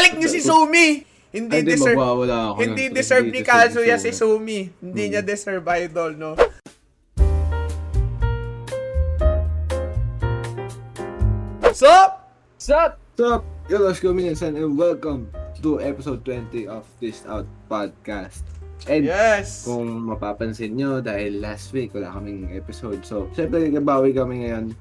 Ibalik 0.00 0.16
niyo 0.16 0.32
si 0.32 0.40
Sumi! 0.40 1.04
Hindi 1.28 1.52
Ay, 1.52 1.60
Hindi, 1.60 1.76
deserve 1.76 2.00
ako. 2.00 2.56
hindi 2.56 2.84
ng- 2.88 2.96
deserve 2.96 3.28
ni 3.28 3.40
Kazuya 3.44 4.00
si 4.00 4.16
Sumi. 4.16 4.72
Hindi 4.80 5.02
Hmm. 5.04 5.10
niya 5.12 5.20
deserve 5.20 5.60
idol, 5.76 6.16
no? 6.16 6.32
Sup? 11.76 12.32
So, 12.56 13.44
yo, 13.68 13.76
let's 13.84 14.00
go 14.00 14.16
minutes 14.16 14.40
and 14.40 14.56
welcome 14.72 15.28
to 15.60 15.84
episode 15.84 16.24
20 16.24 16.64
of 16.64 16.88
this 16.96 17.20
out 17.28 17.44
podcast. 17.68 18.40
And 18.88 19.04
yes. 19.04 19.68
kung 19.68 19.84
mapapansin 20.08 20.80
nyo, 20.80 21.04
dahil 21.04 21.44
last 21.44 21.76
week 21.76 21.92
wala 21.92 22.08
kaming 22.08 22.56
episode. 22.56 23.04
So, 23.04 23.28
syempre, 23.36 23.68
nagbabawi 23.68 24.16
kami 24.16 24.48
ngayon. 24.48 24.72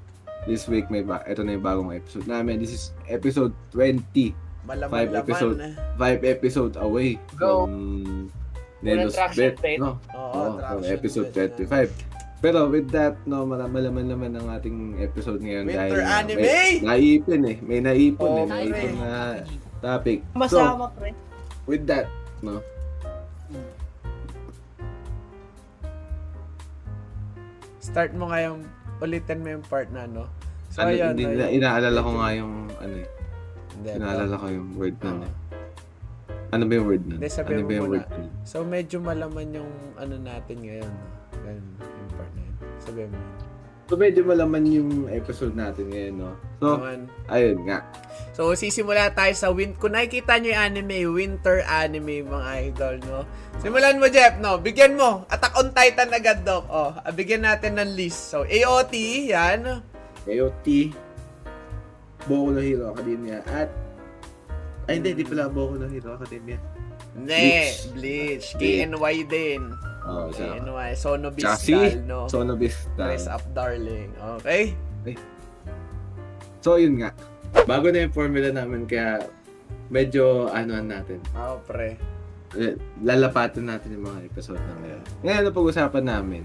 This 0.47 0.71
week, 0.71 0.87
may 0.87 1.03
ba 1.03 1.19
ito 1.27 1.43
na 1.43 1.59
yung 1.59 1.65
bagong 1.67 1.91
episode 1.91 2.23
namin. 2.23 2.63
This 2.63 2.71
is 2.71 2.83
episode 3.11 3.51
20. 3.75 4.47
Five 4.67 5.11
episode. 5.15 5.57
Malaman-laman. 5.57 5.97
Five 5.97 6.21
episode 6.23 6.73
away 6.77 7.09
Go. 7.35 7.65
from 7.65 8.31
Nelos 8.79 9.15
Bet. 9.35 9.59
No? 9.79 9.99
Oo, 10.15 10.59
traction 10.59 10.93
episode 10.95 11.29
bet 11.35 11.51
na. 11.59 11.67
25. 11.67 12.39
Pero 12.39 12.71
with 12.71 12.87
that, 12.95 13.19
no, 13.27 13.43
mala- 13.43 13.67
malaman 13.67 14.07
naman 14.07 14.31
ang 14.31 14.47
ating 14.47 14.95
episode 15.03 15.43
ngayon 15.43 15.67
Winter 15.67 15.99
dahil 15.99 15.99
anime! 16.07 16.39
may 16.39 16.71
naipin 16.79 17.41
eh. 17.43 17.57
May 17.59 17.79
naipon 17.83 18.31
Oo, 18.31 18.39
eh. 18.39 18.45
May 18.47 18.67
pre. 18.71 18.79
ipon 18.79 18.91
na 18.95 19.11
topic. 19.83 20.19
So, 20.23 20.35
Masama, 20.39 20.87
pre. 20.95 21.11
with 21.67 21.83
that, 21.91 22.07
no, 22.39 22.63
Start 27.79 28.13
mo 28.15 28.29
ngayong 28.31 28.63
ulitin 29.01 29.39
mo 29.43 29.47
yung 29.59 29.65
part 29.65 29.89
na, 29.91 30.05
no? 30.05 30.29
So, 30.71 30.85
ano, 30.85 30.93
ayun. 30.93 31.11
hindi, 31.17 31.25
ayun. 31.25 31.39
na, 31.41 31.47
inaalala 31.49 31.99
ko 31.99 32.11
nga 32.15 32.29
yung, 32.37 32.53
ano 32.79 32.95
eh, 33.01 33.07
Hindi, 33.79 33.89
inaalala 33.95 34.35
ko 34.35 34.45
yung 34.51 34.69
word 34.75 34.97
na 34.99 35.09
Oo. 35.09 35.23
eh. 35.23 35.33
Ano 36.49 36.63
ba 36.65 36.73
yung 36.75 36.87
word 36.87 37.03
na? 37.05 37.15
Hindi, 37.15 37.29
Ano 37.29 37.63
ba 37.63 37.71
yung 37.71 37.85
muna. 37.87 37.93
word 37.95 38.07
na? 38.11 38.27
So, 38.43 38.57
medyo 38.61 38.97
malaman 38.99 39.47
yung 39.55 39.71
ano 39.95 40.15
natin 40.19 40.55
ngayon. 40.59 40.89
no? 40.89 41.07
Ganun, 41.39 41.65
yung 41.79 42.11
part 42.13 42.31
na 42.35 42.41
yun. 42.43 42.55
Sabihin 42.77 43.09
mo 43.09 43.17
yun. 43.17 43.37
So, 43.89 43.97
medyo 43.97 44.21
malaman 44.21 44.63
yung 44.69 44.89
episode 45.09 45.57
natin 45.57 45.89
ngayon, 45.89 46.13
no? 46.13 46.37
So, 46.61 46.77
Naman. 46.77 47.09
ayun 47.25 47.65
nga. 47.65 47.81
So, 48.37 48.53
sisimula 48.53 49.09
tayo 49.09 49.33
sa 49.33 49.49
win. 49.49 49.73
Kung 49.73 49.97
nakikita 49.97 50.37
nyo 50.37 50.53
yung 50.53 50.61
anime, 50.61 50.97
winter 51.09 51.65
anime, 51.65 52.21
mga 52.21 52.49
idol, 52.69 52.95
no? 53.01 53.19
Simulan 53.57 53.97
mo, 53.97 54.05
Jeff, 54.05 54.37
no? 54.37 54.61
Bigyan 54.61 54.93
mo. 54.93 55.25
Attack 55.25 55.57
on 55.57 55.73
Titan 55.73 56.13
agad, 56.13 56.45
Doc. 56.45 56.69
Oh, 56.69 56.93
bigyan 57.09 57.41
natin 57.41 57.81
ng 57.81 57.97
list. 57.97 58.29
So, 58.29 58.45
AOT, 58.45 58.93
yan. 59.25 59.81
AOT, 60.21 60.93
Boku 62.25 62.51
no 62.51 62.59
Hero 62.59 62.91
Academia, 62.91 63.39
at 63.47 63.69
ay, 64.89 64.97
hindi, 64.97 65.13
hindi 65.13 65.23
pala 65.23 65.47
Boku 65.47 65.77
no 65.77 65.87
Hero 65.87 66.17
Academia. 66.17 66.57
Ne, 67.19 67.69
Bleach. 67.95 68.53
KNY 68.55 69.15
din. 69.27 69.61
Oh, 70.05 70.29
siya. 70.31 70.57
KNY. 70.57 70.89
Sono 70.95 71.29
Bistal, 71.29 72.01
no? 72.05 72.25
Sono 72.25 72.53
Vista. 72.55 72.89
Dress 72.95 73.25
up, 73.25 73.43
darling. 73.51 74.13
Okay? 74.39 74.73
So, 76.59 76.75
yun 76.75 76.99
nga. 77.01 77.11
Bago 77.65 77.87
na 77.89 78.03
yung 78.03 78.13
formula 78.13 78.51
namin, 78.51 78.83
kaya 78.83 79.25
medyo 79.89 80.47
ano 80.51 80.79
natin. 80.83 81.23
Oh, 81.33 81.57
pre. 81.63 81.95
eh, 82.55 82.75
Lalapatan 82.99 83.69
natin 83.69 83.95
yung 83.95 84.05
mga 84.09 84.19
episode 84.27 84.59
na 84.59 84.73
ngayon. 84.81 85.01
Ngayon, 85.23 85.43
ang 85.45 85.55
pag-usapan 85.55 86.05
namin 86.05 86.41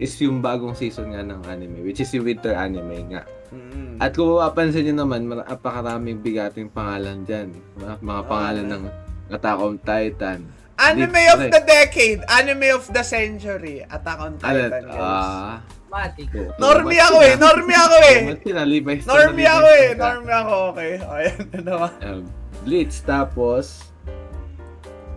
is 0.00 0.16
yung 0.18 0.40
bagong 0.40 0.72
season 0.72 1.12
nga 1.12 1.20
ng 1.20 1.44
anime, 1.44 1.84
which 1.84 2.00
is 2.00 2.08
yung 2.10 2.24
winter 2.24 2.50
anime 2.50 3.04
nga. 3.12 3.22
Mm. 3.52 4.00
At 4.00 4.16
kung 4.16 4.32
mapapansin 4.32 4.88
nyo 4.88 5.04
naman, 5.04 5.28
napakaraming 5.28 6.24
bigating 6.24 6.72
pangalan 6.72 7.22
dyan. 7.22 7.52
Mga, 7.76 7.94
mga 8.00 8.22
pangalan 8.24 8.64
Ah. 8.64 8.72
ng 8.72 8.84
Attack 9.30 9.58
on 9.60 9.76
Titan. 9.78 10.40
Anime 10.74 11.12
Di- 11.12 11.30
of 11.30 11.40
the 11.52 11.62
decade. 11.62 12.20
Anime 12.26 12.72
of 12.72 12.88
the 12.88 13.04
century. 13.04 13.84
Attack 13.84 14.18
on 14.18 14.34
Titan. 14.40 14.88
guys. 14.88 14.96
ah... 14.96 15.60
Matik. 15.90 16.30
Normie 16.56 17.02
ako 17.02 17.18
eh. 17.20 17.34
Normie 17.34 17.74
ako 17.74 17.96
eh. 17.98 18.18
Levi's. 18.62 19.04
Normie 19.04 19.42
ako 19.44 19.68
eh. 19.68 19.88
Normie 19.98 20.32
ako. 20.32 20.54
Okay. 20.72 20.92
O, 21.02 21.10
Ayan 21.12 21.38
na 21.52 21.60
naman. 21.66 21.92
Um, 22.00 22.22
Bleach, 22.62 23.02
tapos... 23.02 23.90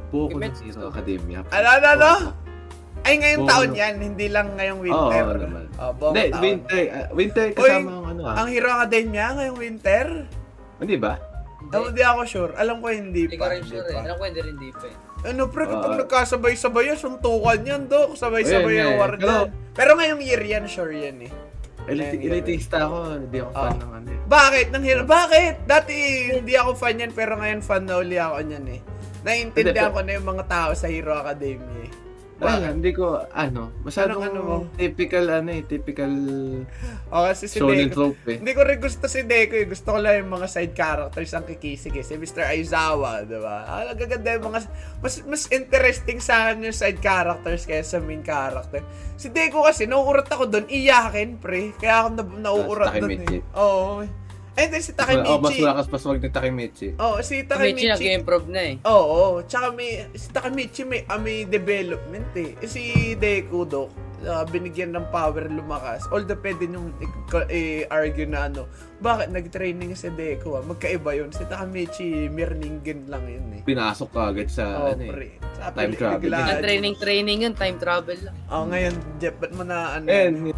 Boku 0.09 0.37
no. 0.37 0.45
Hero 0.45 0.89
Academia. 0.89 1.41
Ano, 1.49 1.67
ano, 1.69 1.87
ano? 1.87 2.09
Ay, 3.03 3.19
ngayong 3.19 3.43
Oo. 3.43 3.51
taon 3.51 3.71
yan. 3.73 3.93
Hindi 3.97 4.27
lang 4.27 4.47
ngayong 4.55 4.79
winter. 4.79 5.23
Oo, 5.25 5.35
naman. 5.37 5.65
Oh, 5.75 5.91
buong 5.91 6.13
Hindi, 6.13 6.23
taon. 6.29 6.41
winter. 6.41 6.83
ah, 6.87 7.07
winter 7.11 7.45
kasama 7.51 7.91
ang 7.91 8.05
ano 8.09 8.21
ah. 8.23 8.35
Ang 8.39 8.47
Hero 8.49 8.69
Academia 8.71 9.25
ngayong 9.33 9.57
winter? 9.57 10.05
Hindi 10.79 10.95
ba? 10.95 11.13
Oh, 11.69 11.87
hindi 11.87 11.99
ako 11.99 12.21
sure. 12.23 12.51
Alam 12.55 12.79
ko 12.79 12.87
hindi 12.87 13.25
Hindi 13.25 13.35
ko 13.35 13.43
pa. 13.43 13.49
rin 13.49 13.59
Hindi 13.59 13.71
sure 13.71 13.87
eh. 13.87 13.93
pa. 13.93 13.99
Alam 14.03 14.15
ko 14.15 14.23
hindi 14.23 14.41
rin 14.41 14.55
di 14.55 14.69
pa 14.69 14.85
eh. 14.85 14.95
Ano 15.23 15.41
pre, 15.47 15.63
kapag 15.65 15.87
Ah. 15.89 15.99
nagkasabay-sabay 15.99 16.83
yan, 16.85 16.97
suntukan 16.97 17.59
yan, 17.61 17.81
Dok. 17.87 18.09
Sabay-sabay 18.13 18.73
Ayun, 18.73 18.83
ang 18.83 18.93
eh. 18.93 18.99
war 18.99 19.13
Pero- 19.13 19.23
dyan. 19.23 19.47
Pero 19.73 19.91
ngayong 19.93 20.21
year 20.21 20.43
yan, 20.43 20.63
sure 20.67 20.91
yan 20.91 21.17
eh. 21.21 21.31
Elitista 21.85 22.77
ako. 22.81 22.97
Hindi 23.21 23.37
ako 23.39 23.51
fan 23.51 23.63
Ah. 23.69 23.75
ng 23.77 23.91
ano 23.93 24.09
eh. 24.09 24.19
Bakit? 24.23 24.65
Nang 24.71 24.83
hero? 24.83 25.03
Bakit? 25.03 25.53
Dati 25.63 25.95
hindi 26.33 26.53
ako 26.53 26.71
fan 26.73 26.95
yan, 26.97 27.11
pero 27.11 27.35
ngayon 27.35 27.59
fan 27.59 27.83
na 27.83 27.95
uli 27.97 28.15
ako 28.15 28.37
niyan 28.41 28.65
eh. 28.69 28.79
Naiintindihan 29.23 29.87
Hindi, 29.87 29.95
ko 29.95 30.01
na 30.01 30.11
yung 30.13 30.27
mga 30.29 30.45
tao 30.45 30.69
sa 30.73 30.87
Hero 30.87 31.15
Academia 31.15 31.79
eh. 31.79 31.91
Wala, 32.43 32.67
hindi 32.75 32.91
ko, 32.91 33.23
ano, 33.31 33.71
masyadong 33.87 34.21
ano 34.21 34.39
mo? 34.43 34.55
typical, 34.75 35.25
ano 35.31 35.49
eh, 35.55 35.63
typical 35.63 36.13
O 37.13 37.23
kasi 37.23 37.47
si 37.47 37.57
shonen 37.61 37.87
Deku. 37.87 37.95
trope 37.95 38.25
eh. 38.27 38.37
Hindi 38.41 38.53
ko 38.53 38.61
rin 38.65 38.79
gusto 38.81 39.05
si 39.07 39.23
Deku 39.23 39.55
eh. 39.55 39.67
Gusto 39.69 39.95
ko 39.95 39.99
lang 40.01 40.25
yung 40.25 40.31
mga 40.33 40.47
side 40.49 40.73
characters 40.73 41.31
ang 41.33 41.45
kikisig 41.45 41.93
eh. 41.93 42.03
Si 42.03 42.17
Mr. 42.17 42.43
Aizawa, 42.43 43.23
di 43.23 43.37
ba? 43.37 43.63
Ah, 43.69 43.83
nagaganda 43.87 44.33
yung 44.35 44.51
mga... 44.51 44.59
Mas, 44.99 45.21
mas 45.23 45.47
interesting 45.53 46.19
sa 46.19 46.49
akin 46.49 46.67
yung 46.67 46.75
side 46.75 46.99
characters 46.99 47.63
kaysa 47.69 47.97
sa 47.97 48.03
main 48.03 48.25
character. 48.25 48.81
Si 49.15 49.29
Deku 49.29 49.61
kasi, 49.61 49.85
nauurat 49.85 50.25
ako 50.25 50.49
doon, 50.49 50.65
iyakin, 50.67 51.37
pre. 51.37 51.71
Kaya 51.77 52.03
ako 52.03 52.07
na, 52.17 52.23
nauurat 52.41 52.97
doon 52.97 53.13
Takemichi. 53.13 53.37
eh. 53.39 53.59
Oo. 53.61 54.03
Eh, 54.53 54.69
then 54.69 54.79
si 54.79 54.93
Mas, 54.93 55.09
oh, 55.19 55.41
mas 55.41 55.49
Takemichi. 55.49 55.61
malakas 55.61 55.85
pa 55.87 55.97
swag 55.97 56.19
ni 56.19 56.29
Takemichi. 56.29 56.87
Oo, 56.95 57.17
si 57.19 57.41
Michi 57.41 57.47
Takemichi. 57.47 57.89
nag-improve 57.89 58.47
na 58.47 58.61
eh. 58.63 58.75
Oo, 58.83 59.41
tsaka 59.41 59.69
may, 59.69 60.05
si 60.13 60.29
Takamichi 60.29 60.81
may, 60.83 61.01
ah, 61.05 61.17
may 61.17 61.41
development 61.43 62.29
eh. 62.35 62.53
Eh, 62.55 62.69
Si 62.69 62.81
Deku, 63.15 63.65
Dok, 63.65 63.89
ah, 64.23 64.45
binigyan 64.45 64.93
ng 64.93 65.09
power 65.09 65.49
lumakas. 65.49 66.05
Although 66.07 66.37
pwede 66.37 66.69
nyung 66.69 66.93
i- 67.49 67.89
argue 67.89 68.23
na 68.23 68.45
ano, 68.45 68.69
bakit 68.99 69.33
nag-training 69.33 69.97
si 69.97 70.07
Deku 70.11 70.53
ah? 70.53 70.61
Magkaiba 70.61 71.11
yun. 71.13 71.33
Si 71.33 71.41
Takamichi, 71.43 72.29
Mirningen 72.29 73.09
lang 73.09 73.25
yun 73.25 73.45
eh. 73.53 73.61
Pinasok 73.63 74.09
ka 74.11 74.21
agad 74.29 74.47
sa, 74.47 74.65
Oo, 74.79 74.93
ano 74.93 75.01
eh. 75.01 75.09
pre. 75.09 75.27
Sa 75.57 75.73
time 75.73 75.97
travel. 75.97 76.29
Ang 76.29 76.61
training-training 76.61 77.37
yun, 77.41 77.53
time 77.53 77.77
travel 77.77 78.21
lang. 78.21 78.35
Oh, 78.47 78.69
ngayon, 78.69 78.93
Jeff, 79.17 79.33
ba't 79.35 79.49
mo 79.49 79.65
na 79.65 79.97
ano? 79.97 80.05
And, 80.05 80.53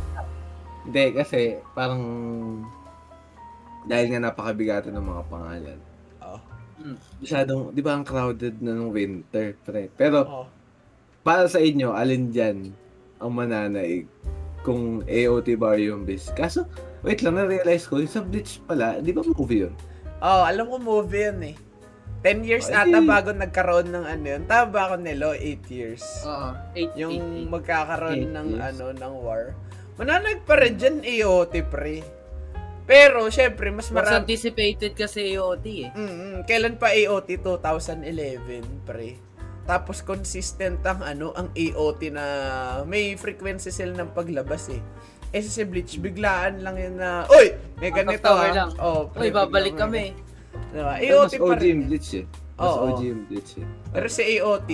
hindi, 0.83 1.05
kasi 1.15 1.39
parang 1.71 2.03
dahil 3.85 4.05
nga 4.09 4.21
napakabigatan 4.23 4.91
ng 4.91 5.05
mga 5.05 5.23
pangalan. 5.25 5.79
Oh. 6.19 6.41
Hmm. 6.75 6.97
Masyadong, 7.19 7.61
di 7.71 7.81
ba 7.81 7.93
ang 7.93 8.03
crowded 8.03 8.59
na 8.59 8.73
ng 8.73 8.89
winter, 8.89 9.53
pre. 9.61 9.87
Pero, 9.91 10.19
Oh. 10.21 10.47
para 11.21 11.45
sa 11.45 11.57
inyo, 11.57 11.91
alin 11.91 12.29
dyan 12.29 12.69
ang 13.17 13.31
mananaig 13.31 14.05
kung 14.61 15.01
AOT 15.03 15.55
ba 15.55 15.73
yung 15.75 16.03
bis? 16.03 16.29
Kaso, 16.31 16.65
wait 17.01 17.21
lang, 17.21 17.37
na-realize 17.37 17.85
ko, 17.85 17.97
yung 17.97 18.09
sa 18.09 18.21
Bleach 18.21 18.59
pala, 18.61 18.97
di 18.97 19.09
ba 19.09 19.21
movie 19.23 19.63
yun? 19.63 19.73
oh, 20.17 20.41
alam 20.41 20.65
ko 20.65 20.77
movie 20.77 21.23
yun 21.23 21.41
eh. 21.45 21.55
10 22.21 22.41
years 22.41 22.65
Ay, 22.67 22.89
ata 22.89 22.97
bago 22.99 23.29
nagkaroon 23.29 23.85
ng 23.87 24.01
ano 24.03 24.25
yun. 24.25 24.41
Tama 24.49 24.65
ba 24.67 24.81
ako 24.89 24.95
nilo? 24.97 25.29
8 25.31 25.61
years. 25.69 26.01
Oo. 26.25 26.57
8, 26.73 26.97
yung 26.97 27.13
8, 27.45 27.53
magkakaroon 27.53 28.17
Eight 28.17 28.33
ng 28.33 28.47
years. 28.49 28.65
ano 28.65 28.85
ng 28.91 29.13
war. 29.21 29.53
Mananag 29.95 30.41
pa 30.41 30.57
rin 30.57 30.73
dyan 30.73 31.05
AOT 31.05 31.61
pre. 31.63 32.01
Pero 32.85 33.25
syempre 33.33 33.73
mas 33.73 33.89
Mas 33.89 34.05
marami 34.05 34.29
anticipated 34.29 34.93
kasi 34.93 35.33
AOT 35.33 35.65
eh. 35.65 35.89
mm, 35.89 36.45
kailan 36.45 36.77
pa 36.77 36.93
AOT 36.93 37.41
2011 37.41 38.85
pre. 38.85 39.17
Tapos 39.65 40.05
consistent 40.05 40.77
ang 40.85 41.01
ano 41.01 41.33
ang 41.33 41.49
AOT 41.49 42.13
na 42.13 42.25
may 42.85 43.17
frequency 43.17 43.73
sila 43.73 43.97
ng 43.97 44.13
paglabas 44.13 44.69
eh. 44.69 44.81
Eh 45.33 45.41
si 45.41 45.65
Bleach 45.65 45.97
biglaan 45.97 46.61
lang 46.61 46.77
yun 46.77 47.01
na 47.01 47.25
Uy, 47.27 47.57
may 47.81 47.89
ganito 47.89 48.29
ah. 48.29 48.53
lang. 48.53 48.71
Oh, 48.77 49.09
Uy, 49.17 49.33
babalik 49.33 49.73
kami. 49.73 50.13
Diba? 50.69 51.01
AOT 51.01 51.33
mas 51.33 51.41
pa 51.41 51.45
OG 51.57 51.59
rin. 51.59 51.69
yung 51.73 51.83
Bleach 51.89 52.11
eh. 52.21 52.25
Mas 52.55 52.71
Oo. 52.71 52.95
OG 52.95 52.99
yung 53.03 53.23
Bleach 53.27 53.59
eh. 53.59 53.67
Pero 53.91 54.07
si 54.07 54.21
AOT, 54.39 54.71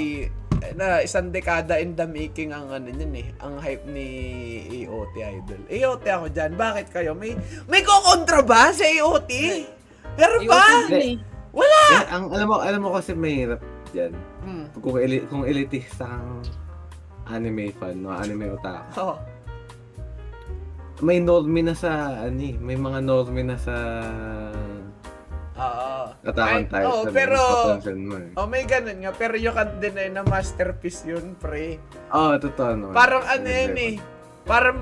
eh, 0.61 0.73
na 0.77 1.01
isang 1.01 1.33
dekada 1.33 1.81
in 1.81 1.97
the 1.97 2.05
making 2.05 2.53
ang 2.53 2.69
ano 2.69 2.93
yun 2.93 3.09
eh, 3.17 3.33
ang 3.41 3.57
hype 3.57 3.81
ni 3.89 4.07
AOT 4.85 5.15
idol. 5.17 5.61
AOT 5.65 6.05
ako 6.05 6.25
dyan, 6.29 6.51
bakit 6.53 6.93
kayo? 6.93 7.17
May, 7.17 7.33
may 7.65 7.81
kukontra 7.81 8.45
ba 8.45 8.69
sa 8.69 8.85
AOT? 8.85 9.31
Pero 10.13 10.35
ba? 10.45 10.85
Eh. 10.93 11.17
Wala! 11.51 11.81
Eh, 11.97 12.05
ang, 12.13 12.29
alam 12.29 12.47
mo, 12.47 12.55
alam 12.61 12.81
mo 12.85 12.89
kasi 12.93 13.17
mahirap 13.17 13.59
dyan. 13.91 14.13
Hmm. 14.45 14.65
Kung, 14.77 15.01
eli- 15.01 15.25
kung 15.27 15.43
elitista 15.43 16.05
kang 16.05 16.45
anime 17.27 17.73
fan, 17.75 17.97
no, 17.99 18.13
anime 18.13 18.53
otaku. 18.55 18.93
Oh. 19.01 19.17
May 21.01 21.17
normie 21.17 21.65
na 21.65 21.73
sa, 21.73 22.21
eh, 22.29 22.55
may 22.61 22.77
mga 22.77 23.01
normie 23.01 23.41
na 23.41 23.57
sa 23.57 23.73
Oo. 25.61 25.89
Attack 26.25 26.47
on 26.47 26.57
Ay, 26.57 26.63
Titan. 26.65 26.85
oo, 26.89 27.01
pero- 27.13 27.77
mo 27.97 28.15
eh. 28.17 28.29
Oh, 28.37 28.47
may 28.49 28.63
ganun 28.65 28.97
nga. 29.05 29.11
Pero 29.13 29.33
you 29.37 29.53
can't 29.53 29.77
deny 29.77 30.09
na 30.09 30.25
masterpiece 30.25 31.05
yun, 31.05 31.37
pre. 31.37 31.77
Oo, 32.09 32.33
totoo 32.37 32.71
naman. 32.73 32.93
Parang 32.93 33.23
ano 33.25 33.47
yun 33.47 33.77
eh. 33.77 33.93
Parang 34.41 34.79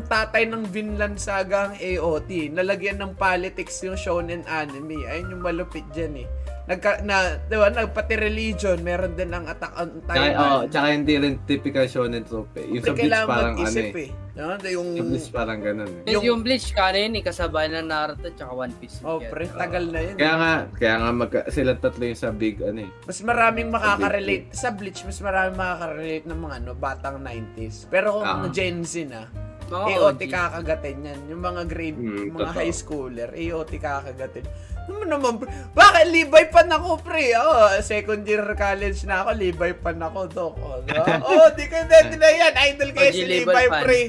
tatay 0.00 0.48
ng 0.48 0.64
Vinland 0.70 1.20
Saga 1.20 1.70
ang 1.70 1.74
AOT. 1.76 2.50
Nalagyan 2.50 2.98
ng 2.98 3.12
politics 3.14 3.82
yung 3.84 3.98
shonen 3.98 4.42
anime. 4.48 5.04
Ayun 5.04 5.36
yung 5.36 5.42
malupit 5.44 5.84
dyan 5.92 6.24
eh. 6.24 6.28
Nagka, 6.70 7.02
na, 7.02 7.38
di 7.50 7.58
ba, 7.58 7.66
nagpati 7.66 8.14
religion, 8.14 8.78
meron 8.80 9.18
din 9.18 9.34
ang 9.34 9.50
Attack 9.50 9.74
on 9.74 9.90
Tsaka, 10.06 10.14
Titan. 10.14 10.38
oh, 10.38 10.60
tsaka 10.70 10.86
hindi 10.94 11.14
rin 11.18 11.34
typical 11.42 11.86
shonen 11.90 12.22
trope 12.22 12.54
eh. 12.62 12.66
Yung 12.70 12.84
sa 12.86 12.94
kailangan 12.94 13.26
parang 13.28 13.56
ano 13.58 13.78
eh. 13.82 13.90
eh. 14.06 14.10
No? 14.40 14.56
Yung, 14.58 14.88
Sa 14.90 15.04
Bleach 15.04 15.28
parang 15.30 15.60
ganun 15.60 15.84
eh. 15.86 16.00
Yung, 16.08 16.08
Yung- 16.10 16.24
yung 16.24 16.40
Bleach 16.40 16.72
ka 16.72 16.88
yun, 16.90 17.12
eh, 17.12 17.20
kasabay 17.20 17.68
ng 17.68 17.84
Naruto 17.84 18.32
tsaka 18.32 18.50
One 18.50 18.72
Piece. 18.74 19.04
oh, 19.04 19.20
pre, 19.20 19.44
tagal 19.46 19.84
na 19.86 20.00
yun. 20.00 20.16
Kaya 20.16 20.34
nga, 20.34 20.52
kaya 20.72 20.94
nga 20.96 21.10
mag, 21.12 21.32
sila 21.48 21.72
tatlo 21.74 22.02
yung 22.02 22.16
sa 22.16 22.32
big 22.32 22.56
ano 22.58 22.80
eh. 22.82 22.90
Mas 23.04 23.20
maraming 23.20 23.68
makaka-relate 23.68 24.48
sa 24.50 24.72
Bleach, 24.72 25.04
mas 25.04 25.20
maraming 25.20 25.54
makaka-relate 25.54 26.24
ng 26.24 26.40
mga 26.40 26.54
ano, 26.56 26.70
batang 26.72 27.16
90s. 27.20 27.84
Pero 27.86 28.16
kung 28.16 28.24
Ah. 28.42 28.48
Gen 28.48 28.80
Z 28.80 29.04
na, 29.04 29.28
Mga 29.70 29.86
AOT 29.86 30.18
OG. 30.18 30.22
kakagatin 30.28 30.98
yan. 31.00 31.20
Yung 31.30 31.42
mga 31.42 31.62
grade, 31.64 31.94
Mm, 31.96 32.16
yung 32.26 32.34
mga 32.34 32.42
totoo. 32.42 32.58
high 32.58 32.74
schooler, 32.74 33.30
AOT 33.30 33.72
kakagatin. 33.78 34.44
Ano 34.90 35.06
naman, 35.06 35.38
pre? 35.38 35.46
Bakit 35.70 36.06
Levi 36.10 36.42
pan 36.50 36.66
ako, 36.66 36.98
pre? 36.98 37.30
Oh, 37.38 37.70
second 37.78 38.26
year 38.26 38.42
college 38.58 39.06
na 39.06 39.22
ako, 39.22 39.30
Levi 39.38 39.70
pan 39.78 40.02
ako, 40.02 40.20
dok. 40.26 40.54
Oh, 40.58 40.82
diba? 40.82 41.04
oh 41.22 41.46
di 41.54 41.64
ka 41.70 41.86
na 41.86 42.10
na 42.10 42.28
yan. 42.28 42.54
Idol 42.74 42.90
kayo 42.90 43.10
si 43.14 43.22
Levi 43.22 43.64
pre. 43.70 44.00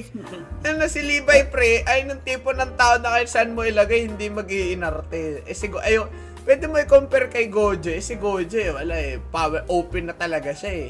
Ano 0.61 0.85
si 0.89 1.01
Levi, 1.01 1.39
pre, 1.45 1.85
ay 1.85 2.05
nung 2.05 2.21
tipo 2.21 2.49
ng 2.49 2.73
tao 2.73 2.97
na 2.97 3.13
kahit 3.13 3.29
saan 3.29 3.53
mo 3.53 3.61
ilagay, 3.61 4.09
hindi 4.09 4.29
mag-iinarte. 4.29 5.45
Eh, 5.45 5.53
sigo, 5.53 5.77
ayo, 5.77 6.09
pwede 6.41 6.65
mo 6.65 6.77
i-compare 6.77 7.29
kay 7.29 7.45
Gojo. 7.45 7.89
Eh, 7.89 8.01
si 8.01 8.17
Gojo, 8.17 8.57
eh, 8.57 8.73
wala 8.73 8.97
eh, 8.97 9.21
power, 9.29 9.65
open 9.67 10.09
na 10.09 10.15
talaga 10.15 10.49
siya 10.51 10.89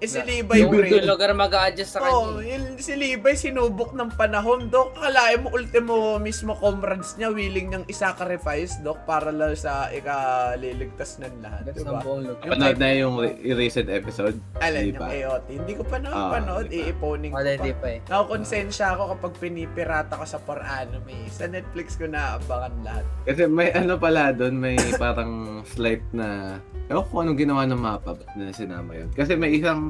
Eh, 0.00 0.08
si 0.08 0.16
Levi, 0.18 0.64
Yung, 0.64 0.72
pre. 0.72 0.88
yung 0.88 1.04
lugar 1.04 1.28
mag-a-adjust 1.30 1.92
sa 1.92 2.00
Oo, 2.00 2.08
oh, 2.08 2.40
kanya. 2.40 2.56
yun, 2.56 2.80
si 2.80 2.96
Levi 2.96 3.36
sinubok 3.36 3.92
ng 3.92 4.16
panahon, 4.16 4.72
Dok. 4.72 4.96
Akalain 4.96 5.44
mo, 5.44 5.52
ultimo 5.52 5.94
mismo 6.16 6.56
comrades 6.56 7.20
niya, 7.20 7.28
willing 7.28 7.68
niyang 7.68 7.84
isacrifice, 7.84 8.80
Dok, 8.80 9.04
para 9.04 9.28
lang 9.28 9.52
sa 9.52 9.92
ikaliligtas 9.92 11.20
ng 11.20 11.44
lahat, 11.44 11.68
That's 11.68 11.84
diba? 11.84 12.00
Yung 12.00 12.40
Panood 12.40 12.76
na 12.80 12.88
yung 12.96 13.14
re- 13.20 13.36
recent 13.52 13.92
episode. 13.92 14.40
Yung 14.56 14.96
ba? 14.96 15.12
AOT. 15.12 15.46
Hindi 15.52 15.72
ko 15.76 15.84
pa 15.84 15.96
na 16.00 16.08
Ah, 16.10 16.32
pa. 16.32 16.64
iiponing 16.64 17.30
ko 17.30 17.36
Wala, 17.36 17.52
pa. 17.52 17.62
di 17.62 17.72
pa 17.76 17.88
eh. 17.90 17.98
Nakakonsensya 18.08 18.86
ako 18.96 19.02
kapag 19.14 19.32
pinipirata 19.36 20.16
ko 20.16 20.24
sa 20.24 20.40
for 20.40 20.58
anime. 20.58 21.28
Sa 21.28 21.44
Netflix 21.44 22.00
ko 22.00 22.08
naabangan 22.08 22.72
lahat. 22.80 23.04
Kasi 23.28 23.44
may 23.44 23.68
ano 23.70 24.00
pala 24.00 24.32
doon, 24.32 24.56
may 24.56 24.80
parang 24.96 25.60
slight 25.68 26.00
na... 26.10 26.56
Ewan 26.88 27.06
ko 27.06 27.22
anong 27.22 27.38
ginawa 27.38 27.62
ng 27.68 27.78
mapa 27.78 28.18
ba't 28.18 28.34
na 28.34 28.50
sinama 28.50 28.96
yun. 28.96 29.12
Kasi 29.12 29.36
may 29.36 29.54
isang... 29.54 29.89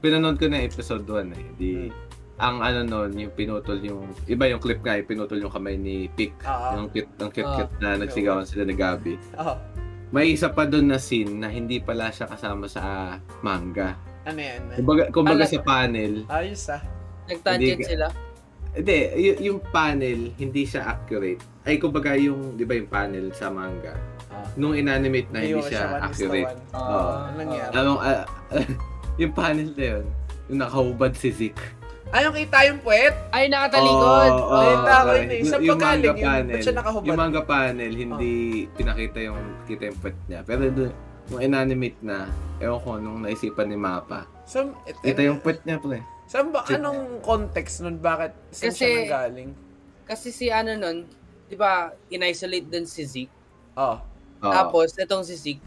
Pinanood 0.00 0.36
ko 0.36 0.48
na 0.48 0.60
episode 0.60 1.04
1 1.04 1.28
eh. 1.30 1.44
Di, 1.54 1.70
ang 2.36 2.58
ano 2.58 2.80
noon, 2.82 3.12
yung 3.14 3.32
pinutol 3.32 3.76
yung... 3.80 4.08
Iba 4.24 4.48
yung 4.48 4.58
clip 4.58 4.80
nga, 4.80 4.96
yung 4.96 5.04
pinutol 5.06 5.36
yung 5.38 5.52
kamay 5.52 5.76
ni 5.76 6.08
Pick. 6.08 6.32
Ah. 6.40 6.72
yung 6.72 6.88
cute, 6.88 7.12
ang 7.20 7.28
cute-cute 7.28 7.74
na 7.78 8.00
nagsigawan 8.00 8.48
sila 8.48 8.64
ni 8.64 8.72
Gabi. 8.72 9.20
Oh, 9.36 9.60
May 10.10 10.32
isa 10.32 10.48
pa 10.48 10.64
doon 10.64 10.88
na 10.88 10.98
scene 10.98 11.36
na 11.36 11.46
hindi 11.46 11.78
pala 11.78 12.08
siya 12.10 12.26
kasama 12.26 12.64
sa 12.66 13.14
manga. 13.40 13.94
ano 14.20 14.40
yan? 14.40 14.60
Kumbaga, 14.74 15.02
kumbaga 15.12 15.44
Ala- 15.44 15.52
sa 15.52 15.60
panel, 15.62 16.12
Ayos 16.26 16.64
ah. 16.66 16.82
Nag-tangent 17.28 17.78
Hindi- 17.78 17.86
sila. 17.86 18.06
Hindi, 18.70 18.98
y- 19.18 19.40
yung 19.44 19.60
panel, 19.66 20.30
hindi 20.34 20.62
siya 20.62 20.82
accurate. 20.88 21.42
Ay, 21.62 21.76
kumbaga 21.76 22.14
yung, 22.14 22.54
di 22.54 22.64
ba 22.64 22.72
yung 22.72 22.88
panel 22.88 23.30
sa 23.30 23.52
manga, 23.52 23.94
Ah. 24.28 24.46
nung 24.56 24.72
inanimate 24.72 25.28
na 25.28 25.44
hindi 25.44 25.60
Ayoko 25.60 25.68
siya 25.68 25.82
accurate. 26.00 26.56
Ah, 26.70 26.78
Oo. 26.80 27.10
Ano 27.20 27.34
nangyari? 27.36 27.72
Anong, 27.76 28.00
ah, 28.00 28.24
yung 29.20 29.34
panel 29.36 29.68
na 29.76 29.84
yun, 30.00 30.04
yung 30.48 30.58
nakahubad 30.64 31.12
si 31.12 31.28
Zeke. 31.28 31.60
Ayong 32.10 32.34
kita 32.34 32.58
yung 32.66 32.80
puwet? 32.82 33.14
Ay, 33.30 33.46
nakatalikod! 33.46 34.32
Oo, 34.34 34.50
oo, 34.50 34.82
tama 34.82 35.10
okay. 35.14 35.20
yun 35.22 35.30
eh. 35.30 35.40
Saan 35.46 35.62
Yung 35.62 35.78
pa 35.78 35.84
galing 35.94 36.10
manga 36.10 36.18
yun? 36.18 36.44
Ba't 36.50 36.62
siya 36.66 36.74
nakahubad? 36.74 37.06
Yung 37.06 37.20
manga 37.22 37.42
panel, 37.46 37.92
hindi 37.94 38.32
pinakita 38.74 39.18
yung, 39.30 39.40
kita 39.70 39.82
yung 39.92 39.98
puwet 40.02 40.18
niya. 40.26 40.40
Pero 40.42 40.62
doon, 40.74 40.92
nung 41.30 41.42
inanimate 41.44 41.98
na, 42.02 42.26
ewan 42.58 42.80
ko, 42.82 42.90
nung 42.98 43.18
naisipan 43.22 43.70
ni 43.70 43.78
Mapa, 43.78 44.26
So, 44.42 44.74
et- 44.90 44.98
kita 45.06 45.22
yung 45.22 45.38
puwet 45.38 45.62
niya, 45.62 45.78
pre. 45.78 46.02
Saan 46.26 46.50
ba, 46.50 46.66
anong 46.66 47.22
context 47.22 47.86
nun? 47.86 48.02
Bakit 48.02 48.32
saan 48.50 48.74
Kasi- 48.74 48.78
siya 48.82 48.90
nanggaling? 49.06 49.50
Kasi 50.10 50.28
si 50.34 50.46
ano 50.50 50.74
nun, 50.74 51.06
di 51.46 51.54
ba, 51.54 51.94
in-isolate 52.10 52.66
din 52.66 52.90
si 52.90 53.06
Zeke. 53.06 53.30
Oh. 53.78 54.02
Oo. 54.42 54.50
Tapos, 54.50 54.98
itong 54.98 55.22
si 55.22 55.38
Zeke, 55.38 55.62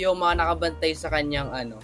yung 0.00 0.16
mga 0.16 0.40
nakabantay 0.40 0.96
sa 0.96 1.12
kanyang 1.12 1.52
ano, 1.52 1.76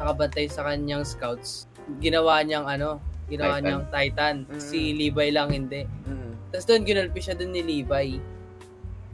nakabantay 0.00 0.48
sa 0.48 0.64
kanyang 0.64 1.04
scouts, 1.04 1.68
ginawa 2.00 2.40
niyang 2.40 2.64
ano, 2.64 2.96
ginawa 3.28 3.60
Titan. 3.60 3.62
niyang 3.62 3.84
Titan. 3.92 4.34
Mm. 4.48 4.58
Si 4.58 4.78
Levi 4.96 5.28
lang 5.30 5.52
hindi. 5.52 5.84
Mm. 5.84 6.32
Tapos 6.50 6.64
doon, 6.66 6.82
ginulpi 6.82 7.20
siya 7.20 7.36
doon 7.36 7.52
ni 7.52 7.62
Levi. 7.62 8.18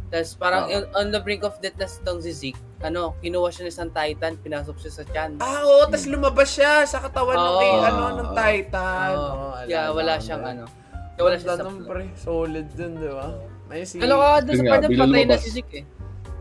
Tapos 0.07 0.39
parang 0.39 0.71
Oo. 0.71 0.73
on- 0.73 0.89
on 0.95 1.07
the 1.11 1.19
brink 1.19 1.43
of 1.43 1.59
death 1.59 1.75
na 1.77 1.91
itong 1.91 2.23
si 2.23 2.31
Zeke, 2.31 2.63
ano, 2.81 3.19
kinuha 3.19 3.51
siya 3.51 3.67
ng 3.67 3.73
isang 3.75 3.91
Titan, 3.91 4.39
pinasok 4.39 4.79
siya 4.79 4.93
sa 4.95 5.05
chan. 5.11 5.31
Ah, 5.43 5.67
oo. 5.67 5.83
Tapos 5.91 6.07
lumabas 6.07 6.49
siya 6.49 6.87
sa 6.87 7.03
katawan 7.03 7.35
ng, 7.35 7.43
Oo. 7.43 7.59
kay, 7.59 7.73
ano, 7.75 8.03
ng. 8.15 8.31
Titan. 8.33 9.11
Oo. 9.19 9.35
Oh, 9.35 9.53
yeah, 9.67 9.91
wala 9.91 10.17
siyang 10.23 10.47
ano. 10.47 10.65
Wala 11.19 11.35
siya 11.35 11.59
sa 11.59 11.65
Ganun, 11.67 11.83
pre. 11.83 12.07
Solid 12.15 12.69
dun, 12.77 12.93
di 13.03 13.11
ba? 13.11 13.35
May 13.67 13.83
si... 13.83 13.99
Ano 13.99 14.23
ka 14.23 14.47
doon 14.47 14.57
sa 14.57 14.63
biglang 14.87 15.11
patay 15.11 15.25
na 15.27 15.37
si 15.43 15.51
Zeke 15.51 15.77
eh. 15.83 15.85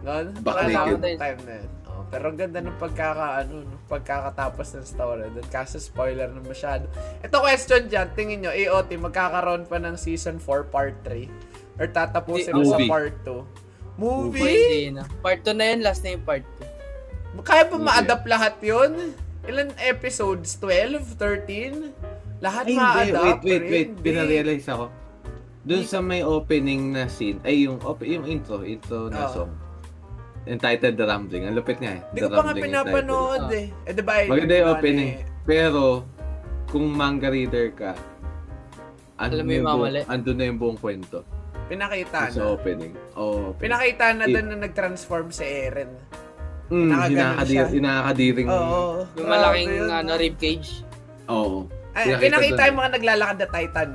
Gan? 0.05 0.25
Back 0.45 0.53
Wala 0.53 0.69
naked. 0.69 0.77
akong 0.77 1.01
time 1.17 1.39
na 1.41 1.53
yun. 1.57 1.69
Oh, 2.05 2.13
pero 2.13 2.29
ang 2.29 2.37
ganda 2.37 2.61
ng 2.61 2.77
pagkaka, 2.77 3.41
ano, 3.41 3.65
no, 3.65 3.81
pagkakatapos 3.89 4.77
ng 4.77 4.85
story 4.85 5.25
doon. 5.33 5.47
Kaso 5.49 5.81
spoiler 5.81 6.29
na 6.29 6.37
masyado. 6.45 6.85
Ito 7.25 7.41
question 7.41 7.89
dyan, 7.89 8.13
tingin 8.13 8.45
nyo, 8.45 8.53
AOT, 8.53 8.93
magkakaroon 9.01 9.65
pa 9.65 9.81
ng 9.81 9.97
season 9.97 10.37
4 10.37 10.69
part 10.69 10.93
3? 11.01 11.81
Or 11.81 11.89
tatapusin 11.89 12.53
mo 12.53 12.61
sa 12.61 12.77
part 12.85 13.17
2? 13.25 13.97
Movie? 13.97 14.93
Na. 14.93 15.09
Part 15.25 15.41
2 15.41 15.57
na 15.57 15.65
yun, 15.73 15.79
last 15.81 16.05
na 16.05 16.13
yung 16.13 16.21
part 16.21 16.45
2. 16.61 17.41
Kaya 17.41 17.65
ba 17.65 17.73
Movie. 17.73 17.87
ma-adapt 17.89 18.25
lahat 18.29 18.55
yun? 18.61 19.17
Ilan 19.49 19.73
episodes? 19.81 20.61
12? 20.61 21.17
13? 21.17 21.89
Lahat 22.39 22.69
Ay, 22.69 22.77
ma-adapt? 22.77 23.41
Wait, 23.41 23.65
wait, 23.65 23.65
wait. 23.65 23.89
Pinarealize 23.97 24.69
ako. 24.69 24.93
Doon 25.65 25.81
sa 25.81 25.97
may 25.97 26.21
opening 26.21 26.93
na 26.93 27.09
scene, 27.09 27.41
ay 27.41 27.65
yung, 27.65 27.81
op- 27.81 28.05
yung 28.05 28.29
intro, 28.29 28.61
intro 28.61 29.09
na 29.09 29.25
Oo. 29.25 29.33
song. 29.33 29.51
Entitled 30.45 30.95
The 30.95 31.05
Rambling. 31.05 31.43
Ang 31.43 31.55
lupit 31.55 31.77
nga 31.77 31.91
eh. 31.91 32.01
Hindi 32.05 32.19
ko 32.21 32.29
pa 32.29 32.41
nga 32.43 32.53
pinapanood 32.55 33.45
eh. 33.49 33.65
Eh, 33.83 33.93
diba? 33.93 34.13
eh, 34.15 34.27
Maganda 34.27 34.53
yung 34.53 34.67
ano 34.67 34.77
opening. 34.77 35.09
eh, 35.11 35.25
Pero, 35.43 35.81
kung 36.67 36.85
manga 36.87 37.29
reader 37.29 37.69
ka, 37.71 37.91
Alam 39.15 39.41
mo 39.41 39.41
andun 39.41 39.41
yung 39.41 39.49
yung 39.49 39.65
mamali. 39.65 39.99
andun 40.05 40.35
na 40.35 40.45
yung 40.45 40.59
buong 40.59 40.77
kwento. 40.77 41.17
Pinakita 41.65 42.29
Sa 42.29 42.39
na. 42.39 42.53
opening. 42.53 42.93
Oo. 43.15 43.57
Pinakita 43.57 44.13
na 44.13 44.25
doon 44.27 44.47
na 44.47 44.57
nag-transform 44.59 45.27
si 45.29 45.41
Eren. 45.41 45.89
Mm, 46.67 46.89
Nakaganon 46.89 47.09
hinakadi- 47.09 47.55
siya. 47.55 47.65
hinakadiring. 47.71 48.47
Oo. 48.47 48.81
Yung 49.11 49.25
grabe 49.25 49.29
malaking 49.31 49.69
yun, 49.71 49.89
ano, 49.89 50.05
no? 50.07 50.13
ribcage. 50.15 50.69
Oo. 51.27 51.57
Ay, 51.91 52.03
Pinakita 52.05 52.21
pinakita 52.21 52.61
yung 52.67 52.77
mga 52.77 52.91
naglalakad 52.91 53.37
na 53.39 53.47
Titan. 53.47 53.89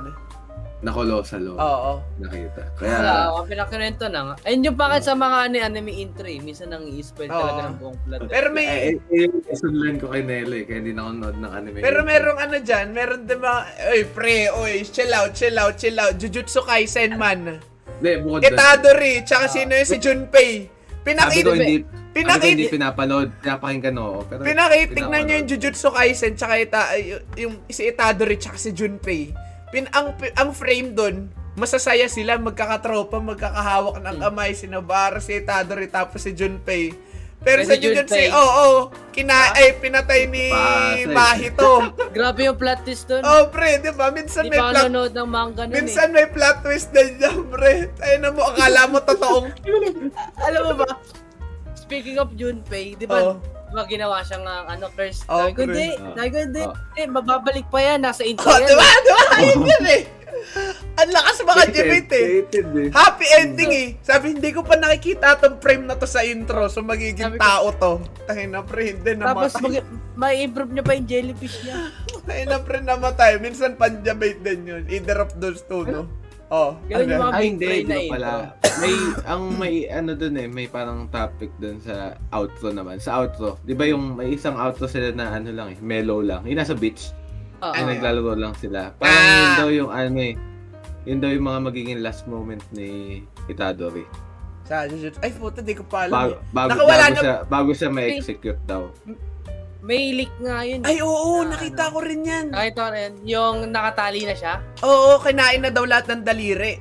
Na 0.81 0.89
kolosal. 0.89 1.45
Oo. 1.45 1.61
Oo. 1.61 1.93
Nakita. 2.17 2.61
Wala, 2.81 2.97
Kaya, 2.97 3.13
ako 3.29 3.39
pinakunento 3.45 4.05
na 4.09 4.19
nga. 4.25 4.35
Ayun 4.49 4.65
yung 4.65 4.77
bakit 4.77 5.05
sa 5.05 5.13
mga 5.13 5.37
ano, 5.45 5.55
anime 5.61 5.93
intro 5.93 6.25
eh. 6.25 6.41
Minsan 6.41 6.73
nang 6.73 6.89
i-spoil 6.89 7.29
Oo. 7.29 7.37
talaga 7.37 7.61
ng 7.69 7.75
buong 7.77 7.97
plot. 8.01 8.19
Pero 8.25 8.47
may 8.49 8.65
eh, 8.65 8.97
eh, 9.13 9.29
eh, 9.29 9.93
ko 10.01 10.09
kay 10.09 10.23
Nele, 10.25 10.65
kaya 10.65 10.81
hindi 10.81 10.97
na 10.97 11.05
ako 11.05 11.11
nanood 11.13 11.37
ng 11.37 11.53
anime. 11.53 11.77
pero 11.85 12.01
merong 12.01 12.39
ano 12.41 12.55
dyan, 12.57 12.85
meron 12.97 13.21
din 13.29 13.37
mga, 13.37 13.61
oy 13.93 14.01
pre, 14.09 14.37
oy, 14.57 14.73
chill 14.89 15.13
out, 15.13 15.31
chill 15.37 15.57
out, 15.61 15.77
chill 15.77 15.97
out, 16.01 16.17
Jujutsu 16.17 16.65
Kaisen 16.65 17.13
man. 17.13 17.61
Hindi, 18.01 18.11
bukod 18.25 18.41
doon. 18.41 18.49
Itadori, 18.49 19.13
tsaka 19.21 19.45
sino 19.45 19.77
yun 19.77 19.85
si 19.85 19.97
Junpei. 20.01 20.65
Sabi 20.65 21.45
ko 21.45 21.53
Pinakita, 21.53 21.53
hindi, 21.57 21.77
sabi 21.81 21.81
ko 21.81 22.13
pinakita, 22.13 22.45
hindi 22.49 22.65
pinapanood, 22.69 23.29
pinapakinggan 23.41 23.95
oo. 24.01 24.19
Pero 24.25 24.41
Pinakitignan 24.41 25.21
nyo 25.29 25.35
yung. 25.37 25.47
Jujutsu 25.49 25.89
Kaisen 25.93 26.33
tsaka 26.33 26.53
ita, 26.57 26.81
y- 26.97 27.21
yung 27.37 27.61
si 27.69 27.85
Itadori 27.85 28.41
tsaka 28.41 28.57
si 28.57 28.73
Junpei. 28.73 29.50
Pin 29.71 29.87
ang 29.89 30.11
ang 30.35 30.51
frame 30.51 30.91
doon, 30.91 31.15
masasaya 31.53 32.05
sila 32.05 32.35
magkakatropa, 32.35 33.17
magkakahawak 33.17 33.99
ng 33.99 34.15
Hmm. 34.15 34.21
kamay 34.21 34.51
si 34.51 34.67
Navarro, 34.67 35.17
si 35.17 35.33
Itadori 35.33 35.87
tapos 35.87 36.19
si 36.19 36.31
Junpei. 36.31 36.91
Pero 37.41 37.57
Pero 37.57 37.61
sa 37.65 37.73
si 37.73 37.81
Jujutsu, 37.81 38.05
Junpei- 38.13 38.29
oo, 38.29 38.45
oh, 38.61 38.79
kina 39.09 39.33
ay 39.51 39.73
pinatay 39.75 40.29
ni. 40.29 40.53
Mahito. 41.07 41.89
Grabe 42.15 42.45
yung 42.45 42.53
plot 42.53 42.85
twist 42.85 43.09
doon. 43.09 43.23
oh, 43.23 43.49
pre, 43.49 43.81
'di 43.81 43.89
ba? 43.91 44.13
Minsan 44.13 44.45
Hindi 44.45 44.53
may 44.53 44.61
plot 44.61 44.75
nanonood 44.77 45.11
ng 45.11 45.25
manga 45.27 45.63
nun 45.65 45.73
Minsan 45.73 46.13
may 46.13 46.29
plot 46.29 46.61
twist 46.61 46.93
din 46.93 47.17
dyan, 47.17 47.49
pre. 47.49 47.89
Tayo 47.97 48.15
na 48.19 48.29
mo, 48.29 48.45
akala 48.45 48.85
mo 48.85 49.01
totoong. 49.01 49.47
eh. 49.49 50.13
Alam 50.45 50.61
mo 50.61 50.73
ba? 50.85 51.01
Speaking 51.73 52.15
of 52.15 52.29
Junpei, 52.35 52.93
di 52.93 53.03
ba? 53.03 53.33
Oh. 53.33 53.35
Ba 53.71 53.87
ginawa 53.87 54.19
siyang 54.21 54.43
uh, 54.43 54.67
ano, 54.67 54.91
curse? 54.91 55.23
Oh, 55.25 55.47
sabi 55.47 55.51
ko, 55.53 55.61
hindi. 55.63 55.87
Sabi 55.95 56.27
ko, 56.27 56.37
hindi. 56.43 56.63
Oh. 56.63 56.75
Eh, 56.93 57.07
mababalik 57.07 57.67
pa 57.71 57.79
yan. 57.79 58.03
Nasa 58.03 58.21
intro 58.21 58.45
Oh, 58.45 58.55
yan. 58.55 58.67
di 58.67 58.75
ba? 58.75 58.87
Di 58.87 59.09
ba? 59.09 59.23
Ayun 59.39 59.63
yun 59.63 59.85
eh. 59.87 60.01
Ang 60.97 61.09
lakas 61.09 61.37
mga 61.41 61.63
Jimit 61.71 62.09
eh. 62.11 62.25
Eh. 62.43 62.89
Happy 62.91 63.27
ending 63.37 63.71
eh. 63.71 63.87
Sabi, 64.01 64.35
hindi 64.35 64.51
ko 64.51 64.61
pa 64.61 64.75
nakikita 64.75 65.39
tong 65.39 65.57
frame 65.57 65.87
na 65.87 65.95
to 65.95 66.03
sa 66.03 66.19
intro. 66.21 66.67
So, 66.67 66.83
magiging 66.83 67.39
tao 67.39 67.71
to. 67.71 68.03
Tahin 68.27 68.51
na 68.51 68.61
pre, 68.61 68.91
hindi 68.91 69.15
Tapos 69.15 69.55
namatay. 69.55 69.79
mag- 69.79 69.87
may 70.13 70.43
improve 70.43 70.71
niya 70.71 70.83
pa 70.83 70.93
yung 70.93 71.07
jellyfish 71.07 71.57
niya. 71.63 71.75
Tahin 72.21 72.47
na 72.47 72.59
pre, 72.59 72.83
namatay. 72.83 73.39
Minsan 73.39 73.79
panjabate 73.79 74.43
din 74.43 74.67
yun. 74.67 74.83
Either 74.85 75.23
of 75.23 75.31
those 75.37 75.63
two, 75.63 75.87
no? 75.87 76.05
Oh, 76.51 76.75
Ganun 76.85 77.07
yung 77.07 77.23
mga 77.23 77.31
Ay, 77.31 77.39
big 77.41 77.49
hindi, 77.49 77.67
intro. 77.79 78.11
pala. 78.11 78.31
May, 78.77 78.93
ang 79.23 79.41
may, 79.55 79.73
ano 79.87 80.11
dun 80.13 80.35
eh, 80.35 80.47
may 80.47 80.67
parang 80.67 81.07
topic 81.07 81.47
dun 81.57 81.79
sa 81.79 81.95
outro 82.29 82.69
naman. 82.69 82.99
Sa 82.99 83.17
outro, 83.17 83.55
di 83.61 83.71
ba 83.71 83.87
yung 83.87 84.19
may 84.19 84.35
isang 84.35 84.55
outro 84.55 84.83
sila 84.83 85.11
na 85.11 85.31
ano 85.31 85.47
lang 85.49 85.71
eh, 85.71 85.79
mellow 85.79 86.19
lang. 86.19 86.43
Yung 86.43 86.59
nasa 86.59 86.75
beach, 86.75 87.15
Oo. 87.57 87.71
ay 87.71 87.81
Ah. 87.81 87.87
naglalaro 87.87 88.35
lang 88.35 88.51
sila. 88.53 88.91
Parang 88.93 89.15
Ah. 89.15 89.31
yun 89.31 89.51
daw 89.55 89.69
yung 89.71 89.89
ano 89.89 90.19
eh, 90.19 90.35
yun 91.03 91.17
daw 91.17 91.29
yung 91.29 91.47
mga 91.47 91.59
magiging 91.63 91.99
last 91.99 92.27
moment 92.27 92.63
ni 92.69 93.21
Itadori. 93.47 94.03
sa 94.61 94.87
Jujutsu. 94.87 95.19
Ay, 95.19 95.31
puta, 95.31 95.59
di 95.59 95.73
ko 95.73 95.83
pa 95.83 96.05
alam. 96.05 96.11
Bago, 96.13 96.31
eh. 96.31 96.39
bago, 96.49 96.69
Nakawala 96.69 96.95
bago 97.01 97.11
na- 97.11 97.19
siya, 97.19 97.35
bago 97.45 97.69
siya 97.73 97.89
ma-execute 97.89 98.61
daw. 98.65 98.81
May 99.81 100.13
leak 100.13 100.33
nga 100.37 100.61
yun. 100.61 100.85
Ay, 100.85 101.01
oo, 101.01 101.41
Na 101.41 101.57
nakita 101.57 101.89
ano. 101.89 101.93
ko 101.93 101.99
rin 102.01 102.21
yan. 102.21 102.45
Kahit 102.49 102.75
ano 102.75 102.89
rin, 102.91 103.11
yung 103.23 103.57
nakatali 103.67 104.21
na 104.23 104.35
siya. 104.35 104.61
Oo, 104.79 105.17
kinain 105.17 105.57
na 105.59 105.69
daw 105.69 105.83
lahat 105.83 106.05
ng 106.07 106.21
daliri 106.21 106.77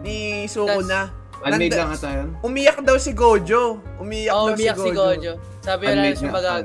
ni 0.00 0.44
Suko 0.44 0.84
na. 0.84 1.08
Unmade 1.38 1.70
Nanda- 1.70 1.78
lang 1.78 1.90
ata 1.94 2.08
yun. 2.12 2.28
Umiyak 2.42 2.78
daw 2.82 2.96
si 2.98 3.14
Gojo. 3.14 3.78
Umiyak 3.96 4.34
Oo, 4.34 4.46
daw 4.46 4.54
umiyak 4.54 4.76
si 4.76 4.82
si 4.82 4.90
Gojo. 4.90 5.32
Gojo. 5.32 5.32
Sabi 5.62 5.82
wala 5.86 6.00
na 6.02 6.12
siya 6.12 6.30
fan. 6.30 6.64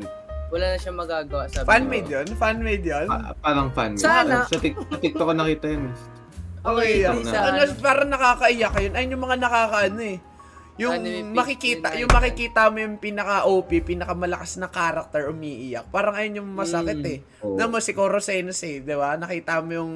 Wala 0.50 0.65
na 0.67 0.77
siya 0.77 0.93
magagawa. 0.93 1.43
Sabi 1.48 1.65
Fan-made 1.65 2.10
yun? 2.10 2.27
Fan-made 2.36 2.84
yun? 2.84 3.08
Pa- 3.08 3.34
parang 3.39 3.70
fan. 3.72 3.91
Sana. 3.96 4.43
Sa, 4.43 4.58
tik- 4.58 4.77
sa 4.77 4.98
TikTok 5.00 5.25
ko 5.25 5.34
nakita 5.34 5.65
yun. 5.67 5.84
eh. 5.88 5.96
Okay, 6.63 6.91
Okay, 7.03 7.27
Ano, 7.29 7.60
ano. 7.60 7.74
parang 7.79 8.10
nakakaiyak 8.10 8.74
yun. 8.79 8.93
Ayun 8.93 9.13
yung 9.13 9.24
mga 9.24 9.38
nakakaano 9.39 10.01
eh. 10.03 10.17
Yung 10.73 10.93
Anime 10.97 11.37
makikita, 11.37 11.93
yung 12.01 12.09
makikita 12.09 12.73
mo 12.73 12.81
yung 12.81 12.97
pinaka-OP, 12.97 13.69
pinakamalakas 13.85 14.57
na 14.57 14.73
character 14.73 15.29
umiiyak. 15.29 15.85
Parang 15.93 16.17
ayun 16.17 16.41
yung 16.41 16.49
masakit 16.49 16.97
Mm. 16.97 17.13
eh. 17.13 17.19
Oo. 17.45 17.53
Na 17.53 17.69
mo 17.69 17.77
si 17.77 17.93
Koro 17.93 18.17
Sensei, 18.17 18.81
di 18.81 18.95
ba? 18.97 19.13
Nakita 19.13 19.61
mo 19.61 19.71
yung 19.75 19.93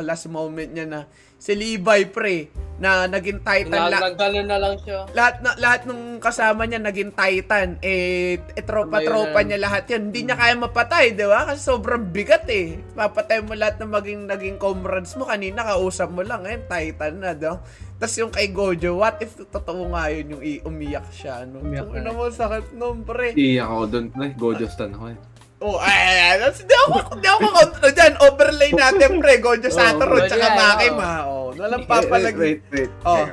last 0.00 0.30
moment 0.30 0.70
niya 0.70 0.86
na 0.86 1.00
si 1.34 1.56
Levi 1.56 2.04
pre 2.06 2.46
na 2.78 3.08
naging 3.08 3.40
Titan 3.40 3.90
la- 3.90 4.06
Nagganon 4.06 4.46
na 4.46 4.56
lang 4.56 4.76
siya. 4.78 5.08
lahat 5.10 5.40
na 5.40 5.50
lahat 5.56 5.80
nung 5.84 6.16
kasama 6.16 6.64
niya 6.64 6.78
naging 6.78 7.10
Titan 7.10 7.80
eh, 7.80 8.38
eh 8.38 8.62
tropa-tropa 8.62 9.40
niya 9.42 9.58
lahat 9.58 9.88
'yan. 9.88 10.08
Hindi 10.08 10.20
niya 10.24 10.36
kaya 10.36 10.54
mapatay, 10.54 11.12
'di 11.12 11.26
ba? 11.26 11.48
Kasi 11.48 11.60
sobrang 11.60 12.06
bigat 12.06 12.44
eh. 12.46 12.78
Papatay 12.94 13.42
mo 13.42 13.52
lahat 13.52 13.80
ng 13.80 13.90
maging 13.90 14.20
naging 14.26 14.56
comrades 14.56 15.16
mo 15.16 15.26
kanina 15.26 15.64
kausap 15.66 16.08
mo 16.08 16.22
lang 16.22 16.44
eh 16.44 16.60
Titan 16.62 17.18
na, 17.18 17.32
'di 17.32 17.48
ba? 17.48 17.58
Tapos 18.00 18.16
yung 18.16 18.32
kay 18.32 18.48
Gojo, 18.48 18.96
what 18.96 19.20
if 19.20 19.36
totoo 19.36 19.92
nga 19.92 20.08
yun 20.08 20.32
yung 20.32 20.42
i- 20.42 20.62
umiyak 20.64 21.12
siya, 21.12 21.44
no? 21.44 21.60
Umiyak 21.60 21.92
Umiyak 21.92 22.00
na 22.00 22.10
mo, 22.10 22.24
sakit 22.26 22.72
nun, 22.72 23.04
pre. 23.04 23.36
Iiyak 23.36 23.68
ako 23.68 23.84
doon. 23.86 24.06
Ay, 24.16 24.30
Gojo 24.32 24.64
stan 24.66 24.96
ako 24.96 25.12
eh. 25.12 25.18
Oh, 25.60 25.76
ay, 25.76 25.92
ay, 25.92 26.18
ay, 26.24 26.36
that's- 26.40 26.64
di 26.64 26.72
ako, 26.72 27.20
di 27.20 27.28
ako 27.28 27.46
kontra 27.52 27.88
dyan. 27.92 28.14
Overlay 28.24 28.70
natin, 28.72 29.10
pre. 29.20 29.34
Gojo 29.36 29.68
Satoru, 29.68 30.16
Gojo 30.16 30.32
tsaka 30.32 30.46
yan, 30.48 30.56
Makima. 30.56 31.10
Oh, 31.28 31.52
walang 31.52 31.84
papalagi. 31.84 32.40
Wait, 32.40 32.64
wait, 32.72 32.88
wait. 32.88 32.92
Oh. 33.04 33.28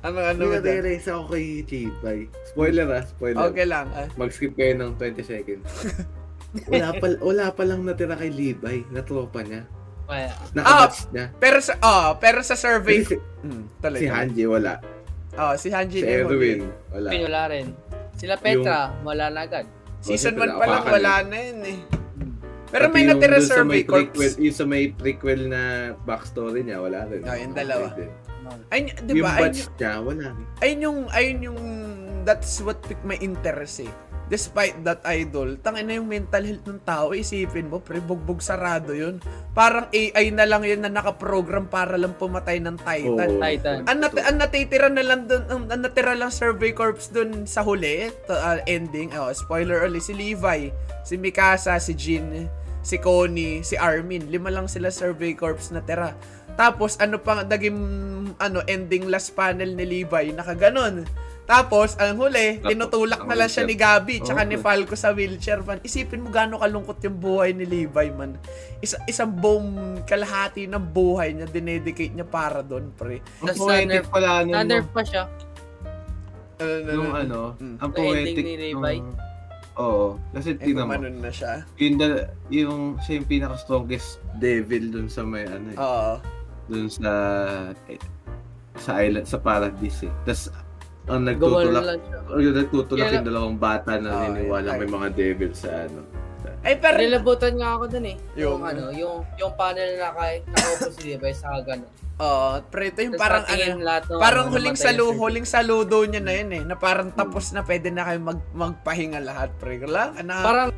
Ano, 0.00 0.22
ano 0.22 0.42
ba 0.48 0.56
dyan? 0.62 0.80
Nire-race 0.80 1.08
ako 1.12 1.22
kay 1.36 1.44
Chibay. 1.66 2.18
Spoiler 2.48 2.86
ah, 2.88 3.04
spoiler. 3.04 3.42
Okay 3.44 3.66
lang. 3.68 3.92
ah. 3.92 4.08
Mag-skip 4.16 4.56
kayo 4.56 4.72
ng 4.78 4.96
20 4.96 5.20
seconds. 5.20 5.66
wala 6.72 6.88
pa 6.96 7.06
wala 7.20 7.44
pa 7.52 7.62
lang 7.68 7.84
natira 7.84 8.16
kay 8.16 8.32
Levi 8.32 8.86
na 8.88 9.04
tropa 9.04 9.44
niya. 9.44 9.68
Kaya, 10.06 10.30
Nakabatch 10.54 10.98
niya. 11.10 11.26
Pero 11.36 11.58
sa, 11.58 11.72
oh, 11.76 12.08
pero 12.16 12.38
sa 12.40 12.54
survey, 12.54 13.02
Si, 13.02 13.18
Hmm, 13.42 13.66
tuloy. 13.78 13.98
si 13.98 14.06
Hanji 14.06 14.44
wala. 14.46 14.78
Oh, 15.34 15.52
si 15.54 15.68
Hanji 15.68 15.98
Si 15.98 16.06
din. 16.06 16.70
wala. 16.90 17.08
Pin, 17.10 17.20
wala 17.22 17.42
rin. 17.46 17.66
Sila 18.16 18.34
Petra, 18.34 18.96
wala 19.02 19.28
na 19.28 19.40
agad. 19.42 19.66
Season 20.00 20.32
Oh, 20.32 20.46
1 20.46 20.56
pa 20.56 20.64
lang, 20.64 20.84
wala 20.88 21.12
na 21.26 21.36
yun 21.36 21.60
eh. 21.62 21.78
Pero 22.66 22.88
Pati 22.88 22.94
may 22.94 23.02
yung 23.04 23.10
natira 23.14 23.38
survey 23.38 23.68
may 23.68 23.82
prequel, 23.84 24.30
corps. 24.32 24.38
yung 24.40 24.56
sa 24.56 24.64
may 24.64 24.84
prequel 24.90 25.40
na 25.46 25.62
backstory 26.02 26.62
niya, 26.62 26.78
wala 26.80 27.06
rin. 27.06 27.22
Ah, 27.22 27.36
yung 27.36 27.54
dalawa. 27.54 27.94
Ayun, 28.70 28.86
di 29.02 29.10
Yung 29.12 29.26
ba? 29.26 29.30
Ayun, 29.32 29.42
batch 29.44 29.60
niya, 29.72 29.92
wala 29.98 30.26
ayun 30.60 30.78
yung, 30.80 30.98
ayun 31.10 31.38
yung, 31.42 31.60
that's 32.22 32.58
what 32.60 32.78
picked 32.82 33.02
my 33.02 33.18
interest 33.18 33.82
eh. 33.82 33.92
Despite 34.26 34.82
that 34.82 35.06
idol, 35.06 35.54
tangin 35.62 35.86
na 35.86 36.02
yung 36.02 36.10
mental 36.10 36.42
health 36.42 36.66
ng 36.66 36.82
tao, 36.82 37.14
isipin 37.14 37.70
mo, 37.70 37.78
pre, 37.78 38.02
bugbog 38.02 38.42
sarado 38.42 38.90
yun. 38.90 39.22
Parang 39.54 39.86
AI 39.94 40.34
na 40.34 40.42
lang 40.42 40.66
yun 40.66 40.82
na 40.82 40.90
nakaprogram 40.90 41.70
para 41.70 41.94
lang 41.94 42.10
pumatay 42.18 42.58
ng 42.58 42.74
Titan. 42.82 43.30
Oo. 43.30 43.38
Titan. 43.38 43.86
Ang, 43.86 43.98
nat- 44.02 44.26
ang 44.26 44.38
natitira 44.42 44.90
na 44.90 45.06
lang 45.06 45.30
dun, 45.30 45.46
ang, 45.46 45.70
ang 45.70 45.78
natira 45.78 46.18
lang 46.18 46.34
survey 46.34 46.74
corps 46.74 46.98
dun 47.14 47.46
sa 47.46 47.62
huli, 47.62 48.10
to, 48.26 48.34
uh, 48.34 48.58
ending, 48.66 49.14
oh, 49.14 49.30
spoiler 49.30 49.86
ulit, 49.86 50.02
si 50.02 50.10
Levi, 50.10 50.74
si 51.06 51.14
Mikasa, 51.14 51.78
si 51.78 51.94
Jin, 51.94 52.50
si 52.82 52.98
Connie, 52.98 53.62
si 53.62 53.78
Armin, 53.78 54.26
lima 54.26 54.50
lang 54.50 54.66
sila 54.66 54.90
survey 54.90 55.38
corps 55.38 55.70
na 55.70 55.78
tira. 55.86 56.18
Tapos, 56.58 56.98
ano 56.98 57.22
pa, 57.22 57.46
naging, 57.46 57.78
ano, 58.42 58.58
ending 58.66 59.06
last 59.06 59.38
panel 59.38 59.70
ni 59.70 59.86
Levi, 59.86 60.34
nakaganon. 60.34 61.06
Tapos, 61.46 61.94
ang 61.94 62.18
huli, 62.18 62.58
tinutulak 62.60 63.22
na 63.22 63.30
ang 63.30 63.38
lang 63.38 63.46
siya 63.46 63.62
ni 63.62 63.78
Gabi, 63.78 64.18
tsaka 64.18 64.42
ni 64.42 64.58
Falco 64.58 64.98
sa 64.98 65.14
wheelchair, 65.14 65.62
man. 65.62 65.78
Isipin 65.80 66.18
mo 66.18 66.28
gaano 66.28 66.58
kalungkot 66.58 66.98
yung 67.00 67.16
buhay 67.16 67.54
ni 67.54 67.62
Levi, 67.62 68.10
man. 68.10 68.34
Isa, 68.78 68.98
isang 69.06 69.30
buong 69.30 70.02
kalahati 70.02 70.66
ng 70.66 70.84
buhay 70.90 71.32
niya, 71.32 71.46
dinedicate 71.46 72.10
niya 72.10 72.26
para 72.26 72.66
doon, 72.66 72.90
pre. 72.90 73.22
Ang 73.40 73.54
poetic 73.54 74.10
pala 74.10 74.42
nun, 74.42 74.58
Na-nerf 74.58 74.90
pa 74.90 75.06
siya. 75.06 75.30
Ano, 76.56 76.66
ano, 76.66 76.90
yung 76.90 77.06
ano, 77.06 77.14
ano, 77.14 77.40
Mm. 77.56 77.76
ang 77.78 77.90
poetic 77.92 78.44
ni 78.44 78.54
Levi. 78.58 78.96
nung- 78.98 79.18
Oo, 79.76 80.16
kasi 80.32 80.56
Eh, 80.56 80.72
tingnan 80.72 80.88
mo, 80.88 80.96
na 80.96 81.28
siya. 81.28 81.68
yung, 81.76 81.94
da- 81.94 82.32
yung 82.48 82.96
siya 82.98 83.20
yung 83.20 83.28
pinaka-strongest 83.28 84.24
devil 84.34 84.88
dun 84.88 85.06
sa 85.06 85.20
may 85.20 85.44
ano 85.44 85.68
eh, 85.68 85.76
Oo. 85.76 86.12
dun 86.66 86.88
sa 86.88 87.12
eh, 87.86 88.00
sa 88.74 88.98
island, 88.98 89.28
sa 89.28 89.36
paradise 89.36 90.08
eh. 90.08 90.12
Tapos, 90.24 90.48
ang 91.06 91.22
Gumawa 91.22 91.62
nagtutulak, 91.62 91.82
na 91.82 91.86
lang 91.86 92.00
siya. 92.02 92.18
o 92.26 92.38
yung 92.42 92.56
nagtutulak 92.58 93.08
yung 93.14 93.26
dalawang 93.26 93.58
bata 93.58 93.92
na 93.98 94.10
Oo, 94.10 94.22
niniwala 94.26 94.68
may 94.74 94.90
mga 94.90 95.08
devil 95.14 95.52
sa 95.54 95.86
ano. 95.86 96.00
Ay, 96.66 96.74
pero... 96.82 96.98
Nilabutan 96.98 97.54
nga 97.58 97.78
ako 97.78 97.84
dun 97.94 98.06
eh. 98.10 98.16
Yung- 98.34 98.58
Yung, 98.58 98.60
ano, 98.66 98.82
yung 98.90 99.16
yung 99.38 99.52
panel 99.54 100.02
na 100.02 100.10
kay 100.14 100.42
nakaupo 100.50 100.88
si 100.90 101.14
Levi 101.14 101.30
sa 101.30 101.62
gano'n. 101.62 101.90
Oo, 102.16 102.48
pre, 102.72 102.90
ito 102.90 103.06
yung 103.06 103.14
Tapos 103.14 103.22
parang 103.22 103.44
ano... 103.46 103.64
lahat 103.84 104.02
ng 104.08 104.18
Parang 104.18 104.46
ano, 104.48 104.54
huling 104.56 104.78
salu, 104.78 105.04
huling 105.14 105.46
saludo 105.46 105.96
niya 106.08 106.22
na 106.24 106.32
yun 106.32 106.50
eh, 106.50 106.62
na 106.64 106.74
parang 106.74 107.12
tapos 107.12 107.52
na 107.52 107.62
pwede 107.62 107.92
na 107.92 108.02
kayo 108.02 108.18
mag, 108.18 108.40
magpahinga 108.56 109.20
lahat, 109.22 109.52
pre. 109.60 109.78
Wala, 109.78 110.16
ana, 110.16 110.34
Parang 110.42 110.68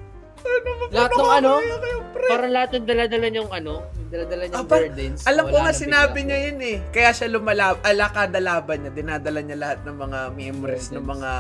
lahat 0.88 1.11
ng 1.12 1.31
ano, 1.43 1.52
kayo, 1.61 1.99
pre. 2.17 2.28
parang 2.33 2.52
lahat 2.52 2.71
ng 2.76 2.87
dala-dala 2.88 3.26
niyong 3.28 3.50
ano, 3.52 3.75
dala-dala 4.09 4.43
niyong 4.49 4.64
Aba, 4.64 4.76
burdens. 4.81 5.21
Alam 5.28 5.45
ko 5.52 5.57
nga 5.61 5.73
na 5.73 5.76
sinabi 5.76 6.19
niya 6.25 6.38
yun 6.49 6.59
eh. 6.64 6.76
Kaya 6.88 7.11
siya 7.12 7.28
lumalab, 7.28 7.76
ala 7.85 8.07
kada 8.09 8.40
laban 8.40 8.76
niya, 8.85 8.93
dinadala 8.97 9.40
niya 9.45 9.59
lahat 9.61 9.81
ng 9.85 9.97
mga 9.97 10.19
memories 10.33 10.87
ng 10.97 11.05
mga 11.05 11.31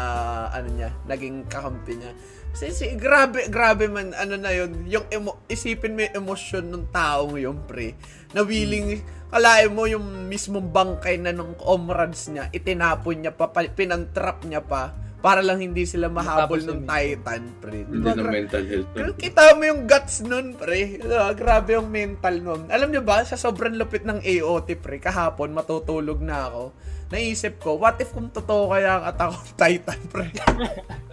ano 0.52 0.68
niya, 0.76 0.90
naging 1.08 1.36
kakampi 1.48 1.92
niya. 1.96 2.12
Kasi 2.52 2.72
si, 2.72 2.86
grabe, 2.96 3.48
grabe 3.52 3.88
man, 3.88 4.12
ano 4.16 4.34
na 4.36 4.52
yun, 4.52 4.84
yung 4.88 5.06
emo, 5.12 5.44
isipin 5.48 5.96
mo 5.96 6.00
yung 6.04 6.14
emosyon 6.24 6.64
ng 6.68 6.84
taong 6.92 7.36
yun, 7.36 7.56
pre. 7.68 7.96
Na 8.32 8.44
willing, 8.44 9.00
kalahin 9.28 9.72
mo 9.72 9.84
yung 9.84 10.28
mismong 10.28 10.72
bangkay 10.72 11.20
na 11.20 11.32
nung 11.32 11.52
comrades 11.56 12.28
niya, 12.32 12.48
itinapon 12.52 13.24
niya 13.24 13.32
pa- 13.36 13.52
pinantrap 13.52 14.44
niya 14.48 14.64
pa, 14.64 14.96
para 15.18 15.42
lang 15.42 15.58
hindi 15.58 15.82
sila 15.82 16.06
mahabol 16.06 16.62
ng. 16.62 16.86
Titan, 16.86 17.42
pre. 17.58 17.82
Hindi 17.82 17.98
Diba, 17.98 18.14
ng 18.14 18.30
mental 18.30 18.64
health. 18.64 18.88
pero 18.94 19.10
kita 19.18 19.42
mo 19.58 19.62
yung 19.66 19.82
guts 19.84 20.22
nun, 20.22 20.54
pre. 20.54 21.02
Ah, 21.10 21.34
grabe 21.34 21.74
yung 21.74 21.90
mental 21.90 22.38
nun. 22.38 22.70
Alam 22.70 22.94
niyo 22.94 23.02
ba, 23.02 23.26
sa 23.26 23.34
sobrang 23.34 23.74
lupit 23.74 24.06
ng 24.06 24.22
AOT, 24.22 24.78
pre, 24.78 25.02
kahapon 25.02 25.50
matutulog 25.50 26.22
na 26.22 26.46
ako. 26.46 26.62
Naisip 27.08 27.58
ko, 27.58 27.80
what 27.80 27.98
if 27.98 28.12
kung 28.12 28.30
totoo 28.30 28.70
kaya 28.70 29.00
ang 29.00 29.04
Attack 29.10 29.30
on 29.32 29.48
Titan, 29.56 30.00
pre? 30.06 30.26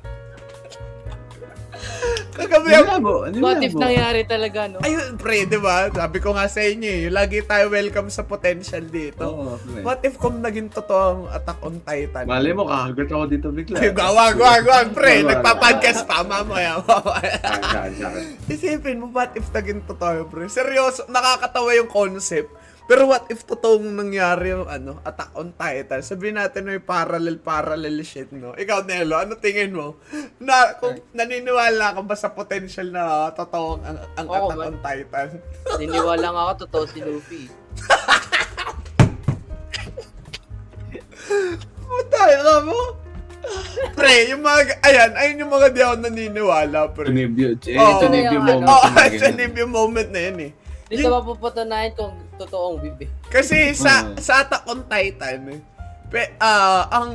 Kagabi 2.36 2.68
ako, 2.68 2.84
Nilabo, 3.32 3.48
What 3.48 3.64
if 3.64 3.74
nangyari 3.74 4.22
talaga, 4.28 4.68
no? 4.68 4.84
ayun, 4.84 5.16
pre, 5.16 5.48
di 5.48 5.56
ba? 5.56 5.88
Sabi 5.88 6.20
ko 6.20 6.36
nga 6.36 6.52
sa 6.52 6.60
inyo 6.60 6.92
eh, 6.92 7.04
lagi 7.08 7.40
tayo 7.48 7.72
welcome 7.72 8.12
sa 8.12 8.28
potential 8.28 8.84
dito. 8.92 9.24
Oo, 9.24 9.56
pre. 9.56 9.80
What 9.80 10.04
if 10.04 10.20
kung 10.20 10.44
naging 10.44 10.68
totoo 10.68 11.04
ang 11.08 11.22
Attack 11.32 11.60
on 11.64 11.80
Titan? 11.80 12.28
Malay 12.28 12.52
mo, 12.52 12.68
kakagat 12.68 13.08
ako 13.08 13.26
dito 13.32 13.48
bigla. 13.56 13.80
Ay, 13.80 13.96
Gawag, 13.96 14.36
wag, 14.36 14.64
wag, 14.68 14.88
pre. 14.92 15.24
Nagpa-podcast 15.24 16.04
pa, 16.04 16.28
mamaya. 16.28 16.84
Isipin 18.52 19.00
mo, 19.00 19.08
what 19.16 19.32
if 19.40 19.48
naging 19.56 19.80
totoo, 19.88 20.28
bro? 20.28 20.44
Seryoso, 20.52 21.08
nakakatawa 21.08 21.72
yung 21.80 21.88
concept. 21.88 22.52
Pero 22.86 23.10
what 23.10 23.26
if 23.34 23.42
totoong 23.50 23.98
nangyari 23.98 24.54
yung 24.54 24.70
ano, 24.70 25.02
Attack 25.02 25.34
on 25.34 25.58
Titan? 25.58 26.06
Sabihin 26.06 26.38
natin 26.38 26.70
may 26.70 26.78
parallel-parallel 26.78 27.98
shit, 28.06 28.30
no? 28.30 28.54
Ikaw, 28.54 28.86
Nelo, 28.86 29.18
ano 29.18 29.42
tingin 29.42 29.74
mo? 29.74 29.98
Na, 30.38 30.78
kung 30.78 31.02
naniniwala 31.10 31.98
ka 31.98 32.02
ba 32.06 32.14
sa 32.14 32.30
potential 32.30 32.94
na 32.94 33.34
totoong 33.34 33.82
ang, 33.82 33.98
ang 34.22 34.28
Oo, 34.30 34.38
Attack 34.38 34.62
on 34.70 34.78
Titan? 34.86 35.30
Niniwala 35.82 36.28
nga 36.30 36.42
ako, 36.46 36.54
totoo 36.70 36.84
si 36.86 37.00
Luffy. 37.02 37.50
Matay 41.90 42.34
ka 42.38 42.56
mo? 42.62 42.80
Pre, 43.98 44.14
yung 44.30 44.46
mga, 44.46 44.62
ayan, 44.86 45.12
ayun 45.18 45.42
yung 45.42 45.54
mga 45.54 45.68
di 45.74 45.82
ako 45.82 45.96
naniniwala, 46.06 46.80
pre. 46.94 47.10
Tunibyo. 47.10 47.58
Eh, 47.66 47.94
tunibyo 47.98 48.38
moment. 48.46 48.70
Oo, 48.70 48.86
oh, 48.94 49.58
yung 49.58 49.74
moment 49.74 50.10
na 50.14 50.22
yun 50.22 50.38
eh. 50.50 50.52
Dito 50.86 51.10
Yun- 51.10 51.18
mapupatunayan 51.18 51.98
kung 51.98 52.14
totoong 52.36 52.78
bibi. 52.80 53.06
Kasi 53.28 53.72
sa 53.72 54.04
Mm. 54.04 54.16
sa 54.20 54.44
Attack 54.44 54.64
on 54.68 54.84
Titan, 54.86 55.40
eh, 55.50 55.60
pe, 56.06 56.38
ah, 56.38 56.86
ang 56.92 57.12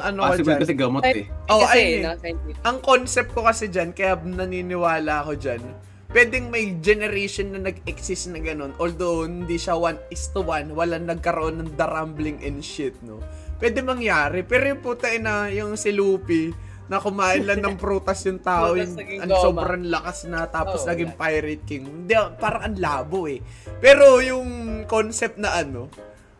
ano 0.00 0.18
Possible 0.26 0.56
dyan, 0.56 0.60
kasi 0.62 0.74
gamot 0.74 1.02
eh. 1.04 1.26
Oh, 1.46 1.60
kasi, 1.62 1.78
ayun 1.78 1.92
eh. 1.92 2.02
na, 2.02 2.12
scientific. 2.18 2.54
ang 2.62 2.76
concept 2.80 3.30
ko 3.30 3.40
kasi 3.44 3.68
dyan, 3.68 3.90
kaya 3.92 4.16
naniniwala 4.18 5.22
ako 5.22 5.32
dyan, 5.38 5.62
pwedeng 6.10 6.46
may 6.48 6.78
generation 6.78 7.52
na 7.52 7.70
nag-exist 7.70 8.30
na 8.30 8.38
ganun, 8.38 8.72
although 8.78 9.26
hindi 9.26 9.54
siya 9.54 9.74
one 9.74 9.98
is 10.08 10.30
to 10.30 10.40
one, 10.40 10.70
walang 10.72 11.06
nagkaroon 11.06 11.62
ng 11.62 11.70
the 11.74 11.86
rumbling 11.86 12.38
and 12.42 12.62
shit, 12.62 12.94
no? 13.02 13.18
Pwede 13.58 13.82
mangyari, 13.82 14.42
pero 14.42 14.66
yung 14.66 14.82
puta 14.82 15.06
na 15.18 15.46
yung 15.50 15.78
si 15.78 15.94
Luffy, 15.94 16.50
na 16.84 17.00
kumain 17.00 17.44
lang 17.48 17.64
ng 17.64 17.76
prutas 17.80 18.20
yung 18.28 18.40
tao, 18.44 18.76
yung 18.76 18.92
ang 18.96 19.30
goma. 19.30 19.40
sobrang 19.40 19.84
lakas 19.88 20.28
na, 20.28 20.44
tapos 20.44 20.84
Oo, 20.84 20.88
naging. 20.92 21.16
Pirate 21.16 21.64
King. 21.64 21.84
Hindi, 21.88 22.14
parang 22.36 22.62
ang 22.68 22.76
labo 22.76 23.24
eh. 23.24 23.40
Pero 23.80 24.20
yung 24.20 24.82
concept 24.84 25.40
na 25.40 25.56
ano, 25.56 25.88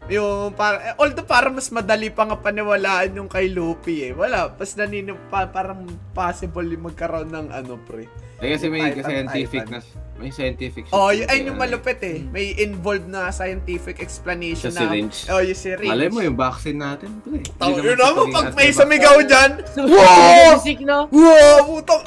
yung 0.06 0.52
para 0.52 0.76
eh, 0.82 0.94
although 1.00 1.24
para 1.24 1.48
mas 1.48 1.68
madali 1.68 2.12
pa 2.12 2.28
nga 2.28 2.36
paniwalaan 2.36 3.16
yung 3.16 3.28
kay 3.28 3.48
Luffy 3.48 4.08
eh. 4.08 4.12
Wala, 4.12 4.52
pas 4.52 4.68
nanino 4.76 5.16
pa, 5.28 5.48
parang 5.48 5.84
possible 6.12 6.66
yung 6.66 6.84
magkaroon 6.84 7.32
ng 7.32 7.46
ano 7.48 7.80
pre. 7.80 8.04
Eh, 8.44 8.52
kasi 8.52 8.68
may 8.68 8.92
Titan, 8.92 9.04
scientific 9.06 9.62
Titan. 9.64 9.80
na, 9.80 9.80
may 10.14 10.28
scientific 10.28 10.84
Oh, 10.92 11.08
yun, 11.08 11.24
ayun 11.24 11.54
yung 11.54 11.56
malupit 11.56 11.96
eh. 12.02 12.20
May 12.28 12.52
involved 12.60 13.08
na 13.08 13.32
scientific 13.32 13.96
explanation 13.98 14.68
Sa 14.68 14.74
na. 14.74 14.80
syringe. 14.84 15.16
Oh, 15.30 15.40
yung 15.40 15.56
syringe. 15.56 15.88
Malay 15.88 16.08
mo 16.12 16.20
yung 16.20 16.36
vaccine 16.36 16.76
natin, 16.76 17.08
pre. 17.24 17.40
Hindi 17.40 17.80
yun 17.80 17.96
naman 17.96 18.26
pag 18.28 18.52
may 18.52 18.68
sumigaw 18.68 19.16
dyan, 19.24 19.50
Wow! 19.80 20.60
Music, 20.60 20.78
no? 20.82 21.08
wow, 21.08 21.58
putang, 21.64 22.02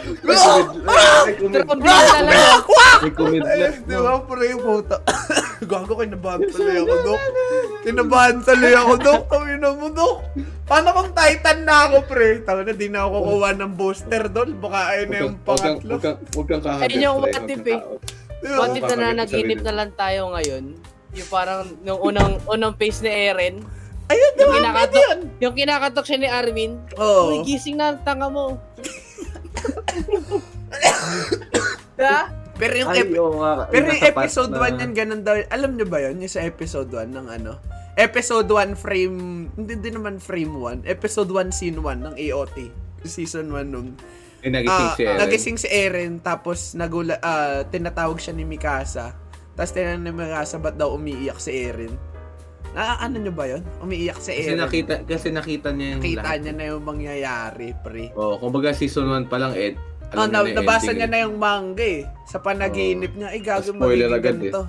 May 0.00 0.36
kumid- 1.34 1.62
Trombino 1.62 2.00
talaga. 2.06 2.46
May 3.00 3.12
kumidlat, 3.12 3.74
Di 3.80 3.94
ba, 3.94 4.12
pre, 4.20 4.48
puta. 4.54 4.96
Gago, 5.62 5.92
kinabahan 5.94 6.40
tuloy 6.46 6.76
ako, 6.78 6.94
Dok. 7.02 7.20
Kinabahan 7.80 8.36
tuloy 8.40 8.72
ako, 8.72 8.92
Dok. 8.98 9.22
Tawin 9.28 9.58
na 9.58 9.68
mo, 9.70 9.88
Dok. 9.88 10.16
Paano 10.64 10.88
kung 10.92 11.10
Titan 11.12 11.58
na 11.62 11.86
ako, 11.86 11.96
pre? 12.06 12.40
Tawin 12.42 12.64
na, 12.64 12.72
di 12.72 12.88
na 12.88 13.04
ako 13.04 13.16
kukuha 13.18 13.50
ng 13.54 13.72
booster 13.74 14.22
doon. 14.26 14.50
Baka 14.56 14.78
ayun 14.90 15.08
na 15.08 15.16
yung 15.18 15.36
pangatlo. 15.40 15.92
Huwag 15.96 16.02
kang, 16.02 16.18
kang 16.46 16.62
kahagad, 16.62 16.84
Ayun 16.86 17.00
yung 17.02 17.16
pre. 17.18 17.30
what 17.30 17.44
if 17.46 17.64
eh. 17.66 17.80
What 18.40 18.72
if 18.72 18.80
na 18.80 18.88
Papalit 18.88 19.04
sa 19.04 19.12
naginip 19.18 19.28
sarili. 19.52 19.66
na 19.68 19.72
lang 19.74 19.90
tayo 19.94 20.20
ngayon? 20.32 20.64
Yung 21.10 21.28
parang 21.28 21.60
nung 21.82 22.00
unang 22.00 22.38
unang 22.46 22.72
face 22.74 23.02
ni 23.02 23.10
Eren, 23.10 23.60
Ayun, 24.06 24.30
di 24.32 24.40
yung 24.40 24.54
kinakatok, 24.56 25.02
yun. 25.04 25.18
yung 25.38 25.54
kinakatok 25.54 26.02
siya 26.02 26.18
ni 26.18 26.26
Armin, 26.26 26.72
Oo. 26.96 27.30
Uy, 27.30 27.36
gising 27.44 27.76
na 27.76 27.92
ang 27.92 28.00
tanga 28.00 28.26
mo. 28.26 28.58
Diba? 31.96 32.20
Pero 32.54 32.74
yung, 32.76 32.90
Ay, 32.92 33.00
ep- 33.02 33.16
oo 33.16 33.40
nga. 33.40 33.52
pero 33.66 33.88
yung 33.88 33.96
Natapat 33.96 34.24
episode 34.28 34.52
na- 34.52 34.60
1 34.68 34.82
yan, 34.84 34.92
ganun 34.92 35.22
daw. 35.24 35.34
Alam 35.48 35.70
nyo 35.74 35.86
ba 35.86 35.98
yun? 35.98 36.20
Yung 36.20 36.28
sa 36.28 36.44
episode 36.44 36.90
1 36.90 37.08
ng 37.08 37.26
ano? 37.30 37.56
Episode 37.94 38.44
1 38.46 38.76
frame, 38.76 39.16
hindi 39.50 39.74
din 39.76 39.96
naman 39.96 40.16
frame 40.16 40.52
1. 40.52 40.84
Episode 40.86 41.30
1 41.30 41.50
scene 41.50 41.78
1 41.78 42.00
ng 42.02 42.14
AOT. 42.18 42.56
Season 43.02 43.48
1 43.48 43.64
nun. 43.66 43.96
Eh, 44.40 44.48
nagising 44.48 44.68
Ah, 44.86 44.92
si 44.94 45.02
Eren. 45.02 45.18
Nagising 45.18 45.58
si 45.58 45.68
Eren, 45.68 46.12
tapos 46.18 46.72
nagula, 46.74 47.16
ah, 47.18 47.64
tinatawag 47.64 48.16
siya 48.16 48.32
ni 48.32 48.44
Mikasa. 48.44 49.12
Tapos 49.52 49.72
tinanong 49.72 50.00
ni 50.02 50.12
Mikasa, 50.14 50.56
ba't 50.56 50.76
daw 50.76 50.92
umiiyak 50.92 51.36
si 51.36 51.52
Eren? 51.62 51.92
Na, 52.70 52.96
ano 52.96 53.18
nyo 53.18 53.32
ba 53.32 53.44
yun? 53.44 53.62
Umiiyak 53.78 54.18
si 54.18 54.30
Kasi 54.30 54.46
Eren. 54.46 54.62
nakita, 54.62 55.02
kasi 55.02 55.28
nakita 55.28 55.68
niya 55.70 55.98
yung 55.98 56.00
Nakita 56.00 56.22
lahat. 56.22 56.38
niya 56.38 56.52
na 56.54 56.64
yung 56.70 56.82
mangyayari, 56.82 57.68
pre. 57.76 58.14
Oh, 58.14 58.38
kumbaga 58.38 58.70
season 58.70 59.06
1 59.06 59.26
pa 59.26 59.36
lang, 59.36 59.52
Ed. 59.52 59.74
Oh, 60.10 60.24
na, 60.24 60.42
yung 60.42 60.54
nabasa 60.56 60.90
ending 60.90 60.96
niya 60.96 61.06
eh. 61.06 61.12
na 61.12 61.18
yung 61.22 61.36
manga 61.36 61.82
eh. 61.82 62.02
Sa 62.24 62.38
panaginip 62.38 63.12
niya, 63.12 63.28
ay 63.30 63.40
gago 63.40 63.70
Spoiler 63.70 63.80
magiging 64.06 64.14
agad 64.16 64.34
eh. 64.34 64.38
ganito. 64.40 64.60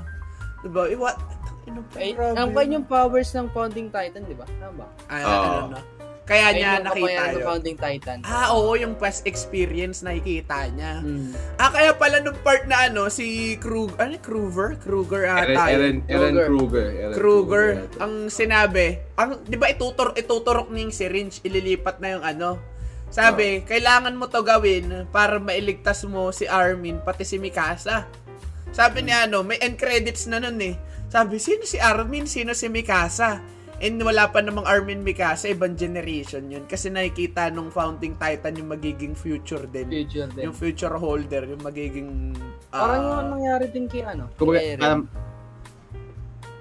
Diba? 0.62 0.82
Eh, 0.86 0.98
what? 0.98 1.18
Ano 1.64 1.80
pa, 1.84 1.96
Ay, 1.98 2.10
ang 2.18 2.50
yun. 2.50 2.58
kanyang 2.58 2.86
powers 2.86 3.30
ng 3.32 3.48
Founding 3.50 3.88
Titan, 3.88 4.22
di 4.26 4.34
ba? 4.34 4.46
Tama 4.50 4.74
ba? 4.76 4.88
Ay, 5.08 5.22
Oo. 5.22 5.30
ano 5.32 5.68
na. 5.70 5.82
Kaya 6.32 6.48
Ayun 6.48 6.56
niya 6.56 6.70
yung 6.72 6.88
nakita 6.88 7.24
yun. 7.28 7.44
Founding 7.44 7.78
Titan. 7.78 8.18
Ah, 8.24 8.56
oo, 8.56 8.72
yung 8.80 8.96
past 8.96 9.28
experience 9.28 10.00
nakikita 10.00 10.72
niya. 10.72 11.04
Hmm. 11.04 11.36
Ah, 11.60 11.68
kaya 11.68 11.92
pala 11.92 12.24
nung 12.24 12.40
part 12.40 12.64
na 12.72 12.88
ano, 12.88 13.12
si 13.12 13.60
Krug, 13.60 14.00
ano, 14.00 14.16
Kruger? 14.24 14.80
Kruger 14.80 15.28
Eren, 15.28 15.60
ata. 15.60 15.64
Eren, 15.68 15.96
yun. 16.08 16.08
Eren 16.08 16.34
Kruger. 16.40 16.48
Kruger. 16.48 16.88
Eren 16.88 17.16
Kruger, 17.20 17.66
yata. 17.76 17.98
ang 18.00 18.14
sinabi, 18.32 18.86
ang, 19.20 19.44
di 19.44 19.60
ba 19.60 19.68
itutur, 19.68 20.16
ituturok 20.16 20.72
niya 20.72 20.82
yung 20.88 20.96
syringe, 20.96 21.44
ililipat 21.44 22.00
na 22.00 22.16
yung 22.16 22.24
ano. 22.24 22.50
Sabi, 23.12 23.68
kailangan 23.68 24.16
mo 24.16 24.32
to 24.32 24.40
gawin 24.40 25.04
para 25.12 25.36
mailigtas 25.36 26.08
mo 26.08 26.32
si 26.32 26.48
Armin, 26.48 27.04
pati 27.04 27.28
si 27.28 27.44
Mikasa. 27.44 28.08
Sabi 28.72 29.04
ni 29.04 29.12
ano, 29.12 29.44
may 29.44 29.60
end 29.60 29.76
credits 29.76 30.32
na 30.32 30.40
nun 30.40 30.56
eh. 30.64 30.80
Sabi, 31.12 31.44
sino 31.44 31.68
si 31.68 31.76
Armin, 31.76 32.24
sino 32.24 32.56
si 32.56 32.72
Mikasa? 32.72 33.44
And 33.82 33.98
wala 33.98 34.30
pa 34.30 34.40
namang 34.40 34.64
Armin 34.64 35.02
Mikasa, 35.02 35.50
ibang 35.50 35.74
generation 35.74 36.46
yun. 36.48 36.70
Kasi 36.70 36.88
nakikita 36.88 37.50
nung 37.50 37.68
founding 37.68 38.14
titan 38.16 38.54
yung 38.54 38.70
magiging 38.70 39.12
future 39.12 39.66
din. 39.66 39.90
Future 39.90 40.30
din. 40.30 40.44
Yung 40.46 40.54
future 40.54 40.94
holder, 40.94 41.50
yung 41.50 41.60
magiging... 41.60 42.38
ah, 42.70 42.78
Parang 42.80 43.02
yung 43.02 43.30
nangyari 43.36 43.66
din 43.68 43.90
kay 43.90 44.06
ano? 44.06 44.30
Kumbaga, 44.38 44.62
Eren. 44.62 44.78
para, 44.78 44.94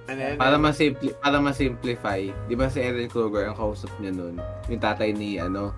ano 0.09 0.17
yun? 0.19 0.37
para, 0.37 0.57
ma-simpli, 0.57 1.09
para 1.15 1.37
ma-simplify, 1.39 2.21
di 2.49 2.55
ba 2.57 2.67
si 2.67 2.81
Eren 2.81 3.07
Kruger, 3.07 3.47
ang 3.47 3.55
kausap 3.55 3.93
niya 4.01 4.11
nun, 4.11 4.41
yung 4.67 4.81
tatay 4.81 5.13
ni, 5.13 5.37
ano, 5.37 5.77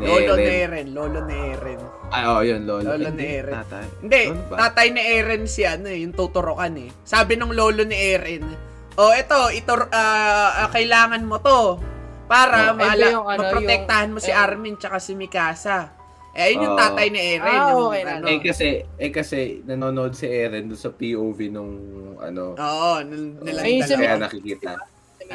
ni 0.00 0.08
Lolo 0.08 0.32
ni 0.32 0.42
Eren. 0.42 0.64
Eren, 0.64 0.86
lolo 0.90 1.20
ni 1.22 1.36
Eren. 1.52 1.80
Ay, 2.08 2.22
oh, 2.24 2.40
yun, 2.40 2.64
lolo. 2.64 2.88
Lolo 2.88 3.04
Eh, 3.04 3.12
ni 3.12 3.20
hindi, 3.20 3.26
Eren. 3.36 3.52
Tatay. 3.54 3.84
Hindi, 4.00 4.22
Lolo 4.32 4.42
ba? 4.48 4.56
tatay 4.58 4.86
ni 4.90 5.02
Eren 5.04 5.42
si 5.44 5.62
ano 5.62 5.86
eh, 5.86 6.00
yung 6.00 6.16
tuturokan 6.16 6.72
eh. 6.80 6.88
Sabi 7.04 7.36
ng 7.36 7.52
lolo 7.52 7.84
ni 7.84 7.92
Eren, 7.94 8.69
oh 9.00 9.12
ito, 9.12 9.38
ito 9.50 9.72
ah, 9.88 10.60
ah, 10.60 10.68
kailangan 10.68 11.24
mo 11.24 11.40
to 11.40 11.80
para 12.26 12.70
Oh, 12.70 12.76
maala, 12.76 13.06
yung 13.10 13.26
ano, 13.26 13.40
maprotektahan 13.42 14.12
mo 14.12 14.18
si 14.18 14.28
yung- 14.28 14.38
Armin 14.38 14.76
tsaka 14.76 15.00
si 15.00 15.12
Mikasa. 15.14 15.90
Eh, 16.30 16.46
ayun 16.46 16.62
yung 16.62 16.76
Oh. 16.76 16.78
tatay 16.78 17.10
ni 17.10 17.18
Eren. 17.18 17.42
Ah, 17.50 17.74
yung, 17.74 17.90
okay 17.90 18.02
ano, 18.06 18.24
Eh 18.24 18.38
kasi, 18.38 18.68
eh 18.86 19.10
kasi 19.10 19.38
nanonood 19.66 20.14
si 20.14 20.30
Eren 20.30 20.70
doon 20.70 20.78
sa 20.78 20.90
POV 20.90 21.50
nung 21.50 21.72
ano, 22.16 22.54
Oo, 22.54 22.90
nil- 23.02 23.34
nilang 23.36 23.64
Ayun 23.66 23.82
sa 23.82 23.94
kaya 23.96 24.14
nakikita. 24.16 24.70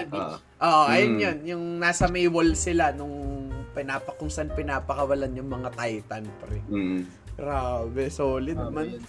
Oo. 0.10 0.36
Oo, 0.62 0.84
ayun 0.88 1.12
Mm. 1.12 1.19
yun. 1.19 1.38
Yung 1.45 1.63
nasa 1.78 2.08
may 2.08 2.25
wall 2.25 2.56
sila 2.56 2.95
nung 2.95 3.12
pinapa, 3.71 4.15
kung 4.15 4.32
saan 4.32 4.47
pinapakawalan 4.49 5.36
yung 5.36 5.51
mga 5.51 5.69
Titan, 5.73 6.23
pre. 6.39 6.63
Mm. 6.65 7.04
Grabe, 7.36 8.08
solid 8.08 8.56
Tama 8.56 8.71
man. 8.71 8.88
yun. 8.89 9.04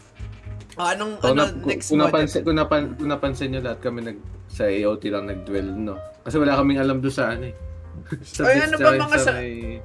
Ah, 0.74 0.90
anong, 0.92 1.12
So, 1.16 1.26
ano, 1.28 1.38
na, 1.38 1.44
kung, 1.46 1.62
next 1.64 1.86
kung, 1.86 2.02
napansin, 2.02 2.40
kung, 2.42 2.56
napan, 2.56 2.82
kung 2.92 3.08
napansin 3.08 3.48
nyo 3.48 3.60
lahat 3.62 3.78
kami 3.78 4.00
nag, 4.02 4.18
sa 4.46 4.64
AOT 4.64 5.02
lang 5.06 5.26
nag-dwell, 5.26 5.68
no? 5.70 5.94
Kasi 6.20 6.36
wala 6.36 6.54
kaming 6.54 6.78
alam 6.78 6.98
doon 6.98 7.12
sa 7.12 7.30
ano 7.30 7.44
eh. 7.44 7.54
sa 8.26 8.44
Ay, 8.44 8.62
ano 8.62 8.76
ba 8.76 8.90
mga 8.94 9.18
sa- 9.18 9.34
may- 9.34 9.82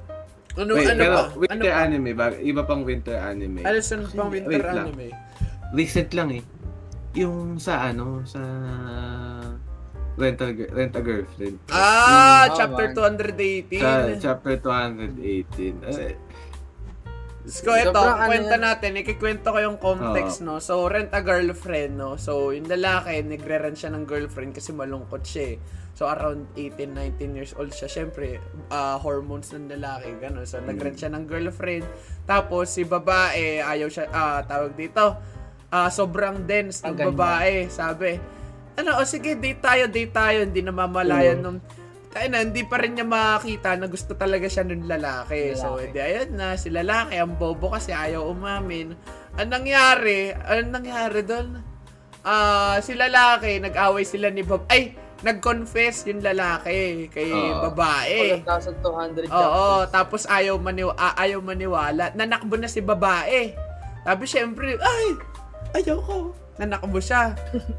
Ano, 0.51 0.75
Wait, 0.75 0.83
ano 0.85 0.99
pero 0.99 1.15
ba? 1.15 1.23
winter 1.33 1.53
Ano 1.53 1.63
ba? 1.63 1.79
anime, 1.81 2.09
bag, 2.11 2.33
iba 2.41 2.61
pang 2.61 2.83
winter 2.83 3.15
anime. 3.15 3.63
Ano 3.63 3.77
sa 3.79 3.95
pang 4.11 4.27
winter 4.27 4.51
Wait 4.51 4.67
lang. 4.67 4.85
anime? 4.85 5.07
Recent 5.71 6.11
lang 6.11 6.29
eh. 6.33 6.43
Yung 7.13 7.55
sa 7.55 7.87
ano, 7.87 8.19
sa 8.23 8.39
Rent 10.11 10.37
a, 10.37 10.47
rent 10.51 10.91
a 10.91 11.01
Girlfriend. 11.01 11.55
Ah, 11.71 12.43
Mm, 12.43 12.53
chapter 12.53 12.85
man. 12.85 12.95
218. 13.31 13.79
Sa 13.79 13.91
chapter 14.19 14.53
218. 14.59 15.79
Eh, 15.87 16.19
So, 17.41 17.73
ito, 17.73 17.89
Sobrang 17.89 18.21
ano 18.21 18.29
kwento 18.29 18.53
yan. 18.53 18.61
natin, 18.61 18.89
ikikwento 19.01 19.47
ko 19.49 19.57
yung 19.57 19.77
context, 19.81 20.45
no? 20.45 20.61
So, 20.61 20.85
rent 20.85 21.09
a 21.09 21.25
girlfriend, 21.25 21.97
no? 21.97 22.13
So, 22.13 22.53
yung 22.53 22.69
lalaki, 22.69 23.17
nagre-rent 23.25 23.77
siya 23.81 23.89
ng 23.97 24.05
girlfriend 24.05 24.53
kasi 24.53 24.69
malungkot 24.77 25.25
siya, 25.25 25.57
eh. 25.57 25.57
So, 25.97 26.05
around 26.05 26.53
18, 26.53 26.93
19 26.93 27.33
years 27.37 27.53
old 27.57 27.73
siya. 27.73 27.89
Siyempre, 27.89 28.37
ah, 28.69 29.01
hormones 29.01 29.49
ng 29.57 29.73
lalaki, 29.73 30.13
gano'n. 30.21 30.45
So, 30.45 30.61
nag-rent 30.61 31.01
siya 31.01 31.09
ng 31.17 31.25
girlfriend. 31.25 31.85
Tapos, 32.29 32.77
si 32.77 32.85
babae, 32.85 33.57
ayaw 33.57 33.89
siya, 33.89 34.05
ah, 34.13 34.45
tawag 34.45 34.77
dito, 34.77 35.17
ah, 35.73 35.89
sobrang 35.89 36.45
dense 36.45 36.85
ng 36.85 36.93
babae, 36.93 37.65
sabi. 37.73 38.21
Ano, 38.77 39.01
o 39.01 39.05
sige, 39.05 39.33
date 39.35 39.61
tayo, 39.61 39.83
date 39.89 40.13
tayo. 40.13 40.37
Hindi 40.45 40.61
namamalayan 40.61 41.41
nung 41.41 41.59
tayo 42.11 42.27
na, 42.27 42.43
hindi 42.43 42.67
pa 42.67 42.75
rin 42.77 42.99
niya 42.99 43.07
makakita 43.07 43.79
na 43.79 43.87
gusto 43.87 44.13
talaga 44.19 44.45
siya 44.45 44.67
ng 44.67 44.83
lalaki. 44.83 45.55
So, 45.55 45.79
Lalaki. 45.79 45.95
edi 45.95 45.99
ayun 46.03 46.29
na, 46.35 46.47
si 46.59 46.67
lalaki, 46.67 47.15
ang 47.15 47.39
bobo 47.39 47.71
kasi 47.71 47.95
ayaw 47.95 48.27
umamin. 48.27 48.93
Ang 49.39 49.49
nangyari, 49.49 50.35
ang 50.35 50.75
nangyari 50.75 51.23
doon? 51.23 51.63
Ah, 52.21 52.77
si 52.83 52.93
lalaki, 52.93 53.63
nag-away 53.63 54.03
sila 54.03 54.27
ni 54.27 54.43
Bob. 54.43 54.67
Ay, 54.67 54.93
nag-confess 55.23 56.05
yung 56.09 56.21
lalaki 56.21 57.07
kay 57.09 57.29
Oo. 57.31 57.71
babae. 57.71 58.41
1,200 58.43 59.29
Oo, 59.31 59.85
tapos 59.87 60.25
ayaw, 60.27 60.57
maniw 60.57 60.91
ayaw 60.97 61.39
maniwala. 61.39 62.11
Nanakbo 62.13 62.57
na 62.57 62.67
si 62.67 62.81
babae. 62.83 63.55
Sabi 64.01 64.23
syempre, 64.25 64.75
ay, 64.81 65.05
ayaw 65.77 65.97
ko. 66.01 66.17
Nanakbo 66.61 67.01
siya. 67.01 67.33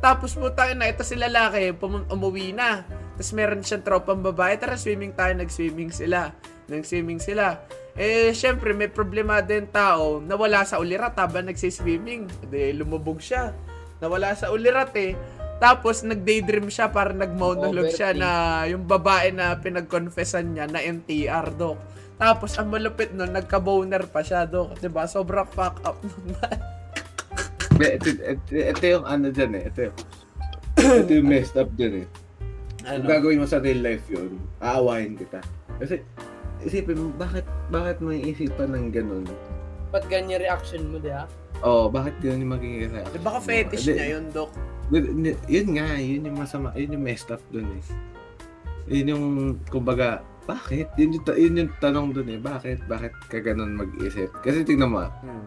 tapos 0.04 0.34
putang 0.34 0.74
na, 0.74 0.90
ito 0.90 1.06
si 1.06 1.14
lalaki, 1.14 1.70
pum- 1.70 2.02
umuwi 2.10 2.50
na. 2.50 2.82
Tapos 3.14 3.30
meron 3.30 3.62
siyang 3.62 3.86
tropang 3.86 4.18
babae, 4.18 4.58
tara 4.58 4.74
swimming 4.74 5.14
tayo, 5.14 5.38
nag-swimming 5.38 5.94
sila. 5.94 6.34
Nag-swimming 6.66 7.22
sila. 7.22 7.62
Eh, 7.94 8.34
syempre, 8.34 8.74
may 8.74 8.90
problema 8.90 9.38
din 9.38 9.70
tao, 9.70 10.18
nawala 10.18 10.66
sa 10.66 10.82
ulirat 10.82 11.14
habang 11.14 11.46
nagsiswimming. 11.46 12.26
Hindi, 12.26 12.74
lumubog 12.74 13.22
siya. 13.22 13.54
Nawala 14.02 14.34
sa 14.34 14.50
ulirat 14.50 14.90
eh. 14.98 15.14
Tapos, 15.62 16.02
nag-daydream 16.02 16.66
siya 16.66 16.90
para 16.90 17.14
nag-monologue 17.14 17.94
siya 17.94 18.10
na 18.18 18.64
yung 18.66 18.82
babae 18.82 19.30
na 19.30 19.54
pinag-confessan 19.62 20.58
niya 20.58 20.66
na 20.66 20.82
NTR, 20.82 21.54
Dok. 21.54 21.78
Tapos, 22.18 22.58
ang 22.58 22.66
malupit 22.72 23.14
nun, 23.14 23.30
nagka-boner 23.30 24.10
pa 24.10 24.26
siya, 24.26 24.42
Dok. 24.42 24.82
'Di 24.82 24.90
ba 24.90 25.06
Sobrang 25.06 25.46
fuck 25.46 25.78
up 25.86 26.02
nun. 26.02 26.34
Ito, 27.78 28.08
ito, 28.12 28.50
ito 28.52 28.84
yung 28.84 29.04
ano 29.06 29.26
dyan 29.32 29.52
eh. 29.56 29.62
Ito, 29.68 29.78
yung- 29.88 29.98
ito 31.02 31.12
yung 31.12 31.28
messed 31.28 31.56
up 31.56 31.70
dyan 31.74 32.04
eh. 32.04 32.06
Kung 32.82 32.98
ano? 32.98 33.06
gagawin 33.06 33.38
mo 33.38 33.46
sa 33.46 33.62
real 33.62 33.78
life 33.78 34.02
yun, 34.10 34.42
aawahin 34.58 35.14
kita. 35.14 35.38
Kasi, 35.78 36.02
isipin 36.66 36.98
mo, 36.98 37.06
bakit, 37.14 37.46
bakit 37.70 38.02
mo 38.02 38.10
isipan 38.10 38.74
ng 38.74 38.90
ganun? 38.90 39.24
Ba't 39.94 40.08
ganyan 40.10 40.42
reaction 40.42 40.90
mo, 40.90 40.98
di 40.98 41.12
ba? 41.12 41.30
Oo, 41.62 41.86
oh, 41.86 41.92
bakit 41.92 42.18
ganun 42.18 42.42
yung 42.42 42.52
magiging 42.58 42.90
reaction? 42.90 43.22
Baka 43.22 43.38
fetish 43.38 43.86
niya 43.86 44.18
yun, 44.18 44.24
Dok. 44.34 44.50
Yun 45.46 45.68
nga, 45.78 45.86
yun 45.94 46.26
yung 46.26 46.38
masama, 46.42 46.74
yun 46.74 46.98
yung 46.98 47.04
messed 47.06 47.30
up 47.30 47.42
dun 47.54 47.70
eh. 47.70 47.82
Yun 48.90 49.06
yung, 49.14 49.24
kumbaga, 49.70 50.26
bakit? 50.42 50.90
Yun 50.98 51.22
yung, 51.22 51.24
yun 51.38 51.54
yung 51.62 51.70
tanong 51.78 52.10
dun 52.10 52.28
eh, 52.34 52.40
bakit? 52.42 52.82
Bakit 52.90 53.14
ka 53.30 53.38
ganun 53.38 53.78
mag-isip? 53.78 54.34
Kasi 54.42 54.66
tingnan 54.66 54.90
mo, 54.90 55.06
ah, 55.06 55.10
Hmm. 55.22 55.46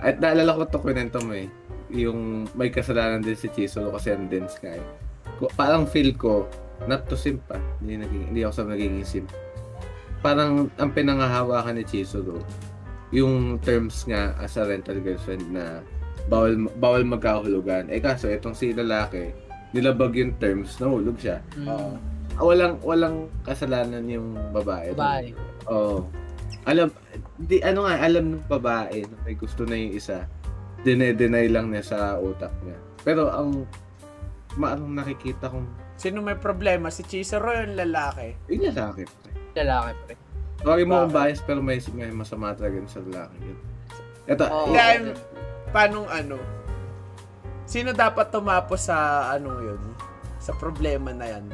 At 0.00 0.16
naalala 0.18 0.56
ko 0.56 0.62
to 0.68 0.80
kwento 0.80 1.20
mo 1.20 1.36
eh, 1.36 1.48
yung 1.92 2.48
may 2.56 2.72
kasalanan 2.72 3.20
din 3.20 3.36
si 3.36 3.52
Chisolo 3.52 3.92
kasi 3.92 4.14
ang 4.14 4.30
dense 4.30 4.56
ka 4.56 4.72
eh. 4.72 4.84
Parang 5.56 5.88
feel 5.88 6.12
ko, 6.16 6.48
not 6.88 7.08
to 7.08 7.16
simp 7.16 7.44
ah, 7.52 7.60
hindi, 7.80 8.00
naging, 8.00 8.24
hindi 8.32 8.40
ako 8.44 8.52
sa 8.52 8.64
nagiging 8.68 9.06
simp. 9.06 9.28
Parang 10.20 10.68
ang 10.76 10.90
pinangahawakan 10.92 11.80
ni 11.80 11.84
Chisolo, 11.84 12.40
yung 13.10 13.58
terms 13.60 14.06
nga 14.06 14.36
as 14.38 14.54
a 14.54 14.64
rental 14.64 15.02
girlfriend 15.02 15.50
na 15.50 15.82
bawal 16.30 16.70
bawal 16.78 17.02
magkahulugan. 17.02 17.90
Eh 17.90 17.98
kaso 17.98 18.30
itong 18.30 18.54
si 18.54 18.70
lalaki, 18.70 19.34
nilabag 19.74 20.14
yung 20.14 20.34
terms, 20.38 20.78
nahulog 20.78 21.18
siya. 21.18 21.42
Oo. 21.66 21.98
Ah, 22.38 22.44
walang 22.46 22.78
walang 22.86 23.28
kasalanan 23.42 24.06
yung 24.06 24.38
babae. 24.54 24.94
Babae. 24.94 25.34
Oo. 25.68 26.06
Alam, 26.68 26.92
di, 27.40 27.64
ano 27.64 27.88
nga, 27.88 27.96
alam 27.98 28.36
ng 28.36 28.44
babae 28.44 29.04
na 29.04 29.16
may 29.24 29.34
gusto 29.34 29.64
na 29.64 29.74
yung 29.74 29.96
isa. 29.96 30.28
Dine-deny 30.80 31.48
lang 31.48 31.72
niya 31.72 31.84
sa 31.84 31.98
utak 32.16 32.52
niya. 32.62 32.76
Pero 33.00 33.28
ang, 33.28 33.64
maanong 34.56 34.92
nakikita 34.94 35.48
kong, 35.48 35.68
Sino 36.00 36.24
may 36.24 36.32
problema? 36.32 36.88
Si 36.88 37.04
Chisoro 37.04 37.52
yung 37.52 37.76
lalaki. 37.76 38.32
yun 38.48 38.72
yung 38.72 38.76
sa 38.76 38.88
akin. 38.88 39.04
Lalaki, 39.52 39.90
pre. 40.00 40.14
Sorry 40.60 40.84
mo 40.84 41.04
kung 41.04 41.12
bias, 41.12 41.40
pero 41.40 41.60
may, 41.60 41.76
may 41.92 42.08
masama 42.08 42.52
talaga 42.52 42.80
yun 42.80 42.88
sa 42.88 43.00
lalaki. 43.00 43.36
Yun. 43.40 43.58
Ito, 44.24 44.44
Oo. 44.48 44.66
Hindi, 44.68 44.80
I'm- 44.80 45.16
Paanong 45.70 46.08
ano? 46.08 46.36
Sino 47.62 47.94
dapat 47.94 48.34
tumapos 48.34 48.90
sa 48.90 48.96
anong 49.30 49.60
yun? 49.62 49.82
Sa 50.40 50.50
problema 50.56 51.12
na 51.12 51.30
yan? 51.30 51.44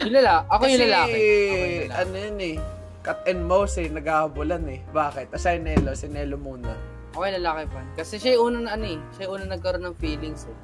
Yung 0.00 0.14
lalaki. 0.16 0.44
Ako 0.48 0.62
yung 0.64 0.80
lalaki. 0.80 1.12
Ako 1.12 1.54
yung 1.54 1.74
lalaki. 1.84 1.92
ano 1.92 2.14
yun 2.16 2.38
eh, 2.40 2.56
cut 3.04 3.20
and 3.28 3.44
mouse 3.44 3.76
eh, 3.76 3.86
naghahabulan 3.86 4.64
eh. 4.66 4.80
Bakit? 4.90 5.36
Asay 5.36 5.60
Nelo, 5.60 5.92
si 5.92 6.08
Nelo 6.08 6.40
muna. 6.40 6.72
Yung 7.12 7.22
lalaki 7.38 7.68
fan. 7.70 7.86
Kasi 7.94 8.16
siya 8.18 8.34
yung 8.34 8.44
unang 8.56 8.66
ano 8.72 8.86
eh. 8.88 8.98
Siya 9.14 9.28
yung 9.28 9.34
unang 9.38 9.50
nagkaroon 9.52 9.84
ng 9.86 9.96
feelings 10.00 10.48
eh. 10.48 10.56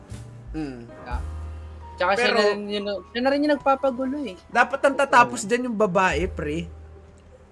Hmm. 0.50 0.82
Tsaka 1.94 2.16
siya, 2.16 2.26
Pero- 2.26 2.40
na 2.40 2.48
rin 2.48 2.60
yung, 2.66 2.86
siya 3.12 3.20
na 3.20 3.30
rin 3.30 3.44
yung 3.44 3.54
nagpapagulo 3.54 4.16
eh. 4.24 4.34
Dapat 4.48 4.80
ang 4.82 4.96
tatapos 4.96 5.44
dyan 5.44 5.68
yung 5.68 5.76
babae, 5.76 6.26
pre. 6.26 6.64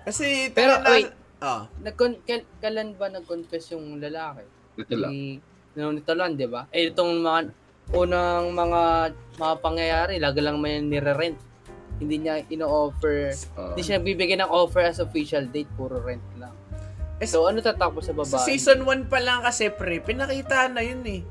Kasi, 0.02 0.48
Pero, 0.50 0.80
na- 0.80 0.88
wait. 0.88 1.12
Ah, 1.38 1.70
Nagkon, 1.78 2.18
kal- 2.26 2.48
kailan 2.58 2.98
ba 2.98 3.06
nag-confess 3.06 3.70
yung 3.70 4.02
lalaki? 4.02 4.42
ito 4.74 4.94
lang. 4.94 5.38
Nito 5.74 6.12
lang, 6.16 6.34
di 6.34 6.48
ba? 6.50 6.66
Eh, 6.72 6.90
itong 6.90 7.22
mga, 7.22 7.40
unang 7.94 8.50
mga, 8.50 8.82
mga 9.38 9.54
pangyayari, 9.62 10.14
lagi 10.18 10.40
lang 10.42 10.58
may 10.58 10.82
nire-rent. 10.82 11.38
Hindi 11.98 12.16
niya 12.22 12.42
ino-offer, 12.46 13.34
Oo. 13.54 13.74
hindi 13.74 13.82
siya 13.82 13.98
nagbibigay 13.98 14.38
ng 14.38 14.50
offer 14.50 14.86
as 14.86 14.98
official 14.98 15.44
date, 15.44 15.68
puro 15.74 15.98
rent 15.98 16.22
lang. 16.38 16.54
Eh, 17.18 17.26
So, 17.26 17.44
ano 17.44 17.58
tatakbo 17.58 17.98
sa 17.98 18.14
babae? 18.14 18.30
Sa 18.30 18.38
season 18.38 18.86
1 18.86 19.10
pa 19.10 19.18
lang 19.18 19.42
kasi, 19.42 19.68
pre, 19.68 19.98
pinakita 19.98 20.70
na 20.70 20.80
yun 20.80 21.02
eh. 21.02 21.22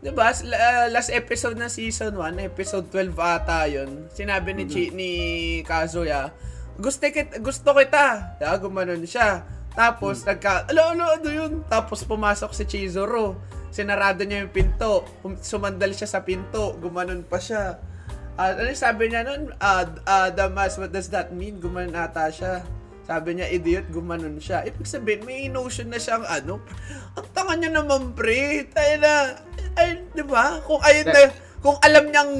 'Di 0.00 0.12
ba? 0.12 0.32
S- 0.32 0.44
la- 0.44 0.88
Last 0.88 1.08
episode 1.08 1.56
ng 1.56 1.68
season 1.68 2.16
1, 2.16 2.40
episode 2.40 2.88
12 2.88 3.16
ata 3.16 3.64
yun. 3.64 4.08
Sinabi 4.08 4.52
ni 4.52 4.64
Chi, 4.64 4.88
ni 4.92 5.10
Kazuya, 5.60 6.32
gusto 6.76 7.04
kita, 7.04 7.40
gusto 7.40 7.72
kita. 7.72 8.36
Yeah, 8.40 8.56
gumanon 8.56 9.04
siya. 9.04 9.44
Tapos, 9.70 10.24
nagka, 10.24 10.66
alo, 10.66 10.92
alo, 10.92 11.04
ano 11.14 11.28
yun? 11.30 11.52
Tapos, 11.64 12.02
pumasok 12.02 12.50
si 12.50 12.64
Chizuru. 12.66 13.36
Sinarado 13.70 14.26
niya 14.26 14.42
yung 14.42 14.50
pinto. 14.50 15.06
Sumandal 15.38 15.94
siya 15.94 16.10
sa 16.10 16.20
pinto. 16.20 16.74
Gumanon 16.76 17.22
pa 17.22 17.38
siya. 17.38 17.78
Ah, 18.40 18.56
ano 18.56 18.72
sabi 18.72 19.12
niya 19.12 19.20
nun? 19.20 19.52
Ah, 19.60 19.84
ah, 20.08 20.32
Damas, 20.32 20.80
what 20.80 20.88
does 20.88 21.12
that 21.12 21.28
mean? 21.28 21.60
Gumanon 21.60 21.92
ata 21.92 22.32
siya. 22.32 22.64
Sabi 23.04 23.36
niya, 23.36 23.52
idiot, 23.52 23.92
gumanon 23.92 24.40
siya. 24.40 24.64
Ibig 24.64 24.88
sabihin, 24.88 25.28
may 25.28 25.52
notion 25.52 25.92
na 25.92 26.00
siyang 26.00 26.24
ano. 26.24 26.56
Ang 27.20 27.28
tanga 27.36 27.52
niya 27.52 27.68
naman, 27.68 28.16
pre. 28.16 28.64
Tayo 28.72 28.96
na. 28.96 29.36
Ay, 29.76 30.00
di 30.16 30.24
ba? 30.24 30.56
Kung 30.64 30.80
ayun 30.80 31.12
na, 31.12 31.28
kung 31.60 31.76
alam 31.84 32.08
niyang, 32.08 32.32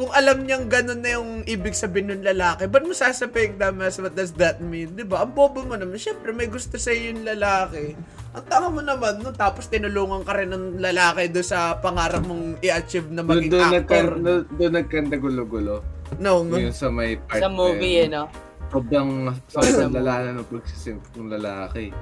kung 0.00 0.16
alam 0.16 0.48
niyang 0.48 0.64
ganun 0.64 1.04
na 1.04 1.20
yung 1.20 1.44
ibig 1.44 1.76
sabihin 1.76 2.08
ng 2.08 2.24
lalaki, 2.24 2.64
ba't 2.64 2.88
mo 2.88 2.96
sasabihin, 2.96 3.60
Damas, 3.60 4.00
what 4.00 4.16
does 4.16 4.32
that 4.40 4.56
mean? 4.64 4.96
Di 4.96 5.04
ba? 5.04 5.28
Ang 5.28 5.36
bobo 5.36 5.60
mo 5.60 5.76
naman. 5.76 6.00
Siyempre, 6.00 6.32
may 6.32 6.48
gusto 6.48 6.80
sa 6.80 6.88
yung 6.88 7.20
lalaki. 7.20 7.92
Ang 8.32 8.44
tanga 8.48 8.72
mo 8.72 8.80
naman, 8.80 9.20
no? 9.20 9.28
Tapos 9.36 9.68
tinulungan 9.68 10.24
ka 10.24 10.40
rin 10.40 10.56
ng 10.56 10.80
lalaki 10.80 11.28
do 11.28 11.44
sa 11.44 11.76
pangarap 11.84 12.24
mong 12.24 12.56
i-achieve 12.64 13.12
na 13.12 13.20
Doon, 13.20 13.28
maging 13.28 13.52
doon, 13.52 13.60
actor. 13.60 13.76
nagkan, 13.76 14.04
doon, 14.24 14.40
doon 14.56 14.72
nagkanta 14.72 15.16
gulo-gulo. 15.20 15.76
No, 16.16 16.48
no. 16.48 16.56
Yung 16.56 16.72
sa 16.72 16.88
may 16.88 17.20
part 17.20 17.44
Sa 17.44 17.52
na 17.52 17.60
movie 17.60 18.00
eh, 18.00 18.08
no? 18.08 18.24
Sobrang, 18.72 19.36
sobrang 19.52 19.92
lala 20.00 20.32
ng 20.32 20.48
pagsisimp 20.48 21.04
ng 21.12 21.28
lalaki. 21.28 21.92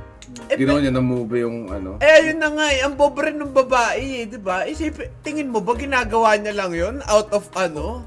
Eh, 0.46 0.56
Ginawa 0.56 0.78
niya 0.78 0.90
na 0.90 1.00
movie 1.00 1.40
yung 1.40 1.68
ano. 1.68 1.96
Eh, 1.98 2.08
ayun 2.22 2.38
na 2.38 2.48
nga 2.50 2.66
eh. 2.68 2.80
Ang 2.80 2.94
bobo 2.94 3.20
rin 3.20 3.36
ng 3.36 3.52
babae 3.52 4.00
eh, 4.18 4.26
di 4.26 4.36
ba? 4.36 4.64
Isip, 4.64 4.96
tingin 5.20 5.46
mo 5.46 5.58
ba 5.58 5.74
ginagawa 5.74 6.34
niya 6.34 6.54
lang 6.54 6.72
yon 6.72 6.96
Out 7.04 7.28
of 7.30 7.48
ano? 7.54 8.04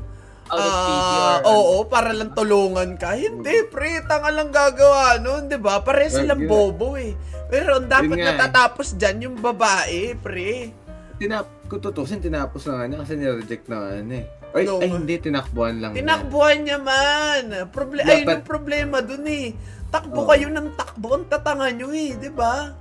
Out 0.47 0.57
of 0.59 0.73
pity 0.83 0.97
Ah, 1.13 1.37
or 1.37 1.37
ano? 1.37 1.45
Oo, 1.47 1.75
para 1.85 2.11
lang 2.11 2.31
tulungan 2.31 2.95
ka. 2.95 3.13
Hindi, 3.13 3.67
pre, 3.67 4.01
tanga 4.03 4.29
lang 4.29 4.49
gagawa 4.49 5.15
nun, 5.17 5.47
di 5.47 5.55
ba? 5.55 5.79
Pare 5.79 6.07
silang 6.07 6.39
Yun 6.39 6.49
bobo 6.49 6.95
eh. 6.95 7.13
Pero 7.47 7.77
ang 7.77 7.87
dapat 7.87 8.09
Yun 8.11 8.19
eh. 8.19 8.27
natatapos 8.27 8.95
dyan 8.95 9.17
yung 9.23 9.37
babae, 9.37 10.15
pre. 10.15 10.73
Tinap, 11.15 11.45
kung 11.67 11.79
tutusin, 11.79 12.19
tinapos 12.19 12.65
na 12.65 12.73
nga 12.73 12.85
niya 12.85 12.97
kasi 12.99 13.13
nireject 13.15 13.65
na 13.65 13.75
nga 13.77 13.89
niya 13.97 14.19
eh. 14.19 14.25
Ay, 14.51 14.67
No, 14.67 14.83
ay 14.83 14.89
hindi, 14.89 15.15
tinakbuhan 15.15 15.79
lang 15.79 15.91
niya. 15.93 15.99
Tinakbuhan 16.03 16.57
niya 16.59 16.77
man. 16.77 17.43
Proble- 17.71 18.03
Dapat- 18.03 18.17
ayun 18.17 18.27
ang 18.29 18.43
problema 18.43 18.97
dun 18.99 19.23
eh. 19.23 19.55
Takbo 19.91 20.23
kayo 20.23 20.47
ng 20.47 20.71
takbo, 20.79 21.19
ang 21.19 21.27
tatanga 21.27 21.67
nyo 21.67 21.91
eh, 21.91 22.15
di 22.15 22.31
ba? 22.31 22.71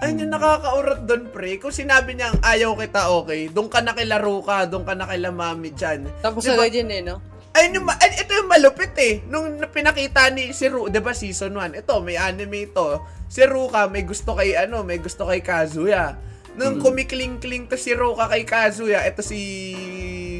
Ayun 0.00 0.26
yung 0.26 0.32
nakakaurat 0.32 1.04
doon, 1.04 1.28
pre. 1.28 1.60
Kung 1.60 1.70
sinabi 1.70 2.16
niyang 2.16 2.40
ayaw 2.42 2.72
kita, 2.74 3.12
okay. 3.12 3.52
Doon 3.52 3.68
ka 3.68 3.84
na 3.84 3.92
kila 3.92 4.16
Ruka, 4.18 4.64
doon 4.66 4.82
ka 4.82 4.96
na 4.96 5.04
kila 5.06 5.28
Mami 5.30 5.76
Chan. 5.76 6.02
Tapos 6.24 6.42
Di 6.42 6.50
sa 6.50 6.56
ba? 6.56 6.66
ganyan 6.66 6.88
eh, 6.90 7.02
no? 7.04 7.20
Ayun 7.52 7.76
yung, 7.82 7.86
ma- 7.86 7.98
ay, 8.00 8.24
ito 8.24 8.32
yung 8.32 8.48
malupit 8.48 8.94
eh. 8.96 9.20
Nung 9.28 9.60
pinakita 9.68 10.30
ni 10.32 10.54
si 10.54 10.70
Ru, 10.70 10.86
'di 10.86 11.02
ba 11.02 11.10
season 11.10 11.58
1? 11.58 11.82
Ito, 11.82 11.98
may 11.98 12.14
anime 12.14 12.70
ito. 12.70 13.02
Si 13.26 13.42
Ruka 13.42 13.90
may 13.90 14.06
gusto 14.06 14.38
kay 14.38 14.54
ano, 14.54 14.86
may 14.86 15.02
gusto 15.02 15.26
kay 15.26 15.42
Kazuya. 15.42 16.14
Nung 16.52 16.78
kumikling-kling 16.78 17.66
to 17.66 17.76
si 17.76 17.92
Ruka 17.92 18.26
kay 18.26 18.42
Kazuya, 18.42 19.02
ito 19.02 19.20
si 19.20 19.38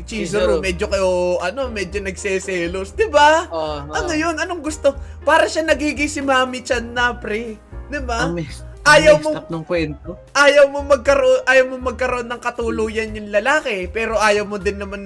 Chizuru, 0.03 0.17
Chizuru. 0.51 0.55
medyo 0.59 0.87
kayo, 0.87 1.11
ano, 1.39 1.69
medyo 1.69 2.01
nagseselos, 2.01 2.93
'di 2.93 3.07
ba? 3.07 3.47
Oh, 3.49 3.85
Ano 3.87 4.11
yun? 4.11 4.35
Anong 4.35 4.59
gusto? 4.59 4.93
Para 5.21 5.47
siya 5.47 5.63
nagiging 5.63 6.09
si 6.09 6.21
Mami 6.21 6.61
Chan 6.61 6.83
na, 6.85 7.13
pre. 7.13 7.57
'Di 7.87 8.01
ba? 8.01 8.27
Mess, 8.29 8.67
Ayaw 8.83 9.21
mo- 9.21 9.37
ng 9.39 9.63
kwento. 9.63 10.17
ayaw 10.33 10.65
mo 10.67 10.81
magkaroon 10.83 11.45
ayaw 11.45 11.65
mo 11.69 11.77
magkaroon 11.85 12.25
ng 12.27 12.41
katuluyan 12.41 13.13
yung 13.13 13.29
lalaki 13.29 13.85
pero 13.87 14.17
ayaw 14.17 14.49
mo 14.49 14.57
din 14.57 14.81
naman 14.81 15.03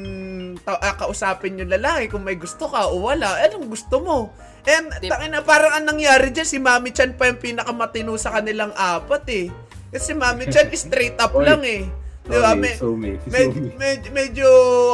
ta- 0.56 0.78
ah, 0.78 0.94
kausapin 0.94 1.58
yung 1.58 1.68
lalaki 1.68 2.06
kung 2.06 2.22
may 2.22 2.38
gusto 2.38 2.64
ka 2.64 2.86
o 2.86 3.02
wala 3.02 3.34
anong 3.42 3.66
gusto 3.66 3.98
mo 3.98 4.30
and 4.62 4.94
tangina 5.02 5.42
parang 5.42 5.74
ang 5.74 5.90
nangyari 5.90 6.30
dyan 6.30 6.46
si 6.46 6.56
Mami 6.56 6.94
Chan 6.94 7.12
pa 7.12 7.26
yung 7.26 7.36
pinakamatino 7.36 8.14
sa 8.14 8.30
kanilang 8.32 8.70
apat 8.72 9.24
eh 9.28 9.46
kasi 9.94 10.10
si 10.10 10.14
Mami 10.18 10.50
Chan 10.50 10.66
straight 10.74 11.14
up 11.22 11.30
Oy. 11.38 11.46
lang 11.46 11.62
eh 11.62 11.86
di 12.24 12.36
ba 12.40 12.56
Me- 12.56 12.74
so 12.74 12.96
me. 12.96 13.20
So 13.22 13.30
med- 13.30 13.54
me. 13.54 13.70
med- 13.78 14.10
medyo 14.10 14.48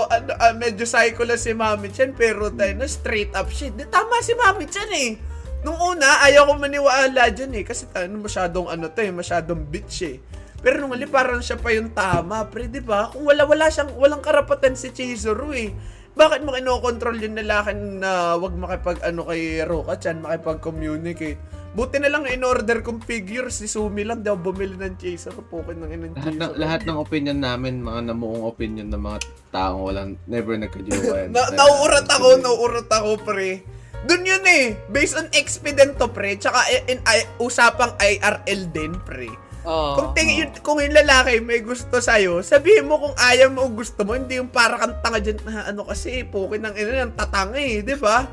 ano, 0.04 0.34
ah, 0.36 0.52
medyo 0.52 0.84
psycho 0.84 1.24
lang 1.24 1.40
si 1.40 1.56
Mami 1.56 1.88
Chan 1.88 2.12
pero 2.12 2.52
tayo 2.52 2.76
na 2.76 2.84
straight 2.84 3.32
up 3.32 3.48
shit 3.48 3.72
di 3.72 3.88
tama 3.88 4.20
si 4.20 4.36
Mami 4.36 4.68
Chan 4.68 4.90
eh 4.92 5.30
Nung 5.60 5.76
una, 5.76 6.24
ayaw 6.24 6.48
ko 6.48 6.52
maniwala 6.56 7.28
dyan 7.28 7.52
eh. 7.52 7.64
Kasi 7.68 7.84
ano, 7.92 8.24
masyadong 8.24 8.72
ano 8.72 8.88
to 8.88 9.00
eh, 9.04 9.12
masyadong 9.12 9.68
bitch 9.68 10.08
eh. 10.08 10.16
Pero 10.60 10.80
nung 10.80 10.92
huli, 10.92 11.04
parang 11.08 11.40
siya 11.44 11.60
pa 11.60 11.72
yung 11.72 11.92
tama, 11.92 12.48
pre, 12.48 12.68
di 12.68 12.80
ba? 12.80 13.12
Kung 13.12 13.28
wala-wala 13.28 13.68
siyang, 13.68 13.96
walang 13.96 14.24
karapatan 14.24 14.76
si 14.76 14.92
Chizuru 14.92 15.52
eh. 15.52 15.72
Bakit 16.16 16.44
mo 16.44 16.52
kinokontrol 16.52 17.16
yung 17.20 17.36
lalaki 17.36 17.76
na 17.76 18.36
wag 18.36 18.56
makipag 18.56 19.00
ano 19.04 19.28
kay 19.28 19.64
Roka-chan, 19.64 20.20
makipag-communicate? 20.24 21.40
Buti 21.70 22.02
na 22.02 22.10
lang 22.10 22.26
in-order 22.26 22.82
kong 22.82 22.98
figure, 23.06 23.46
si 23.46 23.70
Sumi 23.70 24.02
lang 24.02 24.26
daw 24.26 24.34
bumili 24.34 24.74
ng 24.74 24.98
chaser. 24.98 25.30
Pukin 25.30 25.78
ng 25.78 25.90
inang 25.94 26.12
Lahat 26.18 26.34
ng, 26.34 26.42
chaser. 26.42 26.58
lahat 26.58 26.80
ng 26.82 26.98
opinion 26.98 27.38
namin, 27.38 27.78
mga 27.78 28.10
namuong 28.10 28.42
opinion 28.42 28.90
ng 28.90 28.98
mga 28.98 29.18
taong 29.54 29.80
walang 29.86 30.10
never 30.26 30.58
nagka-jowa. 30.58 31.26
Na, 31.34 31.46
nauurat 31.54 32.10
ako, 32.10 32.42
nauurat 32.42 32.90
ako, 32.90 33.22
pre. 33.22 33.62
Doon 34.02 34.26
yun 34.26 34.44
eh. 34.50 34.74
Based 34.90 35.14
on 35.14 35.30
expedient 35.30 35.94
to, 35.94 36.10
pre. 36.10 36.34
Tsaka 36.34 36.58
in, 36.90 36.98
in, 36.98 37.26
usapang 37.38 37.94
IRL 38.02 38.66
din, 38.74 38.98
pre. 39.06 39.30
Oo. 39.62 39.94
Kung, 39.94 40.08
tingin, 40.18 40.36
yun, 40.42 40.50
kung 40.66 40.82
yung 40.82 40.96
lalaki 40.96 41.38
may 41.38 41.62
gusto 41.62 42.02
sa'yo, 42.02 42.42
sabihin 42.42 42.90
mo 42.90 42.98
kung 42.98 43.14
ayaw 43.14 43.46
mo 43.46 43.68
o 43.68 43.70
gusto 43.70 44.02
mo, 44.02 44.18
hindi 44.18 44.42
yung 44.42 44.50
para 44.50 44.74
kang 44.74 44.98
tanga 45.06 45.22
dyan, 45.22 45.38
na 45.46 45.70
ano 45.70 45.86
kasi, 45.86 46.26
pukin 46.26 46.66
ng 46.66 46.74
ina 46.74 47.06
ng 47.06 47.14
tatanga 47.14 47.60
eh, 47.62 47.78
di 47.84 47.94
ba? 47.94 48.26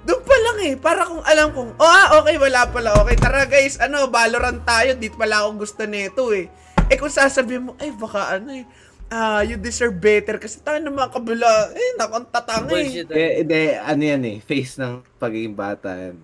Doon 0.00 0.22
pa 0.22 0.36
lang 0.38 0.58
eh, 0.64 0.74
para 0.74 1.04
kung 1.04 1.20
alam 1.20 1.52
kong, 1.52 1.76
oh 1.76 1.84
ah, 1.84 2.18
okay, 2.18 2.36
wala 2.36 2.64
pala, 2.66 2.96
okay, 2.96 3.14
tara 3.14 3.44
guys, 3.44 3.76
ano, 3.76 4.08
Valorant 4.08 4.64
tayo, 4.64 4.96
di 4.96 5.12
pala 5.12 5.44
akong 5.44 5.60
gusto 5.60 5.84
nito 5.84 6.32
eh. 6.32 6.48
Eh 6.88 6.96
kung 6.96 7.12
sasabihin 7.12 7.68
mo, 7.68 7.72
ay 7.76 7.92
baka 7.92 8.34
ano 8.34 8.50
eh, 8.50 8.64
ah, 9.08 9.44
you 9.44 9.60
deserve 9.60 9.92
better 9.92 10.40
kasi 10.40 10.58
tayo 10.58 10.80
ng 10.80 10.90
mga 10.90 11.10
kabila, 11.12 11.50
eh, 11.70 11.90
naku, 11.94 12.12
ang 12.16 12.28
tatanga 12.28 12.72
eh. 12.72 12.88
Bullshit. 12.88 13.08
eh. 13.12 13.30
Eh, 13.36 13.44
de, 13.44 13.60
ano 13.76 14.02
yan 14.02 14.22
eh, 14.24 14.36
face 14.40 14.80
ng 14.80 15.04
pagiging 15.16 15.52
bata 15.52 15.92
yan. 15.92 16.16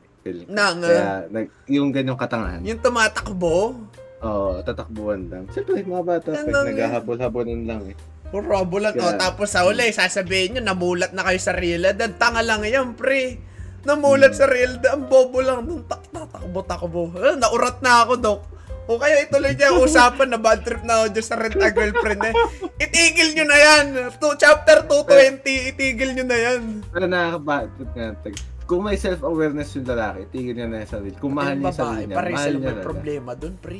Nang, 0.50 0.82
Kaya, 0.82 1.30
nag, 1.30 1.46
yung 1.70 1.94
ganyong 1.94 2.18
katangahan. 2.18 2.58
Yung 2.66 2.82
tumatakbo, 2.82 3.78
Oo, 4.16 4.58
tatakbuhan 4.64 5.28
lang. 5.28 5.44
Siyempre, 5.52 5.84
mga 5.84 6.02
bata, 6.02 6.28
Ano 6.32 6.48
pag 6.48 6.64
yun? 6.64 6.66
naghahabol-habonan 6.72 7.62
lang 7.62 7.82
eh. 7.92 7.96
puro 8.26 8.58
bulan, 8.66 8.90
oh, 8.96 9.12
Kaya- 9.12 9.20
tapos 9.22 9.54
sa 9.54 9.62
uli, 9.62 9.86
sasabihin 9.92 10.58
nyo, 10.58 10.62
namulat 10.64 11.14
na 11.14 11.22
kayo 11.22 11.38
sa 11.38 11.54
realidad, 11.54 12.10
tanga 12.16 12.42
lang 12.42 12.64
yan, 12.64 12.96
pre. 12.96 13.38
Namulat 13.86 14.34
sa 14.34 14.44
realidad, 14.44 14.92
ang 14.92 15.06
bobo 15.06 15.38
lang, 15.38 15.62
nung 15.62 15.86
tak, 15.86 16.02
tatakbo-takbo. 16.10 17.14
Eh, 17.14 17.38
naurat 17.38 17.78
na 17.78 18.02
ako, 18.02 18.12
Dok. 18.18 18.40
O 18.86 18.98
kaya 18.98 19.18
ituloy 19.20 19.50
niya 19.50 19.70
ang 19.70 19.82
usapan 19.82 20.30
na 20.30 20.38
bad 20.38 20.62
trip 20.62 20.82
na 20.82 21.02
ako 21.02 21.06
dyan 21.10 21.26
sa 21.26 21.34
rent 21.34 21.58
a 21.58 21.70
girlfriend 21.70 22.22
eh. 22.22 22.34
Itigil 22.78 23.34
nyo 23.34 23.44
na 23.44 23.58
yan. 23.58 23.84
To, 24.14 24.34
chapter 24.34 24.86
220, 24.86 25.42
itigil 25.74 26.14
nyo 26.14 26.24
na 26.24 26.38
yan. 26.38 26.60
Pero 26.86 27.06
nakakabatot 27.06 27.90
nga. 27.90 28.14
tag- 28.20 28.42
Kung 28.62 28.82
may 28.82 28.94
self-awareness 28.94 29.74
yung 29.74 29.86
lalaki, 29.86 30.20
tigil 30.30 30.54
niya 30.54 30.66
na 30.66 30.82
yung 30.82 30.90
sarili. 30.92 31.14
Kung 31.18 31.34
mahal 31.34 31.54
niya 31.54 31.66
yung 31.66 31.74
sarili 31.74 31.90
babae, 31.96 32.06
niya, 32.06 32.16
pare 32.16 32.30
mahal 32.30 32.46
sila 32.46 32.56
niya 32.56 32.66
may 32.68 32.78
problema 32.82 33.30
dun, 33.34 33.54
pre. 33.58 33.78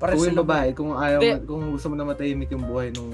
Pare 0.00 0.12
Kung 0.14 0.24
yung 0.24 0.40
babae, 0.40 0.68
kung 0.72 0.90
ayaw, 0.94 1.20
kung 1.42 1.62
gusto 1.70 1.86
mo 1.86 1.94
na 1.94 2.06
matahimik 2.06 2.50
yung 2.50 2.64
buhay 2.64 2.88
nung 2.90 3.10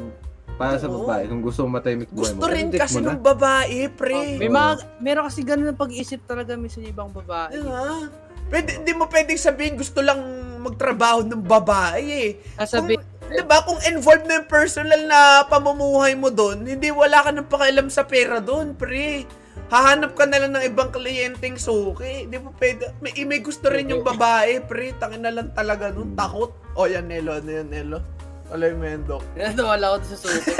para 0.56 0.80
sa 0.80 0.88
babae, 0.88 1.28
kung 1.28 1.44
gusto 1.44 1.68
mo 1.68 1.76
matahimik 1.76 2.08
buhay 2.08 2.32
mo, 2.32 2.40
Gusto 2.40 2.48
rin 2.48 2.72
kasi 2.72 2.96
mo 2.96 3.00
na. 3.04 3.12
ng 3.12 3.20
babae, 3.20 3.78
pre. 3.92 4.40
May 4.40 4.48
mga, 4.48 4.70
meron 5.04 5.28
kasi 5.28 5.44
ganun 5.44 5.68
ang 5.68 5.80
pag-iisip 5.80 6.24
talaga 6.24 6.56
minsan 6.56 6.80
yung 6.80 6.96
ibang 6.96 7.12
babae. 7.12 7.60
Diba? 7.60 8.08
Pwede, 8.48 8.80
hindi 8.80 8.92
mo 8.96 9.04
pwedeng 9.10 9.36
sabihin 9.36 9.76
gusto 9.76 10.00
lang 10.00 10.22
magtrabaho 10.64 11.28
ng 11.28 11.44
babae 11.44 12.04
eh. 12.08 12.30
Sasabi, 12.56 12.96
Kung, 12.96 13.04
diba, 13.28 13.58
kung 13.68 13.80
involved 13.84 14.24
na 14.24 14.40
yung 14.40 14.48
personal 14.48 15.02
na 15.04 15.44
pamumuhay 15.44 16.16
mo 16.16 16.32
doon, 16.32 16.64
hindi 16.64 16.88
wala 16.88 17.20
ka 17.20 17.36
ng 17.36 17.50
pakialam 17.52 17.92
sa 17.92 18.08
pera 18.08 18.40
doon, 18.40 18.72
pre. 18.72 19.28
Hahanap 19.66 20.14
ka 20.14 20.30
na 20.30 20.38
lang 20.40 20.54
ng 20.54 20.62
ibang 20.62 20.94
kliyenteng 20.94 21.58
suki. 21.58 22.30
Di 22.30 22.38
mo 22.38 22.54
pwede. 22.54 22.94
May, 23.02 23.12
may 23.26 23.42
gusto 23.42 23.66
rin 23.66 23.90
yung 23.90 24.06
babae, 24.06 24.62
pre. 24.62 24.94
Tangin 24.94 25.26
na 25.26 25.34
lang 25.34 25.50
talaga 25.52 25.90
nun. 25.90 26.14
Takot. 26.14 26.54
O, 26.78 26.86
yan, 26.86 27.10
Nelo. 27.10 27.34
Ano 27.34 27.50
yan, 27.50 27.66
Nelo? 27.66 27.98
Wala 28.46 28.70
yung 28.70 28.78
mendok. 28.78 29.22
Nawala 29.58 29.98
ko 29.98 30.06
sa 30.06 30.16
suko. 30.16 30.50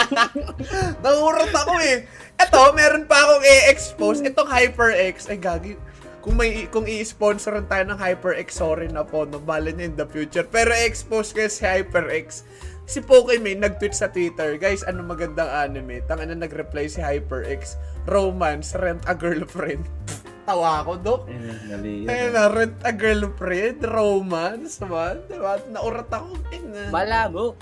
Nangurot 1.04 1.52
ako 1.52 1.74
eh. 1.84 2.08
Eto, 2.40 2.72
meron 2.72 3.04
pa 3.04 3.20
akong 3.20 3.44
i-expose. 3.44 4.24
Itong 4.24 4.48
HyperX. 4.48 5.28
Ay, 5.28 5.36
gagi. 5.36 5.76
Kung 6.22 6.38
may 6.38 6.70
kung 6.70 6.86
i-sponsoran 6.86 7.66
tayo 7.66 7.82
ng 7.92 7.98
HyperX, 7.98 8.48
sorry 8.54 8.86
na 8.86 9.02
po, 9.02 9.26
no, 9.26 9.42
bala 9.42 9.74
niya 9.74 9.92
in 9.92 9.96
the 9.98 10.06
future. 10.08 10.46
Pero 10.46 10.72
i-expose 10.72 11.34
ko 11.36 11.44
si 11.50 11.66
HyperX. 11.66 12.46
Si 12.88 12.98
Pokemon 13.04 13.60
nag-tweet 13.62 13.94
sa 13.94 14.10
Twitter, 14.10 14.56
guys, 14.56 14.82
ano 14.86 15.04
magandang 15.04 15.50
anime? 15.50 16.02
Tanga 16.08 16.26
na 16.26 16.34
nag-reply 16.34 16.88
si 16.88 16.98
HyperX. 17.02 17.76
Romance, 18.08 18.72
rent 18.78 19.04
a 19.04 19.14
girlfriend. 19.14 19.84
Tawa 20.42 20.82
ako, 20.82 20.92
Dok. 20.98 21.22
Eh, 21.30 21.70
Ayun 21.70 22.02
yan. 22.10 22.34
na, 22.34 22.50
rent 22.50 22.74
a 22.82 22.90
girlfriend, 22.90 23.78
romance, 23.86 24.82
man. 24.82 25.22
Diba? 25.30 25.54
Naurat 25.70 26.10
ako. 26.10 26.34
Eh, 26.50 26.58
na. 26.58 26.90
Malabo. 26.90 27.54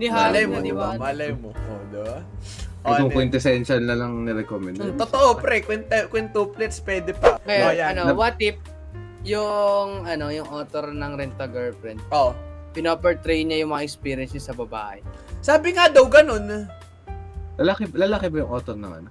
Ni 0.00 0.08
Malay 0.08 0.16
Halim 0.42 0.46
mo, 0.48 0.56
na, 0.56 0.60
di 0.60 0.70
diba? 0.72 0.86
ba? 0.88 0.96
Malay 0.96 1.30
mo. 1.36 1.50
O, 1.52 1.72
diba? 1.92 2.16
Eh, 2.82 2.88
kung 2.88 2.96
ano- 3.04 3.12
quintessential 3.12 3.78
na 3.78 3.94
lang 3.94 4.24
nirecommend. 4.24 4.80
Mm, 4.80 4.96
Totoo, 4.96 5.36
pre. 5.36 5.60
Quinta, 5.60 6.08
quintuplets, 6.08 6.80
pwede 6.80 7.12
pa. 7.12 7.36
Kaya, 7.38 7.62
oh, 7.62 7.72
yan. 7.76 7.92
ano, 7.94 8.16
what 8.16 8.40
if 8.40 8.56
yung, 9.22 10.02
ano, 10.02 10.32
yung 10.32 10.48
author 10.48 10.88
ng 10.88 11.12
Rent 11.14 11.36
a 11.36 11.46
Girlfriend, 11.46 12.00
Oh. 12.08 12.32
pinaportray 12.72 13.44
niya 13.44 13.60
yung 13.60 13.70
mga 13.70 13.84
experiences 13.84 14.48
sa 14.48 14.56
babae. 14.56 15.04
Sabi 15.38 15.76
nga 15.76 15.92
daw 15.92 16.08
ganun. 16.08 16.64
Lalaki, 17.54 17.84
lalaki 17.92 18.32
ba 18.32 18.36
yung 18.40 18.50
author 18.50 18.74
ng 18.74 18.92
ano? 18.96 19.08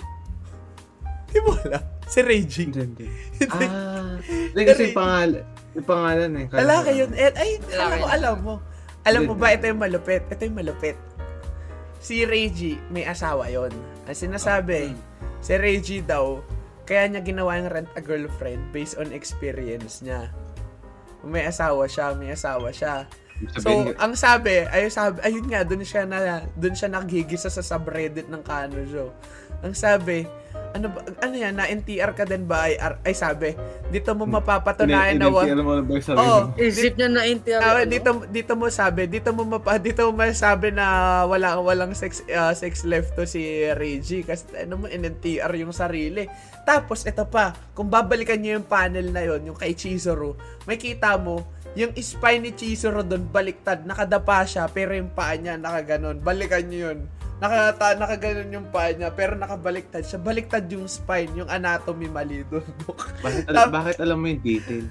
Di 1.29 1.38
mo 1.39 1.53
alam. 1.62 1.84
Si 2.12 2.19
Reggie. 2.19 2.67
Hindi, 2.67 2.84
hindi. 2.91 3.08
Ah, 3.47 4.19
hindi 4.19 4.62
kasi 4.67 4.91
yung 4.91 4.97
pangalan, 5.00 5.43
yung 5.71 5.88
pangalan 5.88 6.32
eh. 6.36 6.45
Kala 6.52 6.60
Lalaki 6.60 6.91
ko- 6.91 7.00
yun. 7.00 7.12
Eh, 7.15 7.32
ay, 7.32 7.50
alam 7.71 7.88
yun. 7.95 8.10
alam 8.12 8.36
mo. 8.43 8.56
Alam 9.02 9.21
mo 9.32 9.34
ba, 9.34 9.56
ito 9.56 9.65
yung 9.65 9.80
malupit. 9.80 10.28
Ito 10.28 10.41
yung 10.43 10.60
malupit. 10.60 11.00
Si 12.04 12.28
Reggie, 12.28 12.78
may 12.91 13.08
asawa 13.08 13.47
yon. 13.47 13.71
Ang 14.06 14.17
sinasabi, 14.17 14.91
si 15.39 15.54
Reggie 15.56 16.04
daw, 16.04 16.43
kaya 16.84 17.08
niya 17.08 17.24
ginawa 17.24 17.56
yung 17.58 17.71
rent 17.71 17.89
a 17.95 18.02
girlfriend 18.04 18.60
based 18.76 19.00
on 19.00 19.15
experience 19.15 20.04
niya. 20.04 20.28
May 21.24 21.47
asawa 21.47 21.88
siya, 21.88 22.12
may 22.17 22.36
asawa 22.36 22.74
siya. 22.74 23.08
So, 23.58 23.89
ang 23.97 24.13
sabi, 24.13 24.69
ay 24.69 24.91
sabi, 24.93 25.17
ayun 25.26 25.50
nga, 25.50 25.65
doon 25.65 25.82
siya 25.82 26.06
na 26.06 26.45
doon 26.54 26.78
siya 26.78 26.93
naghigisa 26.93 27.50
sa 27.50 27.65
subreddit 27.65 28.30
ng 28.30 28.43
Kanojo. 28.45 29.10
Ang 29.65 29.74
sabi, 29.74 30.30
ano 30.71 30.88
ba, 30.88 30.99
ano 31.03 31.36
yan, 31.36 31.53
na 31.55 31.67
NTR 31.67 32.12
ka 32.15 32.23
din 32.23 32.47
ba? 32.47 32.67
Ay, 32.67 32.79
ar- 32.79 32.99
ay 33.03 33.12
sabi, 33.12 33.55
dito 33.91 34.15
mo 34.15 34.23
mapapatunayan 34.23 35.19
na 35.19 35.27
wa- 35.27 35.43
Identity 35.43 35.63
mo 35.63 35.73
na 35.75 35.84
ba 35.84 35.93
Oo. 35.99 36.39
mo? 36.47 36.55
Isip 36.55 36.93
niya 36.95 37.10
na 37.12 37.21
NTR. 37.27 37.62
Ano? 37.62 37.79
dito 37.88 38.10
dito 38.31 38.53
mo 38.55 38.65
sabi, 38.71 39.01
dito 39.07 39.29
mo 39.36 39.43
mapa, 39.43 39.75
dito 39.77 40.07
mo 40.07 40.23
masabi 40.23 40.71
na 40.71 40.86
wala 41.27 41.60
walang 41.60 41.91
sex 41.91 42.23
ah, 42.31 42.55
sex 42.55 42.88
left 42.88 43.19
to 43.19 43.27
si 43.27 43.67
Reggie 43.75 44.23
kasi 44.23 44.47
ano 44.55 44.84
mo 44.84 44.86
NTR 44.88 45.51
yung 45.60 45.75
sarili. 45.75 46.25
Tapos 46.63 47.03
ito 47.03 47.27
pa, 47.27 47.51
kung 47.75 47.91
babalikan 47.91 48.39
niyo 48.39 48.62
yung 48.62 48.67
panel 48.67 49.12
na 49.12 49.21
yon, 49.27 49.41
yung 49.43 49.57
kay 49.57 49.75
Chizuru, 49.75 50.38
may 50.63 50.79
kita 50.79 51.17
mo 51.17 51.43
yung 51.75 51.95
spine 51.95 52.43
ni 52.43 52.51
Chizuru 52.51 52.99
doon 53.03 53.31
baliktad, 53.31 53.88
nakadapa 53.88 54.43
siya 54.43 54.67
pero 54.67 54.91
yung 54.91 55.12
paa 55.12 55.36
niya 55.39 55.55
nakaganon. 55.55 56.19
Balikan 56.19 56.67
niyo 56.67 56.91
yun. 56.91 56.99
Nakata 57.41 57.97
nakaganon 57.97 58.54
yung 58.54 58.67
paa 58.69 58.93
niya 58.93 59.10
pero 59.10 59.34
nakabaliktad 59.34 60.06
siya. 60.06 60.21
Baliktad 60.21 60.69
yung 60.69 60.86
spine, 60.86 61.34
yung 61.34 61.49
anatomy 61.49 62.06
mali 62.06 62.45
doon. 62.45 62.62
Bakit, 63.25 63.49
alam, 63.49 63.67
bakit 63.73 63.97
alam 63.97 64.17
mo 64.21 64.30
yung 64.30 64.43
detail? 64.45 64.86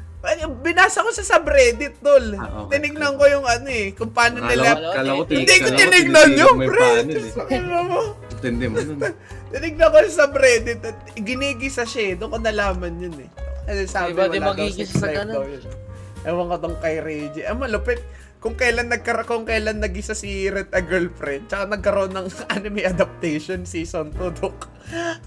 Binasa 0.58 1.06
ko 1.06 1.14
sa 1.14 1.22
subreddit, 1.22 2.02
tol. 2.02 2.34
Ah, 2.34 2.66
okay. 2.66 2.76
Tinignan 2.76 3.14
ko 3.14 3.24
yung 3.30 3.46
ano 3.46 3.70
eh, 3.70 3.94
kung 3.94 4.10
paano 4.10 4.42
Kala, 4.42 4.50
nila... 4.50 4.70
kala 4.92 5.10
ko, 5.14 5.22
Hindi 5.30 5.54
ko 5.62 5.68
tinignan 5.78 6.30
yung 6.34 6.58
pre. 6.66 6.90
eh. 7.06 7.54
Ano 7.54 7.78
mo? 7.86 8.00
Tindi 8.42 8.66
mo 8.66 8.76
nun. 8.82 8.98
Tinignan 9.54 9.88
ko 9.88 9.96
sa 10.10 10.26
subreddit 10.26 10.80
at 10.82 10.98
ginigisa 11.14 11.86
siya 11.86 12.02
eh. 12.02 12.12
Doon 12.18 12.34
ko 12.34 12.38
nalaman 12.42 12.98
yun 12.98 13.14
eh. 13.14 13.28
Kasi 13.64 13.82
sabi 13.86 14.10
Iba 14.10 14.26
wala 14.26 14.58
daw 14.58 14.66
sa 14.90 15.06
ganun. 15.06 15.46
Ewan 16.26 16.46
ko 16.50 16.56
tong 16.58 16.78
kay 16.82 16.98
Reggie. 16.98 17.46
Ang 17.46 17.62
malupit. 17.62 18.02
Kung 18.40 18.56
kailan 18.56 18.88
nagkara 18.88 19.28
kung 19.28 19.44
kailan 19.44 19.84
nagisa 19.84 20.16
si 20.16 20.48
Red 20.48 20.72
a 20.72 20.80
girlfriend, 20.80 21.52
tsaka 21.52 21.76
nagkaroon 21.76 22.16
ng 22.16 22.26
anime 22.56 22.88
adaptation 22.88 23.68
season 23.68 24.08
2, 24.16 24.40
dok. 24.40 24.64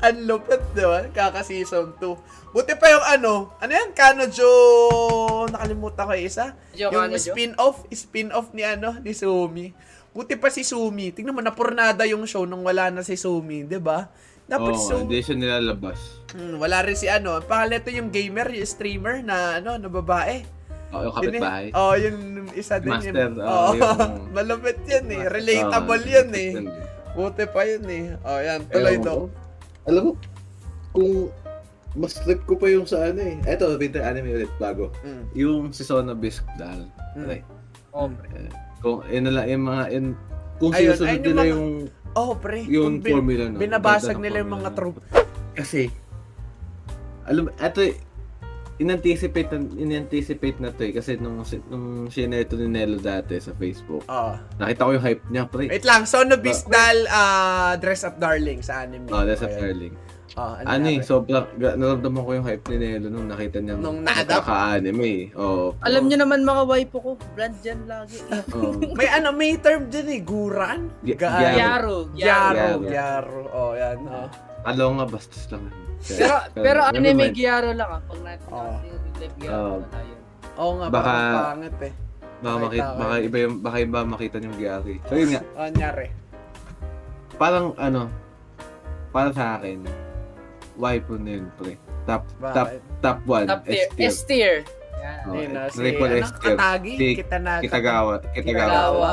Ang 0.02 0.26
lupit, 0.26 0.58
di 0.74 0.82
ba? 0.82 1.06
Kaka 1.14 1.46
season 1.46 1.94
2. 2.02 2.58
Buti 2.58 2.74
pa 2.74 2.90
yung 2.90 3.06
ano, 3.06 3.34
ano 3.62 3.70
yan? 3.70 3.94
Kanojo, 3.94 4.50
nakalimutan 5.46 6.10
ko 6.10 6.14
yung 6.18 6.26
isa. 6.26 6.58
Jo, 6.74 6.90
yung 6.90 7.14
Kanojo? 7.14 7.38
spin-off, 7.38 7.78
spin-off 7.94 8.50
ni 8.58 8.66
ano, 8.66 8.98
ni 8.98 9.14
Sumi. 9.14 9.70
Buti 10.10 10.34
pa 10.34 10.50
si 10.50 10.66
Sumi. 10.66 11.14
Tingnan 11.14 11.38
mo, 11.38 11.46
napurnada 11.46 12.10
yung 12.10 12.26
show 12.26 12.50
nung 12.50 12.66
wala 12.66 12.90
na 12.90 13.06
si 13.06 13.14
Sumi, 13.14 13.62
di 13.62 13.78
ba? 13.78 14.10
Dapat 14.50 14.74
Oo, 14.74 14.82
Sumi. 14.90 15.06
hindi 15.06 15.22
siya 15.22 15.38
nilalabas. 15.38 16.26
Hmm, 16.34 16.58
wala 16.58 16.82
rin 16.82 16.98
si 16.98 17.06
ano. 17.14 17.38
Pangalan 17.46 17.78
yung 17.94 18.10
gamer, 18.10 18.50
yung 18.58 18.66
streamer 18.66 19.22
na 19.22 19.62
ano, 19.62 19.78
na 19.78 19.86
babae. 19.86 20.63
Oo, 20.94 21.02
yung 21.02 21.10
Yun 21.10 21.18
eh. 21.18 21.26
kapitbahay. 21.34 21.66
Oh, 21.74 21.94
yun 21.96 22.16
isa 22.54 22.76
din 22.78 22.92
Master, 22.92 23.14
yun. 23.28 23.34
oo, 23.36 23.50
Oo, 23.50 23.72
yung- 23.74 24.30
malupit 24.32 24.80
yan 24.84 25.06
eh. 25.08 25.20
Oo, 25.20 25.32
Relatable 25.32 26.04
yan 26.06 26.30
eh. 26.32 26.52
yun. 26.52 26.66
Buti 27.14 27.46
pa 27.46 27.62
yun 27.64 27.86
eh. 27.86 28.04
Oh, 28.22 28.40
yan. 28.40 28.60
Tuloy 28.68 28.94
Ewan 28.94 29.04
daw. 29.04 29.16
ko. 29.16 29.24
Alam 29.84 30.02
mo, 30.04 30.12
kung 30.92 31.12
mas 31.94 32.14
trip 32.16 32.42
ko 32.44 32.54
pa 32.56 32.68
yung 32.68 32.86
sa 32.86 33.04
ano 33.04 33.22
eh. 33.22 33.38
Eto, 33.44 33.74
winter 33.76 34.02
anime 34.02 34.34
ulit, 34.34 34.54
bago. 34.58 34.90
Mm. 35.02 35.24
Yung 35.36 35.60
si 35.70 35.82
Sona 35.82 36.14
Bisque 36.14 36.46
dahil. 36.56 36.90
Mm. 37.14 37.26
Like, 37.28 37.46
Oh, 37.92 38.10
kung 38.80 39.06
yun 39.06 39.30
lang, 39.30 39.46
yung 39.46 39.64
mga, 39.64 39.84
yun, 39.92 40.06
kung 40.58 40.74
sinusunod 40.74 41.22
nila 41.22 41.38
mga- 41.40 41.52
yung 41.52 41.66
Oh, 42.14 42.34
pre. 42.34 42.62
Yung 42.64 42.98
bin- 43.00 43.14
formula 43.14 43.44
nun. 43.48 43.58
Binabasag 43.58 44.18
nila 44.18 44.42
yung 44.42 44.54
mga 44.56 44.70
troop. 44.74 44.98
Kasi, 45.52 45.90
alam, 47.24 47.50
ito, 47.52 47.80
in-anticipate, 48.76 49.50
na- 49.50 49.74
in-anticipate 49.76 50.58
na 50.58 50.70
to 50.70 50.82
eh. 50.84 50.94
Kasi 50.94 51.16
nung, 51.16 51.42
nung 51.68 51.86
shinare 52.08 52.44
to 52.44 52.56
ni 52.56 52.68
Nelo 52.68 52.98
dati 52.98 53.38
sa 53.38 53.54
Facebook, 53.54 54.02
Oh. 54.06 54.34
nakita 54.58 54.82
ko 54.82 54.92
yung 54.92 55.04
hype 55.04 55.24
niya, 55.28 55.44
pre. 55.46 55.68
Wait 55.68 55.84
lang, 55.84 56.04
Son 56.04 56.28
of 56.28 56.40
Beastdal, 56.40 57.06
ah, 57.08 57.78
Dress 57.78 58.02
Up 58.04 58.18
Darling 58.18 58.60
sa 58.60 58.82
anime. 58.82 59.08
Oh, 59.08 59.22
a 59.22 59.26
Ayan. 59.26 59.38
darling. 59.38 59.96
Oh, 60.34 60.50
ano, 60.50 60.66
Ano 60.66 60.86
eh, 60.90 60.98
sobrang, 61.00 61.46
naramdaman 61.56 62.18
ko 62.20 62.32
yung 62.34 62.48
hype 62.50 62.66
ni 62.68 62.78
Nelo 62.80 63.08
nung 63.08 63.30
nakita 63.30 63.62
niya 63.62 63.78
Nung 63.78 64.02
na-adapt? 64.02 64.42
ka-anime 64.44 65.06
eh. 65.06 65.24
Oo. 65.38 65.78
Alam 65.80 66.10
niyo 66.10 66.18
naman 66.18 66.42
mga 66.42 66.64
waifu 66.66 66.98
ko, 66.98 67.12
brand 67.38 67.54
dyan 67.62 67.86
lagi. 67.86 68.18
Oo. 68.50 68.74
May 68.98 69.14
ano, 69.14 69.30
may 69.30 69.54
term 69.56 69.94
din 69.94 70.10
eh, 70.10 70.22
guran? 70.22 70.90
Gyaro. 71.06 72.10
Gyaro, 72.10 72.10
Gyaro. 72.18 72.82
gyaro. 72.82 73.42
Oh, 73.54 73.72
yan. 73.78 73.98
Oh. 74.10 74.26
Alo 74.64 74.84
nga, 74.94 75.06
bastos 75.06 75.44
lang. 75.48 75.68
Pero, 76.04 76.36
pero 76.54 76.80
never 76.90 77.00
anime 77.00 77.26
gyaro 77.32 77.70
lang 77.72 77.90
ah. 77.90 78.02
Pag 78.02 78.20
natin 78.22 78.48
natin 78.50 78.80
yung 78.84 79.16
live 79.18 79.36
gyaro, 79.38 79.56
Oo. 79.56 79.78
Oo 80.54 80.72
nga, 80.78 80.88
Baka- 80.88 81.08
parang 81.08 81.36
pangit 81.50 81.78
eh. 81.82 81.94
Baka, 82.44 82.56
makita, 82.60 82.92
baka 82.94 83.16
iba 83.22 83.38
yung, 83.40 83.56
baka 83.58 83.78
iba 83.80 84.00
makita 84.04 84.36
yung 84.38 84.58
Gary. 84.58 84.96
So 85.02 85.16
yun 85.16 85.30
nga, 85.32 85.42
Oh, 85.54 85.64
nangyari. 85.64 86.08
parang 87.34 87.66
ano, 87.78 88.02
para 89.10 89.30
sa 89.32 89.56
akin, 89.56 89.80
waifu 90.76 91.16
na 91.18 91.32
yun, 91.34 91.46
pre. 91.56 91.80
Top, 92.04 92.28
Bakit? 92.36 92.52
top, 92.54 92.68
top 93.00 93.20
1, 93.26 93.48
Top 93.48 93.62
tier. 93.64 93.80
S 93.80 93.96
tier. 93.96 94.10
S 94.10 94.18
tier. 94.28 94.56
Yan. 95.00 95.20
Oh, 95.24 95.34
Ayun 95.34 95.50
na, 95.50 95.62
si, 95.66 95.78
triple 95.78 96.04
ano, 96.06 96.16
S 96.18 96.32
tier. 96.34 96.52
Katagi? 96.52 96.94
Si 96.94 97.08
Kitanaga. 97.16 97.62
Kitagawa, 97.64 98.14
Kitagawa. 98.30 98.36
Kitagawa. 98.36 99.12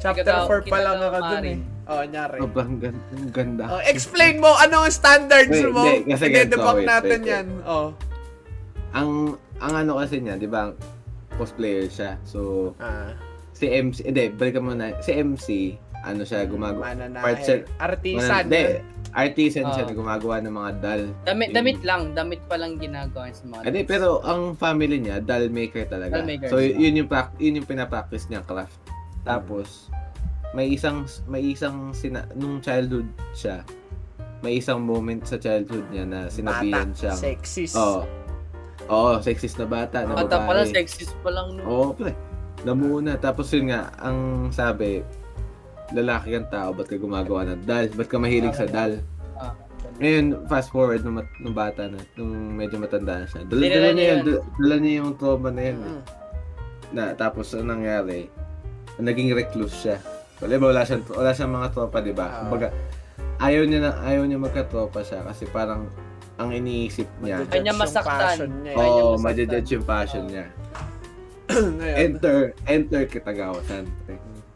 Chapter 0.00 0.24
Kitagawa- 0.24 0.48
4 0.48 0.60
pa 0.64 0.78
lang 0.80 0.96
ako 0.98 1.18
dun 1.20 1.44
eh. 1.44 1.58
Oh, 1.90 2.00
nangyari. 2.00 2.38
Sobrang 2.38 2.74
ganda. 2.78 3.02
Ang 3.10 3.30
ganda. 3.34 3.64
Oh, 3.68 3.82
explain 3.82 4.38
mo, 4.38 4.54
ano 4.54 4.86
ang 4.86 4.94
standards 4.94 5.50
Wait, 5.50 5.66
mo? 5.68 5.82
hindi, 5.82 6.06
kasi 6.08 6.24
ganito, 6.30 6.56
wait, 6.56 6.86
natin 6.86 7.10
wait, 7.10 7.20
wait. 7.20 7.32
yan. 7.34 7.46
Oh. 7.66 7.88
Ang, 8.92 9.10
ang 9.58 9.74
ano 9.76 9.98
kasi 9.98 10.22
niya, 10.22 10.38
di 10.38 10.46
ba, 10.46 10.70
cosplayer 11.34 11.86
siya. 11.86 12.14
So, 12.22 12.72
Ah, 12.78 13.18
si 13.50 13.66
MC, 13.66 14.06
hindi, 14.06 14.30
balikan 14.30 14.62
mo 14.62 14.72
na, 14.72 14.94
si 15.00 15.10
MC, 15.12 15.74
ano 16.00 16.22
siya, 16.22 16.46
gumagawa, 16.46 16.94
mananahe. 16.94 17.22
part 17.22 17.38
siya- 17.42 17.66
Artisan. 17.76 18.44
Hindi, 18.46 18.62
artisan 19.10 19.66
siya 19.68 19.84
Ah. 19.84 19.88
na 19.90 19.94
gumagawa 19.94 20.34
ng 20.38 20.54
mga 20.54 20.72
doll. 20.78 21.04
Damit, 21.24 21.48
Yung- 21.50 21.56
damit 21.56 21.78
lang. 21.82 22.02
Damit 22.14 22.40
pa 22.46 22.54
lang 22.54 22.78
ginagawa 22.78 23.26
sa 23.30 23.44
mga 23.44 23.62
Hindi, 23.66 23.82
pero 23.82 24.22
ang 24.22 24.54
family 24.54 24.96
niya, 24.96 25.18
doll 25.18 25.50
maker 25.50 25.90
talaga. 25.90 26.22
Doll 26.22 26.28
maker 26.28 26.46
so, 26.46 26.56
siya. 26.56 26.72
yun 26.72 27.02
yung, 27.02 27.08
prac- 27.08 27.36
yun 27.36 27.58
yung 27.58 27.66
pinapractice 27.66 28.30
niya, 28.30 28.40
craft. 28.40 28.78
Tapos, 29.20 29.90
may 30.50 30.66
isang, 30.68 30.98
may 31.26 31.42
isang, 31.44 31.92
sina, 31.92 32.26
nung 32.32 32.58
childhood 32.58 33.06
siya, 33.32 33.62
may 34.40 34.56
isang 34.56 34.80
moment 34.80 35.22
sa 35.22 35.36
childhood 35.36 35.84
niya 35.88 36.04
na 36.04 36.20
sinabihan 36.26 36.90
siya. 36.90 37.12
Sexist. 37.12 37.76
Oo. 37.76 38.02
Oo, 38.88 39.20
sexist 39.20 39.54
na 39.54 39.68
bata, 39.68 40.02
na 40.02 40.16
Bata 40.16 40.42
pa 40.42 40.52
lang, 40.52 40.66
babae. 40.66 40.74
sexist 40.74 41.14
pa 41.20 41.30
lang. 41.30 41.54
No? 41.54 41.62
Oo, 41.62 41.86
pre. 41.92 42.10
Namuna. 42.60 43.14
Tapos 43.14 43.46
yun 43.50 43.70
nga, 43.70 43.92
ang 43.96 44.50
sabi, 44.50 45.04
lalaki 45.90 46.34
kang 46.34 46.50
tao, 46.50 46.72
ba't 46.72 46.86
ka 46.86 46.96
gumagawa 46.96 47.46
ng 47.46 47.62
doll? 47.62 47.86
Ba't 47.92 48.08
ka 48.08 48.16
mahilig 48.16 48.52
sa 48.52 48.66
doll? 48.66 48.98
Ah, 49.36 49.54
Ngayon, 49.96 50.48
fast 50.48 50.68
forward 50.68 51.00
nung, 51.00 51.20
mat- 51.20 51.38
nung 51.38 51.54
bata 51.54 51.86
na, 51.86 52.00
nung 52.16 52.32
medyo 52.50 52.80
matanda 52.80 53.22
na 53.22 53.26
siya. 53.26 53.44
Dala, 53.44 53.62
dala 53.62 53.88
niya 53.92 54.06
yun, 54.08 54.20
dala, 54.24 54.38
dala 54.56 54.74
niya 54.76 54.94
yung 54.98 55.12
trauma 55.14 55.50
na 55.50 55.62
yun. 55.62 55.78
eh. 55.78 55.86
Mm. 55.86 56.02
Na, 56.90 57.02
tapos, 57.14 57.52
ang 57.52 57.68
nangyari, 57.68 58.26
naging 58.98 59.30
recluse 59.30 59.76
siya. 59.78 59.96
Wala 60.40 60.54
ba, 60.56 60.64
wala 60.72 60.82
siyang, 60.82 61.04
wala 61.12 61.30
siyang 61.32 61.52
mga 61.52 61.68
tropa, 61.72 61.98
di 62.00 62.12
ba? 62.16 62.26
Ah. 62.26 62.36
Kumbaga, 62.44 62.68
ayaw 63.38 63.62
niya 63.68 63.80
na, 63.84 63.90
ayaw 64.04 64.24
niya 64.24 64.40
magka-tropa 64.40 65.04
siya 65.04 65.20
kasi 65.24 65.44
parang, 65.48 65.88
ang 66.40 66.50
iniisip 66.56 67.04
niya, 67.20 67.44
Kanya 67.44 67.76
yung 67.76 67.80
masaktan. 67.80 68.48
niya. 68.64 68.72
eh. 68.72 68.76
Kanya 68.80 69.02
oh, 69.04 69.12
masaktan. 69.12 69.24
madjudge 69.28 69.70
yung 69.76 69.86
passion 69.86 70.24
niya. 70.24 70.46
Enter 72.06 72.54
enter 72.62 73.02
Kitagawa 73.10 73.58
san. 73.66 73.82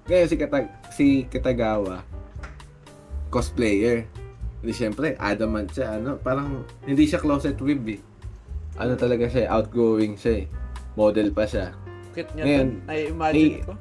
Ngayon 0.06 0.28
si 0.30 0.36
Kitag 0.38 0.66
si 0.94 1.06
Kitagawa 1.26 2.06
cosplayer. 3.28 4.06
Hindi 4.62 4.72
syempre 4.72 5.18
adamant 5.18 5.68
siya 5.68 5.98
ano, 5.98 6.16
parang 6.16 6.62
hindi 6.86 7.04
siya 7.04 7.18
closet 7.18 7.58
with 7.60 7.82
eh. 7.84 8.00
Ano 8.78 8.94
talaga 8.94 9.26
siya, 9.28 9.50
outgoing 9.50 10.14
siya 10.14 10.34
eh. 10.40 10.46
Model 10.94 11.34
pa 11.34 11.44
siya. 11.44 11.74
Cute 12.14 12.30
niya 12.32 12.44
Ngayon, 12.46 12.66
dun. 12.70 12.88
Ay-imagine 12.88 13.52
eh, 13.58 13.62
ko. 13.66 13.72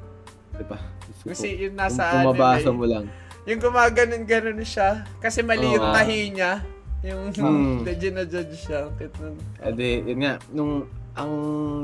Di 0.58 0.64
ba? 0.66 0.78
Kasi 1.24 1.46
yung 1.58 1.74
nasa 1.74 2.02
pumabasa 2.14 2.68
anime, 2.68 2.76
mo 2.76 2.84
lang. 2.84 3.04
yung 3.44 3.60
gumaganon-ganon 3.60 4.60
siya. 4.60 5.04
Kasi 5.18 5.40
mali 5.40 5.64
yung 5.66 5.82
Oo. 5.82 5.92
tahi 5.92 6.30
niya. 6.30 6.60
Yung 7.02 7.32
Hmm. 7.32 7.80
medyo 7.86 8.08
na-judge 8.10 8.54
siya. 8.54 8.88
Cute 8.94 9.16
nun. 9.18 9.36
Edi, 9.58 10.04
yun 10.04 10.20
nga, 10.20 10.34
nung 10.48 10.84
ang 11.12 11.32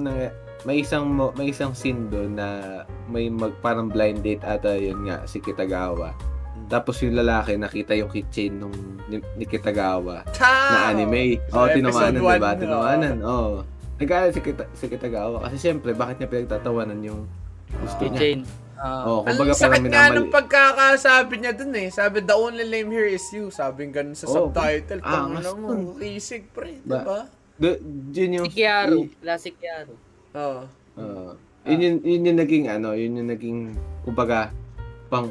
nang- 0.01 0.33
may 0.61 0.77
isang 0.79 1.09
may 1.33 1.49
isang 1.49 1.73
scene 1.73 2.09
doon 2.09 2.37
na 2.37 2.49
may 3.09 3.29
mag 3.29 3.57
parang 3.59 3.89
blind 3.89 4.21
date 4.21 4.45
ata 4.45 4.75
yun 4.75 5.09
nga 5.09 5.25
si 5.25 5.41
Kitagawa. 5.41 6.13
Tapos 6.69 7.01
yung 7.01 7.17
lalaki 7.17 7.57
nakita 7.57 7.97
yung 7.97 8.07
keychain 8.07 8.55
nung 8.55 8.77
ni, 9.09 9.19
ni 9.35 9.45
Kitagawa 9.45 10.21
na 10.37 10.93
anime. 10.93 11.41
So, 11.49 11.57
Oh, 11.57 11.67
tinawanan, 11.67 12.13
diba? 12.15 12.37
oo. 12.47 12.61
Tinawanan, 12.61 13.17
oh. 13.23 13.65
Nagalit 13.97 14.33
si, 14.33 14.41
Kita, 14.41 14.69
si 14.71 14.85
Kitagawa 14.87 15.41
kasi 15.43 15.57
syempre 15.59 15.93
bakit 15.93 16.21
niya 16.21 16.29
pinagtatawanan 16.29 17.01
yung 17.01 17.25
gusto 17.75 18.05
niya. 18.07 18.21
Jane. 18.21 18.45
Ah, 18.81 19.05
Oh, 19.05 19.21
Ang 19.21 19.37
kumbaga 19.37 19.53
sakit 19.53 19.61
parang 19.61 19.85
nga 19.85 19.93
minamali. 20.03 20.17
nung 20.17 20.31
pagkakasabi 20.31 21.35
niya 21.37 21.53
dun 21.53 21.73
eh. 21.75 21.89
Sabi, 21.89 22.17
the 22.19 22.33
only 22.33 22.65
name 22.65 22.89
here 22.89 23.05
is 23.05 23.21
you. 23.29 23.49
Sabi 23.51 23.87
ganun 23.89 24.17
sa 24.17 24.25
Oo. 24.25 24.49
subtitle. 24.49 25.05
Ah, 25.05 25.29
ano 25.29 25.51
mo, 25.55 25.69
kisig 25.95 26.49
pre. 26.49 26.81
Ba- 26.83 27.05
Diba? 27.05 27.21
Do- 27.55 27.81
yun 28.11 28.41
yung 28.41 28.47
si 28.47 28.57
Kiaro. 28.57 29.05
Classic 29.19 29.53
Kiaro. 29.55 29.93
Oo. 30.33 30.63
Oo. 30.97 31.31
yun, 31.63 31.77
yung, 31.79 31.99
yun 32.01 32.23
yung 32.25 32.39
naging 32.39 32.65
ano, 32.67 32.89
yun 32.91 33.13
yung 33.15 33.29
naging 33.29 33.59
kumbaga 34.01 34.49
pang 35.07 35.29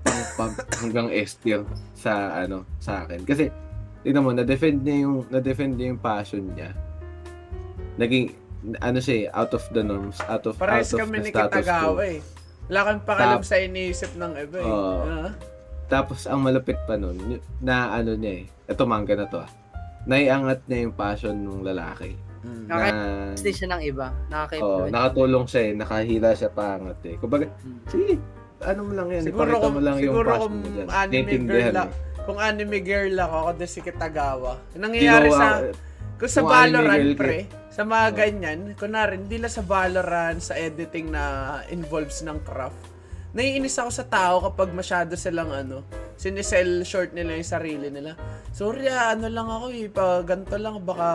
pang, 0.00 0.22
pang 0.38 0.52
hanggang 0.80 1.10
S 1.10 1.34
tier 1.36 1.66
sa 1.92 2.12
ano 2.38 2.62
sa 2.78 3.02
akin. 3.02 3.26
Kasi 3.26 3.50
tingnan 4.00 4.22
mo, 4.22 4.30
na-defend 4.30 4.78
niya 4.80 5.04
yung 5.04 5.26
na-defend 5.26 5.74
niya 5.74 5.90
yung 5.90 5.98
passion 6.00 6.46
niya. 6.48 6.70
Naging 7.96 8.30
ano 8.78 8.98
siya 8.98 9.14
eh, 9.16 9.34
out 9.34 9.50
of 9.50 9.66
the 9.70 9.82
norms, 9.82 10.22
out 10.24 10.46
of 10.46 10.54
Pares 10.54 10.86
out 10.88 10.96
of 10.96 10.98
kami 11.02 11.18
the 11.18 11.24
ni 11.24 11.30
status 11.30 11.50
Kitagawa 11.58 11.90
quo. 11.90 12.04
eh. 12.06 12.18
Wala 12.70 12.80
kang 12.86 13.02
pakialam 13.02 13.42
Tap- 13.42 13.50
sa 13.50 13.58
iniisip 13.58 14.14
ng 14.14 14.32
iba 14.38 14.56
eh. 14.56 14.64
Oo. 14.64 15.02
Ah. 15.02 15.30
Tapos 15.84 16.22
ang 16.24 16.38
malupit 16.38 16.78
pa 16.86 16.94
nun, 16.94 17.18
na 17.58 17.90
ano 17.90 18.14
niya 18.14 18.40
eh, 18.40 18.44
ito 18.46 18.82
manga 18.86 19.12
na 19.12 19.26
to 19.26 19.42
ah. 19.42 19.50
Naiangat 20.06 20.62
niya 20.64 20.86
yung 20.86 20.94
passion 20.94 21.34
ng 21.34 21.66
lalaki. 21.66 22.14
Mm. 22.40 22.64
Na, 22.64 22.74
Kasi 23.34 23.52
siya 23.52 23.68
ng 23.68 23.82
iba. 23.84 24.06
oh, 24.08 24.30
Nakaka-influence. 24.32 24.92
nakatulong 24.94 25.44
siya 25.44 25.60
eh, 25.60 25.72
nakahila 25.74 26.30
siya 26.32 26.48
pangat 26.48 26.98
eh. 27.04 27.14
Kumbaga, 27.18 27.46
Hmm. 27.60 27.82
sige, 27.84 28.14
ano 28.60 28.80
mo 28.80 28.92
lang 28.94 29.08
yan, 29.10 29.22
Siguro 29.26 29.44
ipakita 29.44 29.60
kung, 29.60 29.74
mo 29.74 29.80
lang 29.82 29.96
yung 29.98 30.14
passion 30.14 30.40
kung 30.40 30.54
mo 30.54 30.68
dyan. 30.70 30.86
anime 30.88 31.36
girl 31.44 31.74
eh. 31.76 31.90
kung 32.22 32.38
anime 32.38 32.78
girl 32.80 33.14
ako, 33.18 33.34
ako 33.36 33.50
din 33.58 33.68
si 33.68 33.80
Kitagawa. 33.82 34.52
Nangyayari 34.72 35.28
sa, 35.28 35.46
kung 36.20 36.28
sa 36.28 36.44
Valorant 36.44 37.16
pre, 37.16 37.48
sa 37.72 37.82
mga 37.88 38.06
Oh. 38.12 38.14
ganyan, 38.14 38.60
kunwari, 38.76 39.16
hindi 39.16 39.40
lang 39.40 39.48
sa 39.48 39.64
Valorant, 39.64 40.36
sa 40.36 40.52
editing 40.52 41.08
na 41.08 41.24
involves 41.72 42.20
ng 42.20 42.36
craft. 42.44 42.76
Naiinis 43.30 43.78
ako 43.78 43.90
sa 43.94 44.04
tao 44.10 44.42
kapag 44.42 44.74
masyado 44.74 45.14
silang 45.14 45.54
ano, 45.54 45.86
sinisell 46.18 46.82
short 46.82 47.14
nila 47.14 47.38
yung 47.38 47.46
sarili 47.46 47.86
nila. 47.86 48.18
Sorry 48.50 48.90
ah, 48.90 49.14
ano 49.14 49.30
lang 49.30 49.46
ako 49.46 49.70
eh, 49.70 49.86
pa 49.86 50.20
ganito 50.26 50.58
lang, 50.58 50.82
baka 50.82 51.08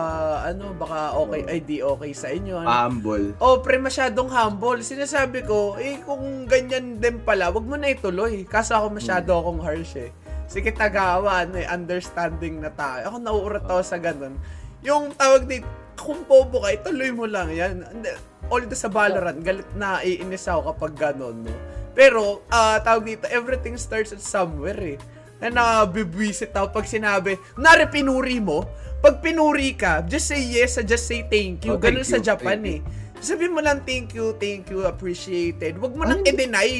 ano, 0.48 0.72
baka 0.74 1.12
okay, 1.20 1.44
ay 1.44 1.60
di 1.60 1.84
okay 1.84 2.10
sa 2.16 2.32
inyo. 2.32 2.64
Ano. 2.64 2.66
Humble. 2.66 3.36
Oh, 3.38 3.60
pre, 3.60 3.76
masyadong 3.76 4.32
humble. 4.32 4.80
Sinasabi 4.80 5.44
ko, 5.44 5.76
eh, 5.76 6.00
kung 6.02 6.48
ganyan 6.48 6.98
din 6.98 7.20
pala, 7.20 7.52
wag 7.52 7.68
mo 7.68 7.76
na 7.76 7.92
ituloy. 7.92 8.48
Kaso 8.48 8.74
ako 8.74 8.96
masyado 8.96 9.36
akong 9.36 9.60
harsh 9.60 10.08
eh. 10.08 10.10
Sige, 10.48 10.72
tagawa, 10.72 11.44
ano 11.44 11.60
eh, 11.60 11.68
understanding 11.68 12.64
na 12.64 12.72
tayo. 12.72 13.12
Ako 13.12 13.16
nauurat 13.20 13.64
ako 13.68 13.82
sa 13.84 14.00
ganun. 14.00 14.40
Yung 14.86 15.10
tawag 15.18 15.50
dito, 15.50 15.66
kung 15.98 16.22
bobo 16.22 16.62
ka, 16.62 16.70
ituloy 16.70 17.10
mo 17.10 17.26
lang 17.26 17.50
yan. 17.50 17.82
Hindi, 17.82 18.14
Although 18.46 18.78
sa 18.78 18.86
Valorant, 18.86 19.42
galit 19.42 19.66
na 19.74 19.98
iinis 20.06 20.46
ako 20.46 20.70
kapag 20.70 20.92
ganun, 20.94 21.42
no? 21.42 21.54
Pero, 21.98 22.46
ah 22.46 22.78
tawag 22.78 23.02
dito, 23.02 23.26
everything 23.26 23.74
starts 23.74 24.14
at 24.14 24.22
somewhere 24.22 24.78
eh. 24.78 24.98
Na 25.42 25.50
nabibwisit 25.50 26.54
ako 26.54 26.70
pag 26.70 26.86
sinabi, 26.86 27.34
nari 27.58 27.90
pinuri 27.90 28.38
mo, 28.38 28.62
pag 29.02 29.18
pinuri 29.18 29.74
ka, 29.74 30.06
just 30.06 30.30
say 30.30 30.38
yes, 30.38 30.78
just 30.86 31.10
say 31.10 31.26
thank 31.26 31.66
you. 31.66 31.74
Oh, 31.74 31.80
Ganun 31.80 32.06
thank 32.06 32.12
sa 32.12 32.18
you, 32.22 32.26
Japan 32.30 32.60
eh. 32.70 32.80
Sabi 33.26 33.50
mo 33.50 33.58
lang 33.58 33.82
thank 33.82 34.14
you, 34.14 34.38
thank 34.38 34.70
you, 34.70 34.86
appreciated. 34.86 35.82
Wag 35.82 35.92
mo 35.92 36.06
nang 36.06 36.22
Ay, 36.22 36.30
i-deny. 36.30 36.70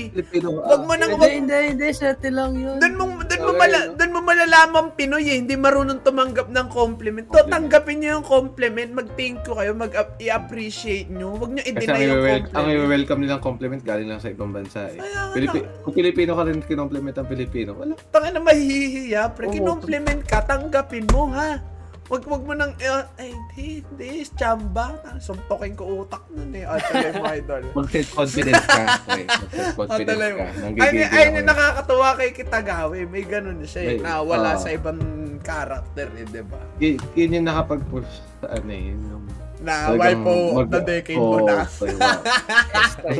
Wag 0.63 0.83
mo 0.87 0.95
nang 0.95 1.19
Hindi, 1.19 1.43
hindi, 1.43 1.59
hindi. 1.75 1.87
Swerte 1.91 2.31
lang 2.31 2.55
yun. 2.55 2.79
Doon 2.79 2.95
mo 2.95 3.05
doon 3.19 3.41
mo 3.43 3.51
Okay, 3.51 3.59
mala, 3.59 3.79
no? 3.83 3.95
doon 3.99 4.11
mo 4.13 4.21
malalaman 4.23 4.85
Pinoy 4.95 5.27
eh, 5.27 5.37
hindi 5.37 5.59
marunong 5.59 6.01
tumanggap 6.01 6.47
ng 6.47 6.67
compliment. 6.71 7.27
To 7.27 7.35
Compliment. 7.35 7.51
tanggapin 7.51 7.97
niyo 7.99 8.11
yung 8.17 8.27
compliment, 8.27 8.91
mag-thank 8.95 9.43
you 9.43 9.53
kayo, 9.53 9.75
mag 9.75 9.91
i-appreciate 10.19 11.11
niyo. 11.11 11.35
Wag 11.35 11.51
niyo 11.51 11.63
i-deny 11.67 12.01
yung 12.01 12.15
i-wel- 12.17 12.47
ang 12.47 12.47
compliment. 12.47 12.79
i-welcome 12.79 13.21
nilang 13.21 13.43
compliment 13.43 13.83
galing 13.83 14.07
lang 14.07 14.23
sa 14.23 14.31
ibang 14.31 14.55
bansa 14.55 14.87
eh. 14.87 15.03
Pilipi- 15.35 15.67
kung 15.83 15.95
Pilipino 15.95 16.39
ka 16.39 16.47
rin 16.47 16.63
kinompliment 16.63 17.17
ang 17.17 17.27
Pilipino, 17.27 17.75
wala. 17.75 17.99
Tangin 18.09 18.31
na 18.31 18.41
mahihiya, 18.41 19.35
pre. 19.35 19.51
Kinompliment 19.51 20.23
ka, 20.23 20.47
tanggapin 20.47 21.11
mo, 21.11 21.27
ha? 21.29 21.59
Wag, 22.07 22.23
wag 22.31 22.43
mo 22.47 22.55
nang, 22.55 22.71
eh, 22.79 23.03
ay, 23.19 23.35
hindi, 23.35 23.83
hindi, 23.83 24.23
chamba. 24.39 24.95
Suntokin 25.19 25.75
ko 25.75 26.07
utak 26.07 26.23
nun 26.31 26.55
eh. 26.55 26.63
At 26.63 26.79
talaga 26.87 27.19
mga 27.19 27.33
idol. 27.43 27.63
Mag-self-confidence 27.83 28.63
ka. 28.63 28.83
Okay, 29.11 29.25
mag-self-confidence 29.27 30.11
Talaga. 30.15 30.35
ka. 30.39 30.47
Ay, 30.87 30.95
ay, 31.03 31.03
ako. 31.03 31.17
ay, 31.19 31.43
nakakatuwa 31.43 32.09
kay 32.15 32.31
Kitagawi. 32.31 32.99
May 33.11 33.25
ganun 33.27 33.59
siya 33.67 33.83
eh, 33.83 33.99
na 33.99 34.23
wala 34.23 34.55
ah. 34.55 34.61
sa 34.63 34.71
ibang 34.71 35.03
character 35.43 36.07
eh, 36.15 36.27
di 36.31 36.43
ba? 36.47 36.61
Y- 36.79 37.01
yun 37.19 37.43
yung 37.43 37.47
nakapag-push 37.51 38.11
sa 38.39 38.55
ano 38.55 38.71
eh. 38.71 38.95
Yung 38.95 39.27
Na 39.67 39.91
talagang 39.91 39.99
wife 39.99 40.23
of 40.31 40.55
mag- 40.55 40.71
the 40.71 40.83
decade 40.87 41.19
Oo, 41.19 41.31
mo 41.33 41.39
na. 41.43 41.67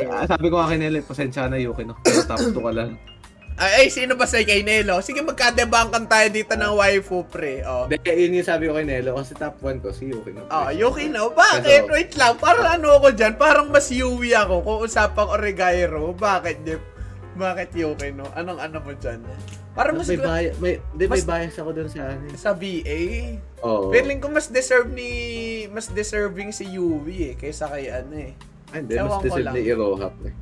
Ah, 0.07 0.25
Sabi 0.31 0.47
ko 0.47 0.55
nga 0.63 0.71
kay 0.71 0.79
Nelly, 0.79 1.03
pasensya 1.03 1.51
na 1.51 1.59
Yuki, 1.59 1.83
no? 1.83 1.99
Pero 2.07 2.23
top 2.23 2.39
2 2.39 2.55
ka 2.55 2.71
lang. 2.71 2.91
Ay, 3.57 3.71
ay, 3.73 3.87
sino 3.89 4.13
ba 4.13 4.29
sa 4.29 4.37
kay 4.37 4.61
Nelo? 4.61 5.01
Sige, 5.01 5.17
magkadebangkan 5.19 6.05
tayo 6.05 6.29
dito 6.29 6.53
ng 6.53 6.77
waifu, 6.77 7.25
pre. 7.25 7.65
Oh. 7.65 7.89
Hindi, 7.89 7.97
yun 8.05 8.37
yung 8.37 8.45
sabi 8.45 8.69
ko 8.69 8.77
kay 8.77 8.85
Nelo 8.85 9.17
kasi 9.17 9.33
top 9.33 9.57
1 9.59 9.81
ko 9.81 9.89
si 9.89 10.05
Yuki. 10.07 10.29
No? 10.31 10.45
Ah, 10.47 10.69
Yuki 10.69 11.09
na. 11.09 11.25
Bakit? 11.25 11.65
Pero- 11.65 11.89
Wait 11.89 12.13
lang. 12.13 12.37
Parang 12.37 12.69
ano 12.71 13.01
ako 13.01 13.17
dyan? 13.17 13.33
Parang 13.33 13.67
mas 13.67 13.89
Yui 13.89 14.29
ako 14.31 14.61
kung 14.61 14.79
usapang 14.79 15.25
Oregairo. 15.27 16.13
Bakit, 16.13 16.57
Jeff? 16.61 16.85
Bakit 17.33 17.73
Yuki, 17.73 18.13
no? 18.13 18.29
Anong 18.31 18.61
ano 18.61 18.77
mo 18.77 18.93
dyan? 18.93 19.25
Parang 19.73 19.97
mas... 19.97 20.05
may, 20.05 20.17
bias, 20.17 20.53
may, 20.57 20.73
di, 20.93 21.05
may 21.05 21.17
mas- 21.17 21.25
bias 21.25 21.57
ako 21.57 21.69
dun 21.73 21.89
sa 21.89 22.13
ano. 22.13 22.25
eh. 22.25 22.37
Sa 22.37 22.53
VA. 22.53 23.01
Oo. 23.61 23.89
Feeling 23.89 24.21
ko 24.21 24.29
mas 24.29 24.49
deserve 24.49 24.85
ni... 24.87 25.09
Mas 25.67 25.89
deserving 25.89 26.53
si 26.53 26.69
Yui 26.69 27.29
eh. 27.29 27.33
Kaysa 27.33 27.65
kay 27.67 27.89
ano 27.89 28.13
eh. 28.21 28.37
Ay, 28.69 28.85
hindi, 28.85 29.01
mas 29.01 29.17
deserve 29.19 29.49
ni 29.49 29.65
Irohap 29.65 30.13
eh. 30.21 30.33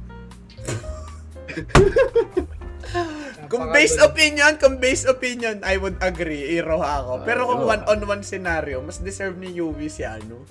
Kung 3.51 3.69
based 3.69 3.99
opinion, 3.99 4.57
kung 4.57 4.77
based 4.77 5.05
opinion, 5.05 5.61
I 5.61 5.77
would 5.77 5.97
agree. 5.99 6.55
Iroha 6.55 7.01
ako. 7.01 7.11
Pero 7.21 7.45
kung 7.45 7.61
Ah, 7.61 7.77
one-on-one 7.77 8.21
scenario, 8.21 8.81
mas 8.81 8.97
deserve 8.97 9.37
ni 9.37 9.53
Yui 9.53 9.85
si 9.85 10.01
ano? 10.01 10.41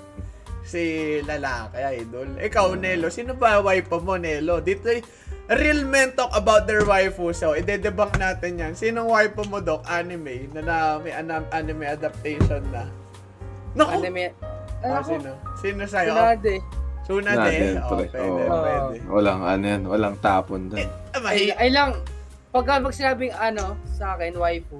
Si 0.62 0.80
lalaki, 1.20 1.76
idol. 2.00 2.38
Ikaw, 2.38 2.78
Nelo. 2.78 3.10
Sino 3.10 3.34
ba 3.34 3.58
waifu 3.58 4.00
mo, 4.00 4.16
Nelo? 4.16 4.62
Dito, 4.62 4.88
eh, 4.88 5.02
real 5.50 5.84
men 5.84 6.14
talk 6.14 6.32
about 6.32 6.64
their 6.64 6.82
waifu. 6.82 7.30
So, 7.30 7.52
ide-debunk 7.52 8.16
natin 8.16 8.56
yan. 8.56 8.72
Sinong 8.72 9.10
waifu 9.10 9.44
mo, 9.44 9.60
Doc? 9.60 9.84
Anime. 9.84 10.48
Na, 10.54 10.60
na 10.62 10.74
may 10.96 11.12
anime 11.50 11.84
adaptation 11.84 12.64
na. 12.70 12.88
Naku! 13.74 14.00
Anime. 14.00 14.32
Ah, 14.80 15.00
Ano 15.00 15.04
sino? 15.04 15.30
Sino 15.58 15.82
sa'yo? 15.84 16.12
Sinade. 16.14 16.54
Sunade. 17.04 17.36
Natin, 17.36 17.84
Oh, 17.84 17.90
pwede, 17.92 18.16
Oo. 18.16 18.62
pwede. 18.62 18.96
Walang 19.04 19.40
ano 19.44 19.64
yan, 19.66 19.82
walang 19.84 20.16
tapon 20.16 20.72
doon. 20.72 20.88
Ah, 21.12 21.28
Ay, 21.28 21.52
ay 21.52 21.68
lang, 21.68 22.00
pagka 22.54 22.78
pag 22.78 22.94
sinabing 22.94 23.34
ano, 23.34 23.74
sa 23.90 24.14
akin, 24.14 24.30
waifu, 24.32 24.78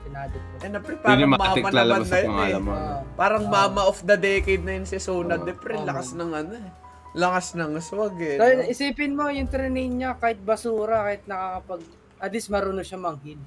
sinade 0.00 0.38
ko. 0.38 0.54
Eh, 0.62 0.70
na, 0.70 0.78
pre, 0.78 0.94
Yun 0.94 1.02
parang 1.02 1.18
yung 1.18 1.32
mama 1.32 1.42
matik 1.44 1.62
naman 1.64 1.72
lalabas 1.74 1.98
na 2.00 2.06
sa 2.06 2.14
yun 2.14 2.22
eh. 2.22 2.28
pangalan 2.30 2.62
mo. 2.62 2.72
Ah. 2.72 3.00
Parang 3.18 3.44
Ah. 3.44 3.50
mama 3.50 3.80
of 3.84 3.98
the 4.00 4.16
decade 4.16 4.62
na 4.62 4.72
yun 4.72 4.86
si 4.86 4.96
Sunad. 4.96 5.42
Oo. 5.42 5.44
de 5.44 5.52
pre, 5.52 5.74
Oo. 5.74 5.82
lakas 5.82 6.14
ng 6.14 6.30
ano 6.32 6.52
eh. 6.54 6.70
Lakas 7.14 7.46
ng 7.54 7.72
swag 7.78 8.16
eh. 8.16 8.36
Dahil 8.36 8.56
no? 8.60 8.70
isipin 8.70 9.12
mo, 9.12 9.26
yung 9.26 9.46
train 9.46 9.70
niya, 9.74 10.14
kahit 10.14 10.38
basura, 10.38 11.02
kahit 11.04 11.26
nakakapag, 11.26 11.82
at 12.16 12.30
least 12.30 12.48
marunong 12.48 12.82
siya 12.82 12.96
manghid. 12.96 13.42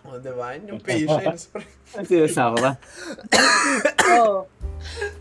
Oh, 0.00 0.16
diba? 0.16 0.46
Yun 0.52 0.64
Yung 0.68 0.82
patience, 0.86 1.46
pre. 1.46 1.62
Ano 1.92 2.02
sinasama 2.04 2.56
ba? 2.58 2.72
Oo. 4.16 4.46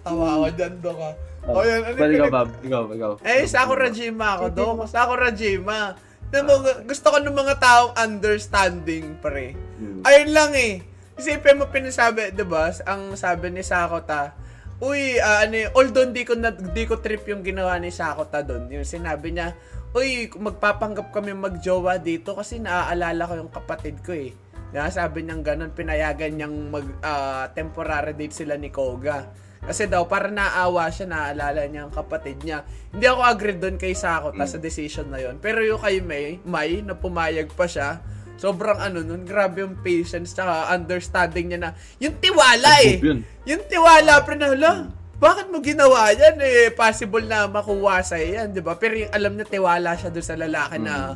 Tawa 0.02 0.26
ako 0.36 0.48
dyan, 0.56 0.74
do 0.80 0.92
ka. 0.92 1.10
Oh, 1.46 1.62
yun. 1.62 1.82
Ano 1.82 1.96
Bal, 1.96 2.08
yung 2.08 2.16
ikaw, 2.16 2.26
pinag- 2.26 2.36
Bob. 2.36 2.50
Ikaw, 2.62 2.82
ikaw. 2.94 3.12
Eh, 3.22 3.44
Sakura 3.46 3.88
Jima 3.90 4.28
ako, 4.36 4.46
do. 4.50 4.66
Sakura 4.86 5.30
Jima. 5.30 5.94
Alam 6.30 6.46
mo, 6.46 6.56
gusto 6.86 7.10
ko 7.10 7.18
ng 7.18 7.34
mga 7.34 7.56
taong 7.58 7.94
understanding, 7.98 9.18
pre. 9.18 9.58
Hmm. 9.82 10.06
Ayun 10.06 10.30
lang 10.30 10.52
eh. 10.54 10.86
Isipin 11.18 11.60
mo 11.60 11.68
pinasabi, 11.68 12.32
'di 12.32 12.46
ba? 12.48 12.72
Ang 12.88 13.18
sabi 13.18 13.52
ni 13.52 13.66
Sakota, 13.66 14.38
Uy, 14.80 15.20
ah, 15.20 15.44
ano, 15.44 15.60
yun, 15.60 15.72
although 15.76 16.08
di 16.08 16.24
ko 16.24 16.40
na, 16.40 16.56
di 16.56 16.88
ko 16.88 17.04
trip 17.04 17.28
yung 17.28 17.44
ginawa 17.44 17.76
ni 17.76 17.92
Sakota 17.92 18.40
doon. 18.40 18.72
Yung 18.72 18.88
sinabi 18.88 19.36
niya, 19.36 19.52
Uy, 19.92 20.32
magpapanggap 20.32 21.12
kami 21.12 21.36
magjowa 21.36 22.00
dito 22.00 22.32
kasi 22.38 22.64
naaalala 22.64 23.28
ko 23.28 23.34
yung 23.36 23.52
kapatid 23.52 24.00
ko 24.06 24.16
eh. 24.16 24.32
Diba? 24.70 24.88
Sabi 24.88 25.26
niyang 25.26 25.44
ganun, 25.44 25.74
pinayagan 25.76 26.32
niyang 26.38 26.56
mag 26.72 26.88
ah, 27.04 27.52
temporary 27.52 28.16
date 28.16 28.32
sila 28.32 28.56
ni 28.56 28.72
Koga. 28.72 29.28
Kasi 29.70 29.86
daw, 29.86 30.10
para 30.10 30.34
naawa 30.34 30.90
siya, 30.90 31.06
naaalala 31.06 31.70
niya 31.70 31.86
ang 31.86 31.94
kapatid 31.94 32.42
niya. 32.42 32.66
Hindi 32.90 33.06
ako 33.06 33.22
agree 33.22 33.54
doon 33.54 33.78
kay 33.78 33.94
Sakota 33.94 34.50
sa 34.50 34.58
decision 34.58 35.14
na 35.14 35.22
yon 35.22 35.38
Pero 35.38 35.62
yung 35.62 35.78
kay 35.78 36.02
May, 36.02 36.42
May, 36.42 36.82
na 36.82 36.98
pumayag 36.98 37.54
pa 37.54 37.70
siya, 37.70 38.02
sobrang 38.42 38.82
ano 38.82 39.06
nun, 39.06 39.30
grabe 39.30 39.62
yung 39.62 39.78
patience 39.86 40.34
tsaka 40.34 40.74
understanding 40.74 41.54
niya 41.54 41.60
na, 41.62 41.72
yung 42.02 42.18
tiwala 42.18 42.82
eh. 42.82 42.98
Yun. 42.98 43.22
Yung 43.46 43.62
tiwala, 43.70 44.26
pre 44.26 44.42
na, 44.42 44.50
hala, 44.50 44.90
bakit 45.22 45.54
mo 45.54 45.62
ginawa 45.62 46.18
yan? 46.18 46.42
Eh, 46.42 46.74
possible 46.74 47.30
na 47.30 47.46
makuha 47.46 48.02
sa'yo 48.02 48.42
yan, 48.42 48.50
di 48.50 48.66
ba? 48.66 48.74
Pero 48.74 49.06
yung 49.06 49.14
alam 49.14 49.38
niya, 49.38 49.54
tiwala 49.54 49.94
siya 49.94 50.10
doon 50.10 50.26
sa 50.26 50.34
lalaki 50.34 50.82
na 50.82 51.14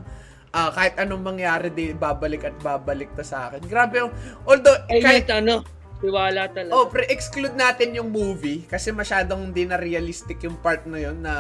ah, 0.54 0.70
kahit 0.70 0.94
anong 1.02 1.26
mangyari, 1.26 1.74
di, 1.74 1.98
babalik 1.98 2.46
at 2.46 2.56
babalik 2.62 3.10
to 3.18 3.26
sa 3.26 3.50
akin. 3.50 3.66
Grabe 3.66 4.06
yung, 4.06 4.14
although, 4.46 4.78
Ay, 4.94 5.02
kahit, 5.02 5.26
ano, 5.34 5.66
tiwala 6.04 6.52
talaga. 6.52 6.76
Oh, 6.76 6.92
pre, 6.92 7.08
exclude 7.08 7.56
natin 7.56 7.96
yung 7.96 8.12
movie 8.12 8.68
kasi 8.68 8.92
masyadong 8.92 9.56
hindi 9.56 9.64
na 9.64 9.80
realistic 9.80 10.44
yung 10.44 10.60
part 10.60 10.84
na 10.84 11.00
yun 11.00 11.24
na 11.24 11.34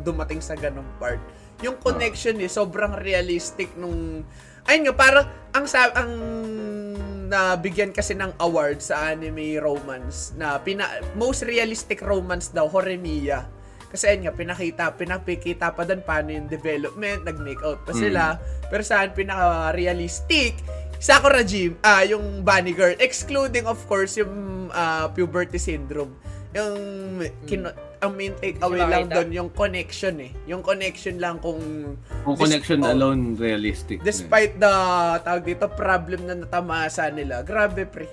dumating 0.00 0.40
sa 0.40 0.56
ganong 0.56 0.88
part. 0.96 1.20
Yung 1.60 1.76
connection 1.76 2.40
eh, 2.40 2.48
sobrang 2.48 2.96
realistic 2.96 3.76
nung... 3.76 4.24
Ayun 4.64 4.88
nga, 4.88 4.94
parang 4.96 5.26
ang, 5.52 5.68
sa, 5.68 5.92
ang 5.92 6.12
nabigyan 7.28 7.92
kasi 7.92 8.16
ng 8.16 8.32
award 8.40 8.80
sa 8.80 9.12
anime 9.12 9.60
romance 9.60 10.32
na 10.40 10.56
pina, 10.56 10.88
most 11.12 11.44
realistic 11.44 12.00
romance 12.00 12.48
daw, 12.48 12.64
Horimiya. 12.64 13.44
Kasi 13.92 14.10
ayun 14.10 14.26
nga, 14.26 14.34
pinakita, 14.34 14.84
pinapikita 14.96 15.70
pa 15.76 15.84
doon 15.86 16.02
paano 16.02 16.32
yung 16.32 16.48
development, 16.48 17.28
nag-make 17.28 17.62
out 17.62 17.84
pa 17.84 17.92
sila. 17.94 18.40
Pero 18.66 18.82
saan 18.82 19.14
pinaka-realistic, 19.14 20.58
Sakura 20.98 21.42
Jim, 21.44 21.76
ah, 21.82 22.02
yung 22.02 22.42
bunny 22.42 22.72
girl, 22.72 22.94
excluding 22.98 23.66
of 23.66 23.80
course 23.86 24.16
yung 24.18 24.68
ah, 24.72 25.10
puberty 25.12 25.58
syndrome. 25.60 26.14
Yung 26.54 26.78
kino- 27.44 27.74
ang 28.04 28.12
main 28.14 28.36
take 28.36 28.60
away 28.60 28.84
lang 28.84 29.08
doon 29.08 29.28
yung 29.32 29.50
connection 29.50 30.20
eh. 30.20 30.30
Yung 30.44 30.60
connection 30.60 31.16
lang 31.16 31.40
kung 31.40 31.58
Kung 32.22 32.36
connection 32.36 32.84
oh. 32.84 32.92
alone, 32.92 33.32
realistic. 33.40 34.04
na. 34.04 34.04
despite 34.04 34.60
the 34.60 34.74
tawag 35.24 35.42
dito 35.48 35.66
problem 35.72 36.28
na 36.28 36.36
natamasa 36.36 37.08
nila. 37.08 37.40
Grabe 37.40 37.88
pre. 37.88 38.04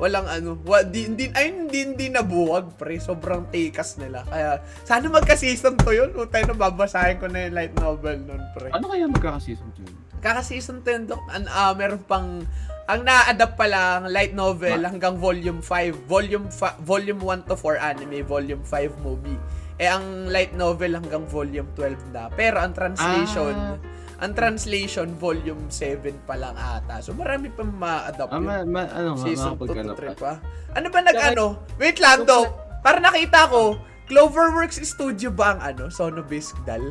Walang 0.00 0.32
ano, 0.32 0.56
wa, 0.64 0.80
di, 0.80 1.12
hindi, 1.12 1.28
ay, 1.36 1.52
hindi, 1.52 1.92
hindi 1.92 2.08
nabuwag, 2.08 2.72
pre. 2.80 2.96
Sobrang 2.96 3.52
tikas 3.52 4.00
nila. 4.00 4.24
Kaya, 4.24 4.64
sana 4.80 5.12
magka-season 5.12 5.76
to 5.76 5.92
yun. 5.92 6.08
Utay 6.16 6.48
na 6.48 6.56
babasahin 6.56 7.20
ko 7.20 7.28
na 7.28 7.44
yung 7.44 7.52
light 7.52 7.76
novel 7.76 8.16
nun, 8.16 8.40
pre. 8.56 8.72
Ano 8.72 8.88
kaya 8.88 9.04
magkakaseason 9.12 9.68
to 9.76 9.84
yun? 9.84 9.99
Kaka-season 10.20 10.84
10, 10.84 11.08
Dok. 11.08 11.22
An, 11.28 11.48
ah, 11.48 11.72
meron 11.72 12.00
pang, 12.04 12.44
ang 12.84 13.00
na-adapt 13.02 13.54
pa 13.54 13.64
lang, 13.64 14.08
light 14.08 14.32
novel 14.32 14.84
hanggang 14.84 15.16
volume 15.16 15.60
5. 15.60 15.96
Volume, 16.06 16.46
fa- 16.48 16.76
volume 16.80 17.18
1 17.18 17.48
to 17.48 17.56
4 17.56 17.78
anime, 17.78 18.20
volume 18.22 18.60
5 18.62 18.92
movie. 19.00 19.38
Eh, 19.80 19.88
ang 19.88 20.28
light 20.28 20.52
novel 20.52 20.92
hanggang 20.92 21.24
volume 21.24 21.70
12 21.72 21.96
na. 22.12 22.28
Pero 22.30 22.60
ang 22.60 22.76
translation, 22.76 23.56
Ah. 23.56 23.80
ang 24.20 24.36
translation, 24.36 25.08
volume 25.16 25.72
7 25.72 26.12
pa 26.28 26.36
lang 26.36 26.52
ata. 26.52 27.00
So, 27.00 27.16
marami 27.16 27.48
pang 27.48 27.72
ma-adapt 27.72 28.28
Ah, 28.28 28.36
ma, 28.38 28.60
ma, 28.60 28.84
ano 28.92 29.16
Season 29.16 29.56
2 29.56 29.64
makapagkano 29.64 29.88
to 29.88 29.96
pa. 29.96 30.02
3 30.04 30.14
pa. 30.14 30.32
Ano 30.76 30.86
ba 30.92 31.00
nag-ano? 31.00 31.44
Wait 31.80 31.96
lang, 31.96 32.28
Dok. 32.28 32.48
Para 32.84 33.00
nakita 33.00 33.48
ko, 33.48 33.80
Cloverworks 34.04 34.82
Studio 34.82 35.30
ba 35.30 35.54
ang 35.54 35.60
ano? 35.62 35.84
Sonobisk 35.88 36.58
Dal? 36.66 36.82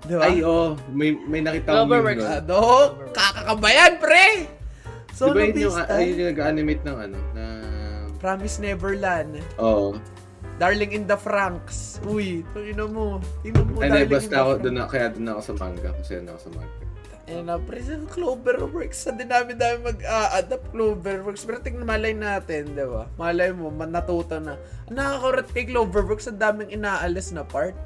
Di 0.00 0.14
ba? 0.16 0.22
Ay, 0.24 0.40
oh, 0.40 0.76
may, 0.88 1.12
may 1.28 1.44
nakita 1.44 1.68
ko 1.68 1.76
Ah, 1.76 1.84
nun. 1.84 2.16
Ano? 2.24 2.58
Kakakabayan, 3.12 3.92
pre! 4.00 4.48
Di 4.48 5.12
So, 5.12 5.36
ba 5.36 5.44
yun 5.44 5.68
yung, 5.68 5.76
ay, 5.76 6.04
yung 6.16 6.28
nag-animate 6.32 6.82
ng 6.88 6.96
ano, 6.96 7.18
na... 7.36 7.44
Promise 8.16 8.56
Neverland. 8.64 9.44
Oo. 9.60 9.96
Darling 10.56 10.92
in 10.92 11.04
the 11.08 11.16
Franks. 11.16 12.00
Uy, 12.04 12.44
tingnan 12.52 12.92
mo. 12.92 13.20
Tingnan 13.40 13.64
mo, 13.72 13.80
Ay, 13.80 13.88
hindi, 13.88 14.04
Darling 14.04 14.12
basta 14.12 14.28
in 14.28 14.32
the 14.32 14.40
ako, 14.40 14.52
doon 14.60 14.74
na, 14.76 14.84
kaya 14.88 15.06
doon 15.12 15.28
ako 15.28 15.40
sa 15.40 15.54
manga, 15.56 15.90
kasi 16.00 16.10
doon 16.20 16.28
ako 16.32 16.40
sa 16.40 16.50
manga. 16.56 16.76
Ayan 17.30 17.44
na, 17.46 17.56
pre, 17.60 17.78
sa 17.84 17.94
Cloverworks, 18.10 18.98
sa 19.06 19.10
dinami-dami 19.12 19.76
mag-adapt 19.84 20.66
Cloverworks. 20.72 21.44
Pero 21.44 21.60
tingnan, 21.60 21.84
malay 21.84 22.16
natin, 22.16 22.72
di 22.72 22.84
ba? 22.88 23.04
Malay 23.20 23.52
mo, 23.52 23.68
natuto 23.70 24.40
na. 24.40 24.56
Nakakarat 24.88 25.48
kay 25.52 25.68
Cloverworks, 25.68 26.28
ang 26.28 26.40
daming 26.40 26.72
inaalis 26.72 27.30
na 27.30 27.44
part. 27.44 27.76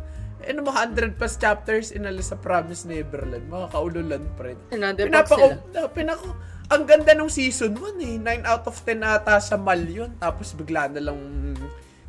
Eh, 0.43 0.51
no, 0.53 0.67
mga 0.67 0.91
100 1.15 1.15
plus 1.15 1.39
chapters 1.39 1.95
inalis 1.95 2.35
sa 2.35 2.37
Promise 2.37 2.85
Neverland. 2.85 3.47
Mga 3.47 3.67
kaululan, 3.71 4.23
pre. 4.35 4.59
Pinapako, 5.07 5.47
sila. 5.55 5.57
na, 5.73 5.89
pinako, 5.89 6.27
ang 6.69 6.83
ganda 6.85 7.13
nung 7.15 7.31
season 7.31 7.77
1 7.77 8.01
eh. 8.03 8.15
9 8.19 8.43
out 8.45 8.65
of 8.67 8.77
10 8.83 9.01
ata 9.01 9.39
sa 9.39 9.55
mal 9.55 9.79
yun. 9.79 10.13
Tapos 10.19 10.53
bigla 10.53 10.91
na 10.91 11.01
lang 11.01 11.19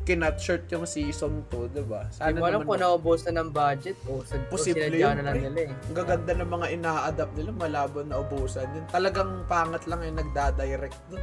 kinat-shirt 0.06 0.70
yung 0.70 0.86
season 0.86 1.42
2, 1.50 1.74
di 1.74 1.82
ba? 1.82 2.06
Hindi 2.22 2.38
mo 2.38 2.46
alam 2.46 2.62
kung 2.62 2.78
naubos 2.78 3.26
na 3.26 3.42
ng 3.42 3.50
budget 3.50 3.98
o 4.06 4.22
sa 4.22 4.38
Posible 4.46 4.86
yun, 4.94 5.18
na 5.18 5.34
lang 5.34 5.42
nila 5.42 5.60
eh. 5.66 5.70
Ang 5.90 5.94
gaganda 5.98 6.32
ng 6.38 6.46
mga 6.46 6.66
ina-adapt 6.78 7.34
nila, 7.34 7.50
malabo 7.50 8.06
na 8.06 8.22
ubusan. 8.22 8.70
Yun 8.70 8.86
talagang 8.86 9.42
pangat 9.50 9.82
lang 9.90 10.06
yung 10.06 10.14
nagdadirect 10.22 10.98
dun. 11.10 11.22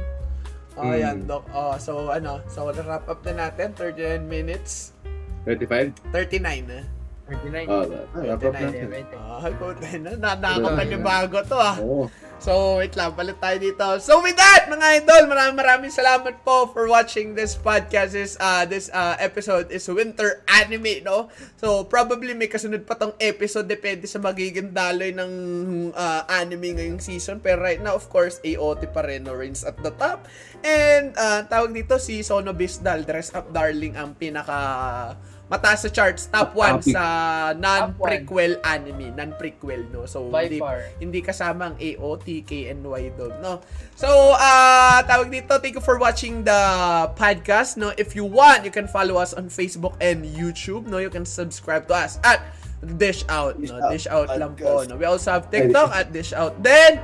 Oh, 0.76 0.90
Mm. 0.90 1.00
yan, 1.00 1.18
Doc. 1.24 1.46
Oh, 1.54 1.78
so, 1.80 2.10
ano, 2.10 2.42
so, 2.50 2.66
wrap 2.68 3.06
up 3.08 3.22
na 3.24 3.46
natin. 3.46 3.72
39 3.72 4.26
minutes. 4.26 4.92
35? 5.44 5.92
39 6.12 6.68
na. 6.68 6.80
39. 7.24 7.72
Oh, 7.72 7.84
wrap 8.20 8.44
up 8.44 8.52
natin. 8.52 8.88
Ah, 9.16 9.48
puta 9.48 9.88
na. 9.96 10.10
Nakakapanibago 10.36 11.40
to, 11.48 11.56
ah. 11.56 11.76
Oo. 11.80 12.04
So, 12.36 12.76
wait 12.76 12.92
lang, 12.92 13.16
palit 13.16 13.40
tayo 13.40 13.56
dito. 13.56 13.86
So, 14.04 14.20
with 14.20 14.36
that, 14.36 14.68
mga 14.68 15.00
idol, 15.00 15.32
maraming 15.32 15.56
maraming 15.56 15.88
salamat 15.88 16.44
po 16.44 16.68
for 16.68 16.84
watching 16.92 17.32
this 17.32 17.56
podcast. 17.56 18.12
This, 18.12 18.36
uh, 18.36 18.68
this 18.68 18.92
uh, 18.92 19.16
episode 19.16 19.72
is 19.72 19.88
winter 19.88 20.44
anime, 20.44 21.00
no? 21.00 21.32
So, 21.56 21.88
probably 21.88 22.36
may 22.36 22.52
kasunod 22.52 22.84
pa 22.84 23.00
tong 23.00 23.16
episode. 23.16 23.64
Depende 23.64 24.04
sa 24.04 24.20
magiging 24.20 24.76
daloy 24.76 25.16
ng 25.16 25.32
uh, 25.96 26.28
anime 26.28 26.76
ngayong 26.76 27.00
season. 27.00 27.40
Pero 27.40 27.64
right 27.64 27.80
now, 27.80 27.96
of 27.96 28.12
course, 28.12 28.36
AOT 28.44 28.92
pa 28.92 29.08
rin, 29.08 29.24
no? 29.24 29.32
Reigns 29.32 29.64
at 29.64 29.80
the 29.80 29.94
top. 29.96 30.28
And, 30.60 31.16
uh, 31.16 31.48
tawag 31.48 31.72
dito 31.72 31.96
si 31.96 32.20
Sono 32.20 32.52
Bisdal, 32.52 33.08
Dress 33.08 33.32
Up 33.32 33.48
Darling, 33.56 33.96
ang 33.96 34.12
pinaka 34.20 35.16
mataas 35.44 35.84
sa 35.84 35.90
charts, 35.92 36.24
top 36.32 36.56
1 36.56 36.80
Topic. 36.80 36.96
sa 36.96 37.04
non-prequel 37.52 38.64
anime, 38.64 39.12
non-prequel, 39.12 39.84
no? 39.92 40.08
So, 40.08 40.32
By 40.32 40.48
hindi, 40.48 40.58
far. 40.58 40.80
hindi 40.96 41.20
kasama 41.20 41.72
ang 41.72 41.76
AOT, 41.76 42.48
KNY 42.48 43.02
doon, 43.14 43.34
no? 43.44 43.60
So, 43.92 44.08
ah 44.40 45.04
tawag 45.04 45.28
dito, 45.28 45.52
thank 45.60 45.76
you 45.76 45.84
for 45.84 46.00
watching 46.00 46.42
the 46.48 46.60
podcast, 47.12 47.76
no? 47.76 47.92
If 48.00 48.16
you 48.16 48.24
want, 48.24 48.64
you 48.64 48.72
can 48.72 48.88
follow 48.88 49.20
us 49.20 49.36
on 49.36 49.52
Facebook 49.52 50.00
and 50.00 50.24
YouTube, 50.24 50.88
no? 50.88 50.96
You 50.96 51.12
can 51.12 51.28
subscribe 51.28 51.86
to 51.92 51.94
us 51.94 52.16
at 52.24 52.40
Dish 52.96 53.24
Out, 53.28 53.60
Dish 53.60 53.72
no? 53.72 53.80
Out 53.80 53.90
Dish 53.92 54.08
Out 54.08 54.28
lang 54.32 54.56
po, 54.56 54.84
no? 54.84 54.96
We 54.96 55.04
also 55.04 55.36
have 55.36 55.52
TikTok 55.52 55.92
at 55.92 56.12
Dish 56.12 56.32
Out 56.32 56.56
then 56.64 57.00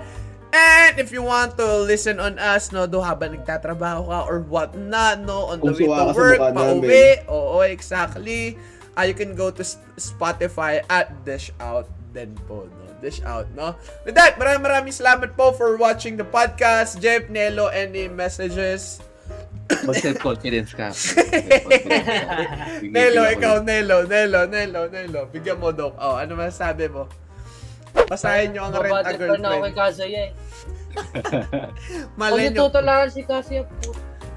And 0.50 0.98
if 0.98 1.14
you 1.14 1.22
want 1.22 1.54
to 1.62 1.86
listen 1.86 2.18
on 2.18 2.38
us, 2.42 2.74
no, 2.74 2.86
do 2.86 2.98
habang 2.98 3.38
nagtatrabaho 3.38 4.02
ka 4.10 4.18
or 4.26 4.42
what 4.42 4.74
not, 4.74 5.22
no, 5.22 5.54
on 5.54 5.62
the 5.62 5.70
way 5.70 5.86
to 5.86 6.10
work, 6.10 6.42
pauwi, 6.42 7.22
oo, 7.30 7.62
exactly. 7.62 8.58
Ah, 8.98 9.06
you 9.06 9.14
can 9.14 9.38
go 9.38 9.54
to 9.54 9.62
Sp- 9.62 9.82
Spotify 9.94 10.82
at 10.90 11.14
Dish 11.22 11.54
Out 11.62 11.86
din 12.10 12.34
po, 12.50 12.66
no? 12.66 12.84
Dish 12.98 13.22
Out, 13.22 13.46
no? 13.54 13.78
With 14.02 14.18
that, 14.18 14.36
maraming 14.36 14.66
maraming 14.66 14.94
salamat 14.94 15.38
po 15.38 15.54
for 15.54 15.78
watching 15.78 16.18
the 16.18 16.26
podcast. 16.26 16.98
Jeff, 16.98 17.30
Nelo, 17.30 17.70
any 17.70 18.10
messages? 18.10 18.98
Concept 19.86 20.18
confidence 20.18 20.74
ka. 20.74 20.90
Nelo, 22.94 23.22
ikaw. 23.30 23.62
Nelo, 23.62 24.02
Nelo, 24.04 24.50
Nelo, 24.50 24.90
Nelo. 24.90 25.20
Bigyan 25.30 25.62
mo, 25.62 25.70
Dok. 25.70 25.94
Oh, 25.96 26.18
ano 26.18 26.34
masasabi 26.34 26.90
mo? 26.90 27.06
Basahin 28.06 28.48
nyo 28.52 28.62
ang 28.64 28.74
rent 28.74 28.90
a 28.92 29.02
Babadit 29.06 29.18
pa 29.20 29.36
na 29.36 29.48
ako 29.48 29.58
kay 29.60 29.72
girlfriend. 29.72 29.74
Kazuya 29.76 30.20
eh. 30.20 30.30
Malay 32.18 32.46
Kung 32.48 32.54
nyo. 32.54 32.60
tutularan 32.66 33.10
si 33.10 33.22
Kazuya 33.22 33.62
po. 33.64 33.90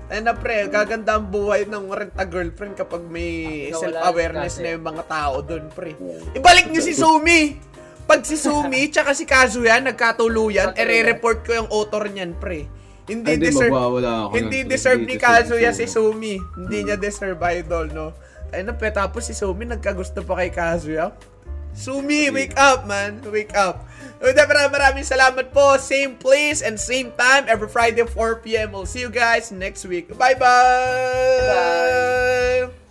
Ay 0.05 0.19
na 0.19 0.33
pre, 0.35 0.67
gaganda 0.67 1.17
ang 1.17 1.25
buhay 1.25 1.65
ng 1.65 1.85
rent 1.89 2.13
a 2.13 2.25
girlfriend 2.27 2.75
kapag 2.75 3.01
may 3.03 3.31
Nawala 3.65 3.79
self-awareness 3.79 4.53
na 4.59 4.69
yung 4.71 4.85
mga 4.85 5.03
tao 5.07 5.41
doon, 5.41 5.65
pre. 5.71 5.97
Ibalik 6.33 6.69
nyo 6.69 6.81
si 6.83 6.93
Sumi! 6.93 7.57
Pag 8.03 8.21
si 8.21 8.35
Sumi 8.35 8.85
tsaka 8.93 9.15
si 9.15 9.23
Kazuya 9.23 9.79
nagkatuluyan, 9.79 10.75
ere-report 10.75 11.41
ko 11.41 11.51
yung 11.55 11.69
author 11.71 12.05
niyan, 12.05 12.35
pre. 12.35 12.67
Hindi 13.03 13.25
Ay, 13.25 13.35
Hindi, 13.35 13.47
deserve 13.49 13.73
ako. 13.73 14.31
hindi 14.31 14.59
nun. 14.61 14.69
deserve 14.69 15.01
ni 15.01 15.15
Kazuya 15.17 15.71
si. 15.73 15.85
Sumi. 15.87 16.35
Hindi 16.55 16.77
niya 16.83 16.95
deserve 16.95 17.39
idol, 17.51 17.89
no? 17.89 18.07
Ay 18.47 18.61
na 18.61 18.71
pre, 18.71 18.93
tapos 18.93 19.25
si 19.25 19.33
Sumi 19.33 19.65
nagkagusto 19.65 20.21
pa 20.21 20.37
kay 20.37 20.53
Kazuya. 20.53 21.09
Sumi, 21.73 22.29
wake 22.29 22.53
up, 22.55 22.87
man. 22.87 23.19
Wake 23.27 23.55
up. 23.57 23.89
That, 24.23 24.47
maraming 24.47 24.71
maraming 24.71 25.03
salamat 25.03 25.51
po. 25.51 25.75
Same 25.75 26.15
place 26.15 26.63
and 26.63 26.79
same 26.79 27.11
time 27.19 27.43
every 27.51 27.67
Friday 27.67 28.07
4 28.07 28.39
p.m. 28.39 28.71
We'll 28.71 28.87
see 28.87 29.03
you 29.03 29.11
guys 29.11 29.51
next 29.51 29.83
week. 29.83 30.07
Bye-bye! 30.15 30.39
Bye. 32.71 32.82